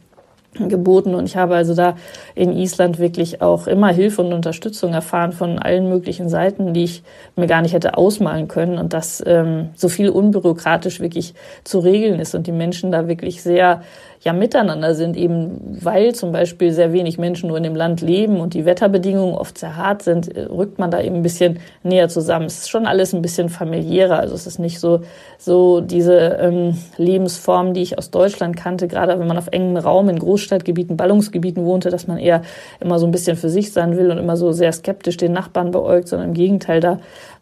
geboten. 0.55 1.15
Und 1.15 1.27
ich 1.27 1.37
habe 1.37 1.55
also 1.55 1.75
da 1.75 1.97
in 2.35 2.53
Island 2.53 2.99
wirklich 2.99 3.43
auch 3.43 3.67
immer 3.67 3.89
Hilfe 3.89 4.23
und 4.23 4.33
Unterstützung 4.33 4.93
erfahren 4.93 5.33
von 5.33 5.59
allen 5.59 5.89
möglichen 5.89 6.29
Seiten, 6.29 6.75
die 6.75 6.85
ich 6.85 7.03
mir 7.37 7.47
gar 7.47 7.63
nicht 7.63 7.75
hätte 7.75 7.97
ausmalen 7.97 8.49
können. 8.49 8.79
Und 8.79 8.93
dass 8.93 9.23
ähm, 9.27 9.71
so 9.75 9.89
viel 9.89 10.09
unbürokratisch 10.09 11.01
wirklich 11.01 11.35
zu 11.65 11.79
regeln 11.79 12.21
ist 12.21 12.35
und 12.35 12.47
die 12.47 12.53
Menschen 12.53 12.93
da 12.93 13.09
wirklich 13.09 13.43
sehr 13.43 13.83
ja 14.21 14.33
miteinander 14.33 14.95
sind, 14.95 15.17
eben 15.17 15.79
weil 15.83 16.15
zum 16.15 16.33
Beispiel 16.33 16.73
sehr 16.73 16.93
wenig 16.93 17.19
Menschen 17.19 17.49
nur 17.49 17.57
in 17.57 17.63
dem 17.63 17.77
Land 17.77 18.01
leben 18.01 18.41
und 18.41 18.55
die 18.55 18.65
Wetterbedingungen 18.65 19.35
oft 19.35 19.59
sehr 19.59 19.77
hart 19.77 20.03
sind, 20.03 20.35
äh, 20.35 20.43
rückt 20.43 20.79
man 20.79 20.91
da 20.91 21.01
eben 21.01 21.17
ein 21.17 21.23
bisschen 21.23 21.59
näher 21.83 22.09
zusammen. 22.09 22.47
Es 22.47 22.61
ist 22.61 22.71
schon 22.71 22.87
alles 22.87 23.15
ein 23.15 23.23
bisschen 23.23 23.49
familiärer, 23.49 24.19
also 24.19 24.35
es 24.35 24.47
ist 24.47 24.59
nicht 24.59 24.81
so 24.81 25.01
so 25.39 25.81
diese 25.81 26.15
ähm, 26.41 26.79
Lebensform, 26.97 27.75
die 27.75 27.83
ich 27.83 27.99
aus 27.99 28.11
Deutschland 28.11 28.57
kannte, 28.57 28.89
gerade 28.89 29.19
wenn 29.19 29.27
man 29.27 29.39
auf 29.39 29.49
engem 29.49 29.77
Raum 29.77 30.09
in 30.09 30.19
Großstadtgebieten, 30.19 30.97
Ballungsgebieten 30.97 31.65
wohnte, 31.65 31.91
dass 31.91 32.07
man 32.07 32.19
eher 32.19 32.43
immer 32.81 32.99
so 32.99 33.07
ein 33.07 33.13
bisschen 33.13 33.37
für 33.37 33.51
sich 33.51 33.73
sein 33.73 33.97
will 33.97 34.11
und 34.11 34.19
immer 34.19 34.37
so 34.37 34.53
sehr 34.53 34.73
skeptisch 34.73 35.17
den 35.17 35.33
Nachbarn 35.33 35.71
beäugt, 35.71 36.09
sondern 36.09 36.29
im 36.29 36.35
Gegenteil 36.35 36.81
da 36.81 36.99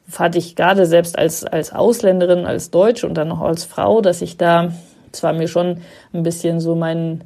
fand 0.08 0.36
ich 0.36 0.56
gerade 0.56 0.86
selbst 0.86 1.18
als, 1.18 1.44
als 1.44 1.72
Ausländerin, 1.72 2.44
als 2.44 2.70
Deutsche 2.70 3.06
und 3.06 3.14
dann 3.14 3.28
noch 3.28 3.40
als 3.40 3.64
Frau, 3.64 4.00
dass 4.00 4.20
ich 4.20 4.36
da 4.36 4.72
zwar 5.12 5.32
mir 5.32 5.48
schon 5.48 5.78
ein 6.12 6.22
bisschen 6.22 6.60
so 6.60 6.74
meinen 6.74 7.24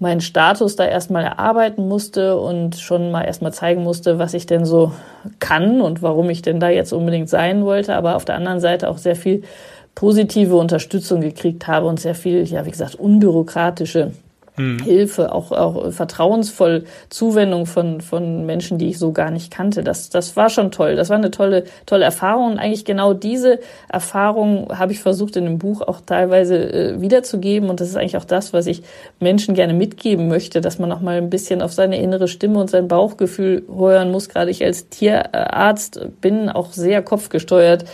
meinen 0.00 0.20
Status 0.20 0.76
da 0.76 0.84
erstmal 0.84 1.24
erarbeiten 1.24 1.86
musste 1.88 2.36
und 2.36 2.76
schon 2.76 3.10
mal 3.12 3.22
erstmal 3.22 3.52
zeigen 3.52 3.84
musste, 3.84 4.18
was 4.18 4.34
ich 4.34 4.44
denn 4.44 4.64
so 4.64 4.92
kann 5.38 5.80
und 5.80 6.02
warum 6.02 6.28
ich 6.30 6.42
denn 6.42 6.58
da 6.58 6.68
jetzt 6.68 6.92
unbedingt 6.92 7.28
sein 7.28 7.64
wollte, 7.64 7.94
aber 7.94 8.16
auf 8.16 8.24
der 8.24 8.34
anderen 8.34 8.60
Seite 8.60 8.88
auch 8.90 8.98
sehr 8.98 9.16
viel 9.16 9.44
positive 9.94 10.56
Unterstützung 10.56 11.20
gekriegt 11.20 11.68
habe 11.68 11.86
und 11.86 12.00
sehr 12.00 12.16
viel, 12.16 12.44
ja, 12.44 12.66
wie 12.66 12.70
gesagt, 12.70 12.96
unbürokratische 12.96 14.10
hm. 14.56 14.78
Hilfe, 14.78 15.32
auch, 15.32 15.50
auch 15.50 15.90
vertrauensvoll 15.90 16.84
Zuwendung 17.08 17.66
von, 17.66 18.00
von 18.00 18.46
Menschen, 18.46 18.78
die 18.78 18.90
ich 18.90 18.98
so 19.00 19.12
gar 19.12 19.32
nicht 19.32 19.50
kannte. 19.50 19.82
Das, 19.82 20.10
das 20.10 20.36
war 20.36 20.48
schon 20.48 20.70
toll. 20.70 20.94
Das 20.94 21.10
war 21.10 21.16
eine 21.16 21.32
tolle, 21.32 21.64
tolle 21.86 22.04
Erfahrung. 22.04 22.52
Und 22.52 22.58
eigentlich 22.58 22.84
genau 22.84 23.14
diese 23.14 23.58
Erfahrung 23.88 24.68
habe 24.78 24.92
ich 24.92 25.00
versucht 25.00 25.34
in 25.34 25.44
dem 25.44 25.58
Buch 25.58 25.82
auch 25.82 26.00
teilweise 26.00 26.56
äh, 26.72 27.00
wiederzugeben. 27.00 27.68
Und 27.68 27.80
das 27.80 27.88
ist 27.88 27.96
eigentlich 27.96 28.16
auch 28.16 28.24
das, 28.24 28.52
was 28.52 28.66
ich 28.66 28.84
Menschen 29.18 29.56
gerne 29.56 29.74
mitgeben 29.74 30.28
möchte, 30.28 30.60
dass 30.60 30.78
man 30.78 30.92
auch 30.92 31.00
mal 31.00 31.16
ein 31.16 31.30
bisschen 31.30 31.60
auf 31.60 31.72
seine 31.72 32.00
innere 32.00 32.28
Stimme 32.28 32.60
und 32.60 32.70
sein 32.70 32.86
Bauchgefühl 32.86 33.64
hören 33.68 34.12
muss. 34.12 34.28
Gerade 34.28 34.52
ich 34.52 34.64
als 34.64 34.88
Tierarzt 34.88 36.00
bin 36.20 36.48
auch 36.48 36.72
sehr 36.72 37.02
kopfgesteuert 37.02 37.86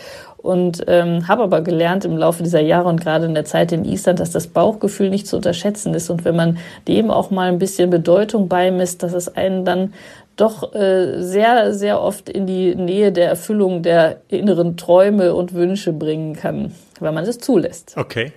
und 0.42 0.84
ähm, 0.86 1.28
habe 1.28 1.42
aber 1.42 1.60
gelernt 1.60 2.04
im 2.04 2.16
Laufe 2.16 2.42
dieser 2.42 2.60
Jahre 2.60 2.88
und 2.88 3.00
gerade 3.00 3.26
in 3.26 3.34
der 3.34 3.44
Zeit 3.44 3.72
in 3.72 3.84
Island, 3.84 4.20
dass 4.20 4.30
das 4.30 4.46
Bauchgefühl 4.46 5.10
nicht 5.10 5.26
zu 5.26 5.36
unterschätzen 5.36 5.92
ist 5.94 6.10
und 6.10 6.24
wenn 6.24 6.36
man 6.36 6.58
dem 6.88 7.10
auch 7.10 7.30
mal 7.30 7.48
ein 7.48 7.58
bisschen 7.58 7.90
Bedeutung 7.90 8.48
beimisst, 8.48 9.02
dass 9.02 9.12
es 9.12 9.36
einen 9.36 9.64
dann 9.64 9.92
doch 10.36 10.74
äh, 10.74 11.22
sehr, 11.22 11.74
sehr 11.74 12.00
oft 12.00 12.30
in 12.30 12.46
die 12.46 12.74
Nähe 12.74 13.12
der 13.12 13.28
Erfüllung 13.28 13.82
der 13.82 14.22
inneren 14.28 14.78
Träume 14.78 15.34
und 15.34 15.52
Wünsche 15.52 15.92
bringen 15.92 16.34
kann, 16.34 16.72
wenn 16.98 17.12
man 17.12 17.24
es 17.24 17.38
zulässt. 17.38 17.92
Okay. 17.96 18.32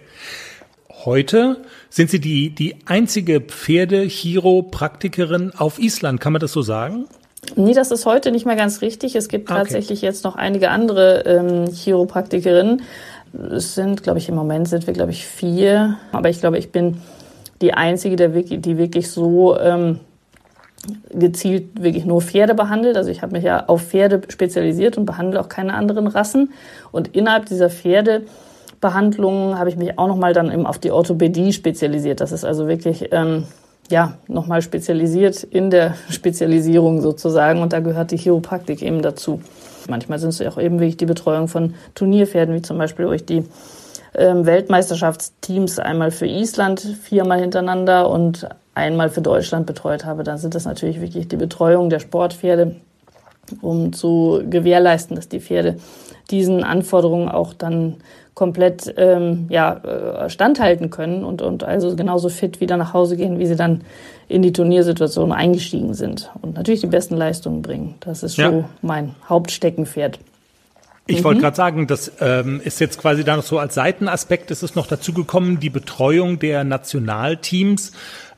Heute 1.06 1.62
sind 1.90 2.10
Sie 2.10 2.20
die, 2.20 2.50
die 2.50 2.76
einzige 2.86 3.40
Pferde-Chiropraktikerin 3.42 5.54
auf 5.56 5.80
Island, 5.80 6.20
kann 6.22 6.34
man 6.34 6.40
das 6.40 6.52
so 6.52 6.62
sagen? 6.62 7.06
Nee, 7.56 7.74
das 7.74 7.92
ist 7.92 8.06
heute 8.06 8.32
nicht 8.32 8.46
mehr 8.46 8.56
ganz 8.56 8.82
richtig. 8.82 9.16
Es 9.16 9.28
gibt 9.28 9.50
okay. 9.50 9.60
tatsächlich 9.60 10.02
jetzt 10.02 10.24
noch 10.24 10.36
einige 10.36 10.70
andere 10.70 11.24
ähm, 11.26 11.72
Chiropraktikerinnen. 11.72 12.82
Es 13.52 13.76
sind, 13.76 14.04
glaube 14.04 14.20
ich, 14.20 14.30
im 14.30 14.36
Moment 14.36 14.68
sind 14.68 14.88
wir, 14.88 14.94
glaube 14.94 15.12
ich, 15.12 15.26
vier. 15.26 15.98
Aber 16.12 16.30
ich 16.30 16.40
glaube, 16.40 16.58
ich 16.58 16.72
bin 16.72 17.02
die 17.62 17.74
Einzige, 17.74 18.16
der 18.16 18.34
wirklich, 18.34 18.62
die 18.62 18.78
wirklich 18.78 19.10
so 19.12 19.58
ähm, 19.60 20.00
gezielt 21.12 21.82
wirklich 21.82 22.06
nur 22.06 22.22
Pferde 22.22 22.56
behandelt. 22.56 22.98
Also 22.98 23.10
ich 23.10 23.22
habe 23.22 23.34
mich 23.34 23.44
ja 23.44 23.66
auf 23.68 23.82
Pferde 23.84 24.22
spezialisiert 24.30 24.98
und 24.98 25.06
behandle 25.06 25.40
auch 25.40 25.50
keine 25.50 25.74
anderen 25.74 26.08
Rassen. 26.08 26.52
Und 26.92 27.16
innerhalb 27.16 27.46
dieser 27.46 27.70
Pferdebehandlungen 27.70 29.58
habe 29.58 29.70
ich 29.70 29.78
mich 29.78 29.98
auch 29.98 30.08
nochmal 30.08 30.34
dann 30.34 30.52
eben 30.52 30.66
auf 30.66 30.80
die 30.80 30.92
Orthopädie 30.92 31.54
spezialisiert. 31.54 32.22
Das 32.22 32.32
ist 32.32 32.44
also 32.44 32.68
wirklich 32.68 33.10
ähm, 33.12 33.46
ja, 33.90 34.18
nochmal 34.28 34.62
spezialisiert 34.62 35.44
in 35.44 35.70
der 35.70 35.96
Spezialisierung 36.10 37.02
sozusagen 37.02 37.62
und 37.62 37.74
da 37.74 37.80
gehört 37.80 38.12
die 38.12 38.18
Chiropraktik 38.18 38.82
eben 38.82 39.02
dazu. 39.02 39.42
Manchmal 39.90 40.20
sind 40.20 40.30
es 40.30 40.40
ja 40.40 40.50
auch 40.50 40.58
eben 40.58 40.80
wirklich 40.80 40.98
die 40.98 41.06
Betreuung 41.06 41.48
von 41.48 41.74
Turnierpferden, 41.94 42.56
wie 42.56 42.62
zum 42.62 42.78
Beispiel 42.78 43.06
durch 43.06 43.26
die 43.26 43.44
ähm, 44.16 44.46
Weltmeisterschaftsteams 44.46 45.80
einmal 45.80 46.12
für 46.12 46.28
Island 46.28 46.80
viermal 46.80 47.42
hintereinander 47.42 48.10
und 48.10 48.48
einmal 48.76 49.10
für 49.10 49.22
Deutschland 49.22 49.66
betreut 49.66 50.06
habe. 50.06 50.24
Dann 50.24 50.38
sind 50.38 50.56
das 50.56 50.66
natürlich 50.66 51.02
wirklich 51.02 51.28
die 51.28 51.38
Betreuung 51.38 51.90
der 51.90 52.00
Sportpferde, 52.00 52.76
um 53.62 53.94
zu 53.94 54.44
gewährleisten, 54.50 55.16
dass 55.16 55.30
die 55.30 55.40
Pferde 55.40 55.78
diesen 56.32 56.64
Anforderungen 56.64 57.30
auch 57.30 57.54
dann 57.54 57.98
komplett 58.34 58.94
ähm, 58.98 59.46
ja, 59.50 59.76
äh, 59.78 60.30
standhalten 60.30 60.90
können 60.90 61.24
und, 61.24 61.42
und 61.42 61.64
also 61.64 61.96
genauso 61.96 62.30
fit 62.30 62.62
wieder 62.62 62.78
nach 62.78 62.94
Hause 62.94 63.16
gehen, 63.16 63.38
wie 63.38 63.46
sie 63.46 63.56
dann 63.56 63.82
in 64.28 64.42
die 64.42 64.54
Turniersituation 64.54 65.32
eingestiegen 65.32 65.94
sind 65.94 66.32
und 66.42 66.56
natürlich 66.56 66.82
die 66.82 66.88
besten 66.88 67.16
Leistungen 67.16 67.62
bringen. 67.62 67.96
Das 68.00 68.24
ist 68.24 68.36
so 68.36 68.42
ja. 68.42 68.70
mein 68.82 69.14
Hauptsteckenpferd. 69.30 70.18
Ich 71.06 71.20
mhm. 71.20 71.24
wollte 71.26 71.42
gerade 71.42 71.56
sagen, 71.56 71.86
das 71.86 72.14
ähm, 72.22 72.62
ist 72.64 72.80
jetzt 72.80 72.98
quasi 72.98 73.24
da 73.24 73.36
noch 73.36 73.44
so 73.44 73.60
als 73.60 73.76
Seitenaspekt, 73.76 74.50
ist 74.52 74.64
es 74.64 74.74
noch 74.74 74.88
dazu 74.88 75.14
gekommen, 75.14 75.60
die 75.60 75.70
Betreuung 75.70 76.40
der 76.40 76.64
Nationalteams. 76.64 77.92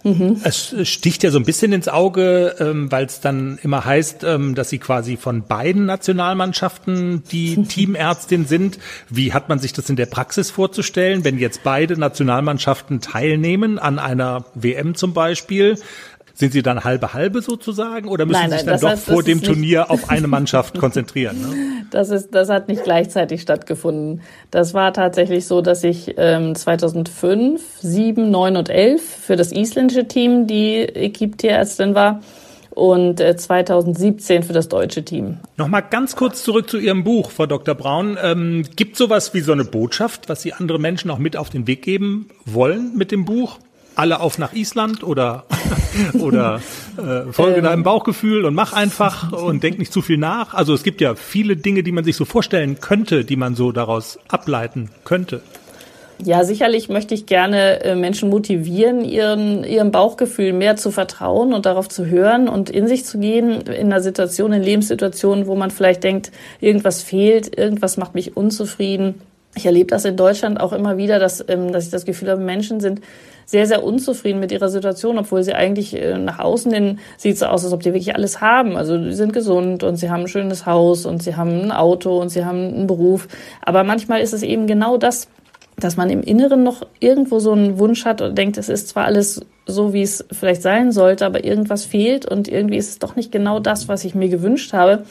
Mhm. 0.05 0.39
Es 0.43 0.75
sticht 0.83 1.23
ja 1.23 1.31
so 1.31 1.39
ein 1.39 1.45
bisschen 1.45 1.73
ins 1.73 1.87
Auge, 1.87 2.55
ähm, 2.59 2.91
weil 2.91 3.05
es 3.05 3.21
dann 3.21 3.57
immer 3.63 3.85
heißt, 3.85 4.23
ähm, 4.23 4.53
dass 4.53 4.69
sie 4.69 4.77
quasi 4.77 5.17
von 5.17 5.41
beiden 5.41 5.87
Nationalmannschaften 5.87 7.23
die 7.31 7.63
Teamärztin 7.67 8.45
sind. 8.45 8.77
Wie 9.09 9.33
hat 9.33 9.49
man 9.49 9.57
sich 9.57 9.73
das 9.73 9.89
in 9.89 9.95
der 9.95 10.05
Praxis 10.05 10.51
vorzustellen, 10.51 11.23
wenn 11.23 11.39
jetzt 11.39 11.63
beide 11.63 11.97
Nationalmannschaften 11.99 13.01
teilnehmen 13.01 13.79
an 13.79 13.97
einer 13.97 14.45
WM 14.53 14.93
zum 14.93 15.13
Beispiel? 15.13 15.79
Sind 16.35 16.51
Sie 16.51 16.61
dann 16.61 16.83
halbe 16.83 17.13
halbe 17.13 17.41
sozusagen 17.41 18.09
oder 18.09 18.25
müssen 18.25 18.49
Sie 18.49 18.57
sich 18.57 18.65
dann 18.65 18.79
doch 18.79 18.89
heißt, 18.89 19.05
vor 19.05 19.23
dem 19.23 19.41
Turnier 19.41 19.89
auf 19.89 20.09
eine 20.09 20.27
Mannschaft 20.27 20.77
konzentrieren? 20.77 21.41
Ne? 21.41 21.55
Das 21.91 22.09
ist, 22.09 22.33
das 22.33 22.49
hat 22.49 22.67
nicht 22.67 22.83
gleichzeitig 22.83 23.41
stattgefunden. 23.41 24.21
Das 24.49 24.73
war 24.73 24.91
tatsächlich 24.91 25.45
so, 25.45 25.61
dass 25.61 25.83
ich 25.83 26.15
ähm, 26.17 26.55
2005, 26.55 27.61
7, 27.79 28.31
9 28.31 28.57
und 28.57 28.69
11 28.69 29.01
für 29.01 29.35
das 29.35 29.51
isländische 29.51 30.07
Team 30.07 30.47
die 30.47 30.79
Equipe-Tierärztin 30.79 31.93
war 31.93 32.21
und 32.71 33.19
2017 33.19 34.41
äh, 34.41 34.45
für 34.45 34.51
das 34.51 34.67
deutsche 34.67 35.05
Team. 35.05 35.37
Nochmal 35.57 35.83
ganz 35.89 36.15
kurz 36.15 36.43
zurück 36.43 36.69
zu 36.69 36.77
Ihrem 36.77 37.03
Buch, 37.03 37.31
Frau 37.31 37.45
Dr. 37.45 37.75
Braun. 37.75 38.17
Ähm, 38.21 38.65
gibt 38.75 38.97
sowas 38.97 39.33
wie 39.33 39.41
so 39.41 39.53
eine 39.53 39.63
Botschaft, 39.63 40.27
was 40.27 40.41
Sie 40.41 40.53
andere 40.53 40.79
Menschen 40.79 41.09
auch 41.11 41.19
mit 41.19 41.37
auf 41.37 41.49
den 41.49 41.67
Weg 41.67 41.83
geben 41.83 42.27
wollen 42.45 42.97
mit 42.97 43.11
dem 43.11 43.25
Buch? 43.25 43.59
Alle 43.95 44.19
auf 44.19 44.37
nach 44.37 44.53
Island 44.53 45.03
oder, 45.03 45.45
oder 46.13 46.61
äh, 46.97 47.31
folge 47.31 47.57
ähm. 47.57 47.63
deinem 47.63 47.83
Bauchgefühl 47.83 48.45
und 48.45 48.53
mach 48.53 48.73
einfach 48.73 49.31
und 49.31 49.63
denk 49.63 49.79
nicht 49.79 49.93
zu 49.93 50.01
viel 50.01 50.17
nach. 50.17 50.53
Also 50.53 50.73
es 50.73 50.83
gibt 50.83 51.01
ja 51.01 51.15
viele 51.15 51.57
Dinge, 51.57 51.83
die 51.83 51.91
man 51.91 52.03
sich 52.03 52.15
so 52.15 52.25
vorstellen 52.25 52.79
könnte, 52.79 53.25
die 53.25 53.35
man 53.35 53.55
so 53.55 53.71
daraus 53.71 54.19
ableiten 54.27 54.89
könnte. 55.03 55.41
Ja, 56.23 56.45
sicherlich 56.45 56.87
möchte 56.87 57.13
ich 57.13 57.25
gerne 57.25 57.83
äh, 57.83 57.95
Menschen 57.95 58.29
motivieren, 58.29 59.03
ihren, 59.03 59.65
ihrem 59.65 59.91
Bauchgefühl 59.91 60.53
mehr 60.53 60.77
zu 60.77 60.91
vertrauen 60.91 61.53
und 61.53 61.65
darauf 61.65 61.89
zu 61.89 62.05
hören 62.05 62.47
und 62.47 62.69
in 62.69 62.87
sich 62.87 63.03
zu 63.05 63.19
gehen 63.19 63.61
in 63.61 63.87
einer 63.87 64.01
Situation, 64.01 64.53
in 64.53 64.63
Lebenssituationen, 64.63 65.45
wo 65.45 65.55
man 65.55 65.71
vielleicht 65.71 66.05
denkt, 66.05 66.31
irgendwas 66.61 67.03
fehlt, 67.03 67.57
irgendwas 67.57 67.97
macht 67.97 68.15
mich 68.15 68.37
unzufrieden. 68.37 69.15
Ich 69.55 69.65
erlebe 69.65 69.87
das 69.87 70.05
in 70.05 70.15
Deutschland 70.15 70.59
auch 70.59 70.71
immer 70.71 70.97
wieder, 70.97 71.19
dass, 71.19 71.43
ähm, 71.49 71.73
dass 71.73 71.85
ich 71.85 71.91
das 71.91 72.05
Gefühl 72.05 72.29
habe, 72.29 72.41
Menschen 72.41 72.79
sind 72.79 73.01
sehr, 73.45 73.67
sehr 73.67 73.83
unzufrieden 73.83 74.39
mit 74.39 74.51
ihrer 74.51 74.69
Situation, 74.69 75.17
obwohl 75.17 75.43
sie 75.43 75.53
eigentlich 75.53 75.95
äh, 75.95 76.17
nach 76.17 76.39
außen 76.39 76.73
hin 76.73 76.99
sieht 77.17 77.37
so 77.37 77.45
aus, 77.45 77.63
als 77.63 77.73
ob 77.73 77.81
die 77.81 77.93
wirklich 77.93 78.15
alles 78.15 78.41
haben. 78.41 78.75
Also 78.77 78.97
die 78.97 79.13
sind 79.13 79.33
gesund 79.33 79.83
und 79.83 79.97
sie 79.97 80.09
haben 80.09 80.21
ein 80.21 80.27
schönes 80.27 80.65
Haus 80.65 81.05
und 81.05 81.23
sie 81.23 81.35
haben 81.35 81.61
ein 81.61 81.71
Auto 81.71 82.19
und 82.19 82.29
sie 82.29 82.45
haben 82.45 82.73
einen 82.73 82.87
Beruf. 82.87 83.27
Aber 83.61 83.83
manchmal 83.83 84.21
ist 84.21 84.33
es 84.33 84.43
eben 84.43 84.67
genau 84.67 84.97
das, 84.97 85.27
dass 85.77 85.97
man 85.97 86.09
im 86.09 86.21
Inneren 86.21 86.63
noch 86.63 86.83
irgendwo 86.99 87.39
so 87.39 87.51
einen 87.51 87.77
Wunsch 87.79 88.05
hat 88.05 88.21
und 88.21 88.37
denkt, 88.37 88.57
es 88.57 88.69
ist 88.69 88.87
zwar 88.89 89.05
alles 89.05 89.41
so, 89.65 89.93
wie 89.93 90.03
es 90.03 90.25
vielleicht 90.31 90.61
sein 90.61 90.91
sollte, 90.91 91.25
aber 91.25 91.43
irgendwas 91.43 91.85
fehlt 91.85 92.25
und 92.25 92.47
irgendwie 92.47 92.77
ist 92.77 92.89
es 92.89 92.99
doch 92.99 93.15
nicht 93.15 93.31
genau 93.31 93.59
das, 93.59 93.87
was 93.87 94.05
ich 94.05 94.15
mir 94.15 94.29
gewünscht 94.29 94.73
habe. 94.73 95.03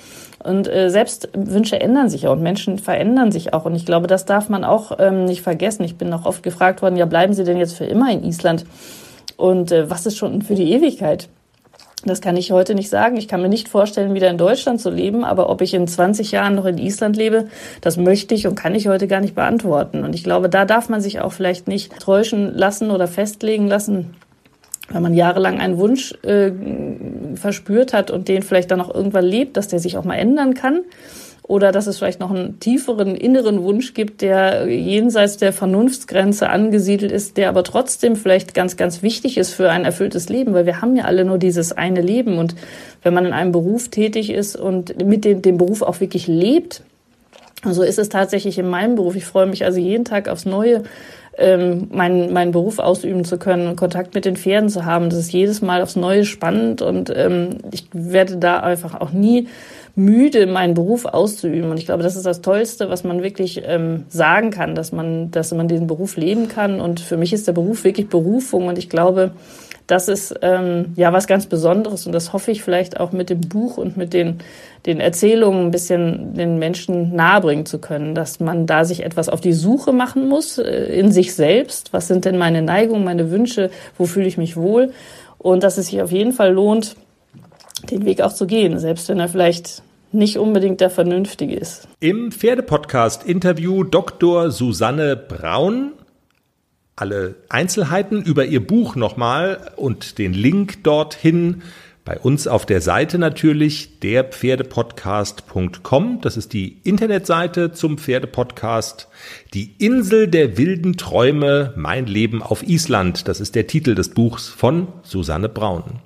Und 0.43 0.69
äh, 0.69 0.91
selbst 0.91 1.29
Wünsche 1.35 1.81
ändern 1.81 2.09
sich 2.09 2.27
auch 2.27 2.33
und 2.33 2.43
Menschen 2.43 2.79
verändern 2.79 3.33
sich 3.33 3.55
auch. 3.55 3.65
Und 3.65 3.75
ich 3.75 3.87
glaube, 3.87 4.07
das 4.07 4.27
darf 4.27 4.49
man 4.49 4.63
auch 4.63 4.93
ähm, 4.99 5.25
nicht 5.25 5.43
vergessen. 5.43 5.85
Ich 5.85 5.97
bin 5.97 6.13
auch 6.13 6.27
oft 6.27 6.43
gefragt 6.43 6.83
worden, 6.83 6.97
ja, 6.97 7.07
bleiben 7.07 7.33
Sie 7.33 7.45
denn 7.45 7.57
jetzt 7.57 7.77
für 7.77 7.87
immer 7.87 8.13
in 8.13 8.23
Island? 8.25 8.65
Und 9.37 9.73
äh, 9.73 9.89
was 9.91 10.07
ist 10.07 10.19
schon 10.19 10.43
für 10.43 10.55
die 10.55 10.73
Ewigkeit? 10.73 11.29
Das 12.05 12.21
kann 12.21 12.37
ich 12.37 12.53
heute 12.53 12.75
nicht 12.75 12.91
sagen. 12.91 13.17
Ich 13.17 13.29
kann 13.29 13.41
mir 13.41 13.49
nicht 13.49 13.69
vorstellen, 13.69 14.15
wieder 14.15 14.31
in 14.31 14.39
Deutschland 14.39 14.81
zu 14.81 14.91
leben, 14.91 15.25
aber 15.25 15.49
ob 15.49 15.61
ich 15.63 15.75
in 15.75 15.87
20 15.87 16.33
Jahren 16.33 16.55
noch 16.55 16.67
in 16.67 16.79
Island 16.79 17.17
lebe, 17.17 17.49
das 17.81 17.97
möchte 17.97 18.35
ich 18.35 18.47
und 18.47 18.55
kann 18.55 18.75
ich 18.75 18.89
heute 18.89 19.09
gar 19.09 19.21
nicht 19.21 19.35
beantworten. 19.35 20.05
Und 20.05 20.15
ich 20.15 20.25
glaube, 20.25 20.49
da 20.49 20.65
darf 20.65 20.89
man 20.89 21.01
sich 21.01 21.21
auch 21.21 21.33
vielleicht 21.33 21.69
nicht 21.69 21.99
täuschen 22.01 22.55
lassen 22.55 22.91
oder 22.91 23.09
festlegen 23.09 23.67
lassen, 23.67 24.15
wenn 24.91 25.03
man 25.03 25.15
jahrelang 25.15 25.61
einen 25.61 25.79
Wunsch 25.79 26.13
äh, 26.25 26.53
verspürt 27.37 27.95
hat 27.95 28.11
und 28.11 28.29
den 28.29 28.43
vielleicht 28.43 28.71
dann 28.71 28.81
auch 28.81 28.95
irgendwann 28.95 29.25
lebt, 29.25 29.57
dass 29.57 29.69
der 29.69 29.79
sich 29.79 29.97
auch 29.97 30.05
mal 30.05 30.17
ändern 30.17 30.55
kann 30.55 30.81
oder 31.47 31.73
dass 31.73 31.87
es 31.87 31.99
vielleicht 31.99 32.21
noch 32.21 32.31
einen 32.31 32.59
tieferen 32.59 33.15
inneren 33.15 33.63
Wunsch 33.63 33.93
gibt, 33.93 34.23
der 34.23 34.67
jenseits 34.67 35.37
der 35.37 35.53
Vernunftsgrenze 35.53 36.49
angesiedelt 36.49 37.13
ist, 37.13 37.37
der 37.37 37.51
aber 37.51 37.65
trotzdem 37.65 38.17
vielleicht 38.17 38.55
ganz, 38.55 38.79
ganz 38.79 39.03
wichtig 39.03 39.37
ist 39.37 39.53
für 39.53 39.71
ein 39.71 39.85
erfülltes 39.85 40.31
Leben, 40.31 40.55
weil 40.55 40.65
wir 40.65 40.81
haben 40.81 40.97
ja 40.97 41.05
alle 41.05 41.27
nur 41.27 41.37
dieses 41.37 41.73
eine 41.73 42.01
Leben 42.01 42.39
und 42.39 42.55
wenn 43.03 43.13
man 43.13 43.27
in 43.27 43.35
einem 43.35 43.53
Beruf 43.53 43.91
tätig 43.91 44.31
ist 44.31 44.57
und 44.57 45.05
mit 45.05 45.27
dem, 45.27 45.43
dem 45.43 45.59
Beruf 45.59 45.83
auch 45.83 46.01
wirklich 46.01 46.27
lebt, 46.27 46.83
so 47.63 47.83
ist 47.83 47.99
es 47.99 48.09
tatsächlich 48.09 48.59
in 48.59 48.69
meinem 48.69 48.95
Beruf. 48.95 49.15
Ich 49.15 49.25
freue 49.25 49.47
mich 49.47 49.65
also 49.65 49.79
jeden 49.79 50.05
Tag 50.05 50.29
aufs 50.29 50.47
Neue, 50.47 50.85
ähm, 51.39 51.89
meinen, 51.93 52.33
meinen 52.33 52.53
Beruf 52.53 52.79
ausüben 52.79 53.25
zu 53.25 53.39
können, 53.39 53.77
Kontakt 53.77 54.15
mit 54.15 54.25
den 54.25 54.37
Pferden 54.37 54.69
zu 54.69 54.85
haben. 54.85 55.11
Das 55.11 55.19
ist 55.19 55.33
jedes 55.33 55.63
Mal 55.63 55.83
aufs 55.83 55.97
Neue 55.97 56.25
spannend 56.25 56.83
und 56.83 57.13
ähm, 57.15 57.59
ich 57.73 57.87
werde 57.93 58.37
da 58.37 58.61
einfach 58.61 59.01
auch 59.01 59.13
nie 59.13 59.49
müde, 59.97 60.47
meinen 60.47 60.75
Beruf 60.75 61.05
auszuüben. 61.05 61.71
Und 61.71 61.79
ich 61.79 61.87
glaube, 61.87 62.03
das 62.03 62.17
ist 62.17 62.27
das 62.27 62.41
Tollste, 62.41 62.91
was 62.91 63.05
man 63.05 63.23
wirklich 63.23 63.63
ähm, 63.65 64.05
sagen 64.09 64.51
kann, 64.51 64.75
dass 64.75 64.93
man, 64.93 65.31
dass 65.31 65.53
man 65.53 65.69
diesen 65.69 65.87
Beruf 65.87 66.17
leben 66.17 66.49
kann. 66.49 66.81
Und 66.81 67.01
für 67.01 67.17
mich 67.17 67.33
ist 67.33 67.47
der 67.47 67.53
Beruf 67.53 67.85
wirklich 67.85 68.09
Berufung. 68.09 68.67
Und 68.67 68.79
ich 68.79 68.89
glaube, 68.89 69.31
das 69.87 70.09
ist 70.09 70.35
ähm, 70.41 70.93
ja 70.97 71.13
was 71.13 71.27
ganz 71.27 71.47
Besonderes. 71.47 72.07
Und 72.07 72.13
das 72.13 72.33
hoffe 72.33 72.51
ich 72.51 72.63
vielleicht 72.63 72.99
auch 73.01 73.13
mit 73.13 73.31
dem 73.31 73.41
Buch 73.41 73.77
und 73.77 73.97
mit 73.97 74.13
den, 74.13 74.39
den 74.87 75.01
Erzählungen 75.01 75.67
ein 75.67 75.71
bisschen 75.71 76.35
den 76.35 76.59
Menschen 76.59 77.15
nahebringen 77.15 77.67
zu 77.67 77.79
können, 77.79 78.15
dass 78.15 78.41
man 78.41 78.67
da 78.67 78.85
sich 78.85 79.05
etwas 79.05 79.29
auf 79.29 79.41
die 79.41 79.53
Suche 79.53 79.93
machen 79.93 80.29
muss 80.29 80.59
äh, 80.59 80.87
in 80.99 81.13
sich 81.13 81.35
selbst. 81.35 81.93
Was 81.93 82.09
sind 82.09 82.25
denn 82.25 82.39
meine 82.39 82.63
Neigungen, 82.63 83.05
meine 83.05 83.31
Wünsche? 83.31 83.71
Wo 83.99 84.07
fühle 84.07 84.27
ich 84.27 84.39
mich 84.39 84.57
wohl? 84.57 84.93
Und 85.39 85.63
dass 85.63 85.77
es 85.77 85.89
sich 85.89 86.01
auf 86.01 86.13
jeden 86.13 86.33
Fall 86.33 86.53
lohnt, 86.53 86.97
den 87.91 88.07
Weg 88.07 88.23
auch 88.23 88.33
zu 88.33 88.47
gehen, 88.47 88.79
selbst 88.79 89.09
wenn 89.11 89.21
er 89.21 89.29
vielleicht 89.29 89.83
nicht 90.13 90.39
unbedingt 90.39 90.81
der 90.81 90.91
vernünftige 90.91 91.57
ist. 91.57 91.89
Im 92.01 92.33
Pferdepodcast 92.33 93.25
Interview 93.25 93.85
Dr. 93.85 94.51
Susanne 94.51 95.17
Braun. 95.17 95.93
Alle 96.97 97.35
Einzelheiten 97.49 98.23
über 98.23 98.45
ihr 98.45 98.65
Buch 98.65 98.95
nochmal 98.95 99.73
und 99.77 100.19
den 100.19 100.33
Link 100.33 100.85
dorthin 100.85 101.63
bei 102.05 102.17
uns 102.19 102.47
auf 102.47 102.67
der 102.67 102.83
Seite 102.83 103.19
natürlich 103.19 103.99
derpferdepodcast.com. 104.01 106.21
Das 106.21 106.37
ist 106.37 106.53
die 106.53 106.77
Internetseite 106.85 107.73
zum 107.73 107.97
Pferdepodcast. 107.99 109.09
Die 109.55 109.73
Insel 109.79 110.29
der 110.29 110.59
wilden 110.59 110.99
Träume, 110.99 111.73
mein 111.77 112.05
Leben 112.07 112.43
auf 112.43 112.63
Island. 112.63 113.27
Das 113.27 113.41
ist 113.41 113.55
der 113.55 113.67
Titel 113.67 113.95
des 113.95 114.11
Buchs 114.11 114.49
von 114.49 114.89
Susanne 115.03 115.49
Braun. 115.49 116.01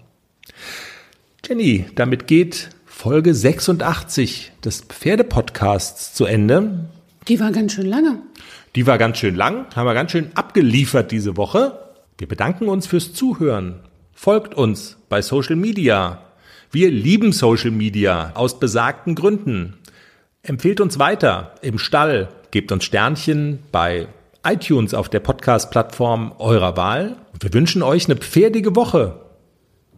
Jenny, 1.44 1.86
damit 1.96 2.28
geht 2.28 2.70
Folge 2.86 3.34
86 3.34 4.52
des 4.64 4.82
Pferdepodcasts 4.82 6.14
zu 6.14 6.24
Ende. 6.24 6.86
Die 7.26 7.40
war 7.40 7.50
ganz 7.50 7.72
schön 7.72 7.86
lange. 7.86 8.20
Die 8.74 8.86
war 8.86 8.98
ganz 8.98 9.18
schön 9.18 9.34
lang, 9.34 9.66
haben 9.74 9.86
wir 9.86 9.94
ganz 9.94 10.12
schön 10.12 10.30
abgeliefert 10.34 11.10
diese 11.10 11.36
Woche. 11.36 11.78
Wir 12.18 12.28
bedanken 12.28 12.68
uns 12.68 12.86
fürs 12.86 13.12
Zuhören. 13.12 13.80
Folgt 14.12 14.54
uns 14.54 14.98
bei 15.08 15.22
Social 15.22 15.56
Media. 15.56 16.22
Wir 16.70 16.90
lieben 16.90 17.32
Social 17.32 17.70
Media 17.70 18.32
aus 18.34 18.60
besagten 18.60 19.14
Gründen. 19.14 19.74
Empfehlt 20.42 20.80
uns 20.80 20.98
weiter 20.98 21.54
im 21.62 21.78
Stall, 21.78 22.28
gebt 22.50 22.72
uns 22.72 22.84
Sternchen 22.84 23.60
bei 23.72 24.08
iTunes 24.44 24.94
auf 24.94 25.08
der 25.08 25.20
Podcast-Plattform 25.20 26.32
eurer 26.38 26.76
Wahl. 26.76 27.16
Wir 27.40 27.52
wünschen 27.54 27.82
euch 27.82 28.06
eine 28.06 28.16
pferdige 28.16 28.76
Woche. 28.76 29.20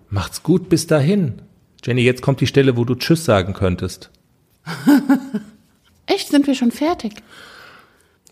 Macht's 0.09 0.43
gut 0.43 0.69
bis 0.69 0.87
dahin. 0.87 1.43
Jenny, 1.85 2.03
jetzt 2.03 2.23
kommt 2.23 2.41
die 2.41 2.47
Stelle, 2.47 2.77
wo 2.77 2.85
du 2.85 2.95
Tschüss 2.95 3.25
sagen 3.25 3.53
könntest. 3.55 4.11
Echt, 6.07 6.29
sind 6.29 6.47
wir 6.47 6.55
schon 6.55 6.73
fertig? 6.73 7.23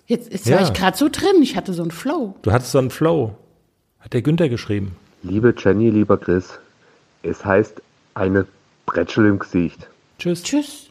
Jetzt, 0.09 0.33
jetzt 0.33 0.47
ja. 0.47 0.57
war 0.57 0.63
ich 0.63 0.73
gerade 0.73 0.97
so 0.97 1.11
drin, 1.11 1.43
ich 1.43 1.55
hatte 1.55 1.75
so 1.75 1.83
einen 1.83 1.91
Flow. 1.91 2.35
Du 2.41 2.51
hattest 2.51 2.73
so 2.73 2.79
einen 2.79 2.91
Flow. 2.91 3.37
Hat 4.01 4.15
der 4.15 4.23
Günther 4.23 4.49
geschrieben. 4.49 4.97
Liebe 5.23 5.55
Jenny, 5.57 5.91
lieber 5.91 6.17
Chris, 6.17 6.59
es 7.23 7.45
heißt 7.45 7.83
eine 8.15 8.47
Bretschel 8.87 9.27
im 9.27 9.39
Gesicht. 9.39 9.87
Tschüss. 10.19 10.43
Tschüss. 10.43 10.88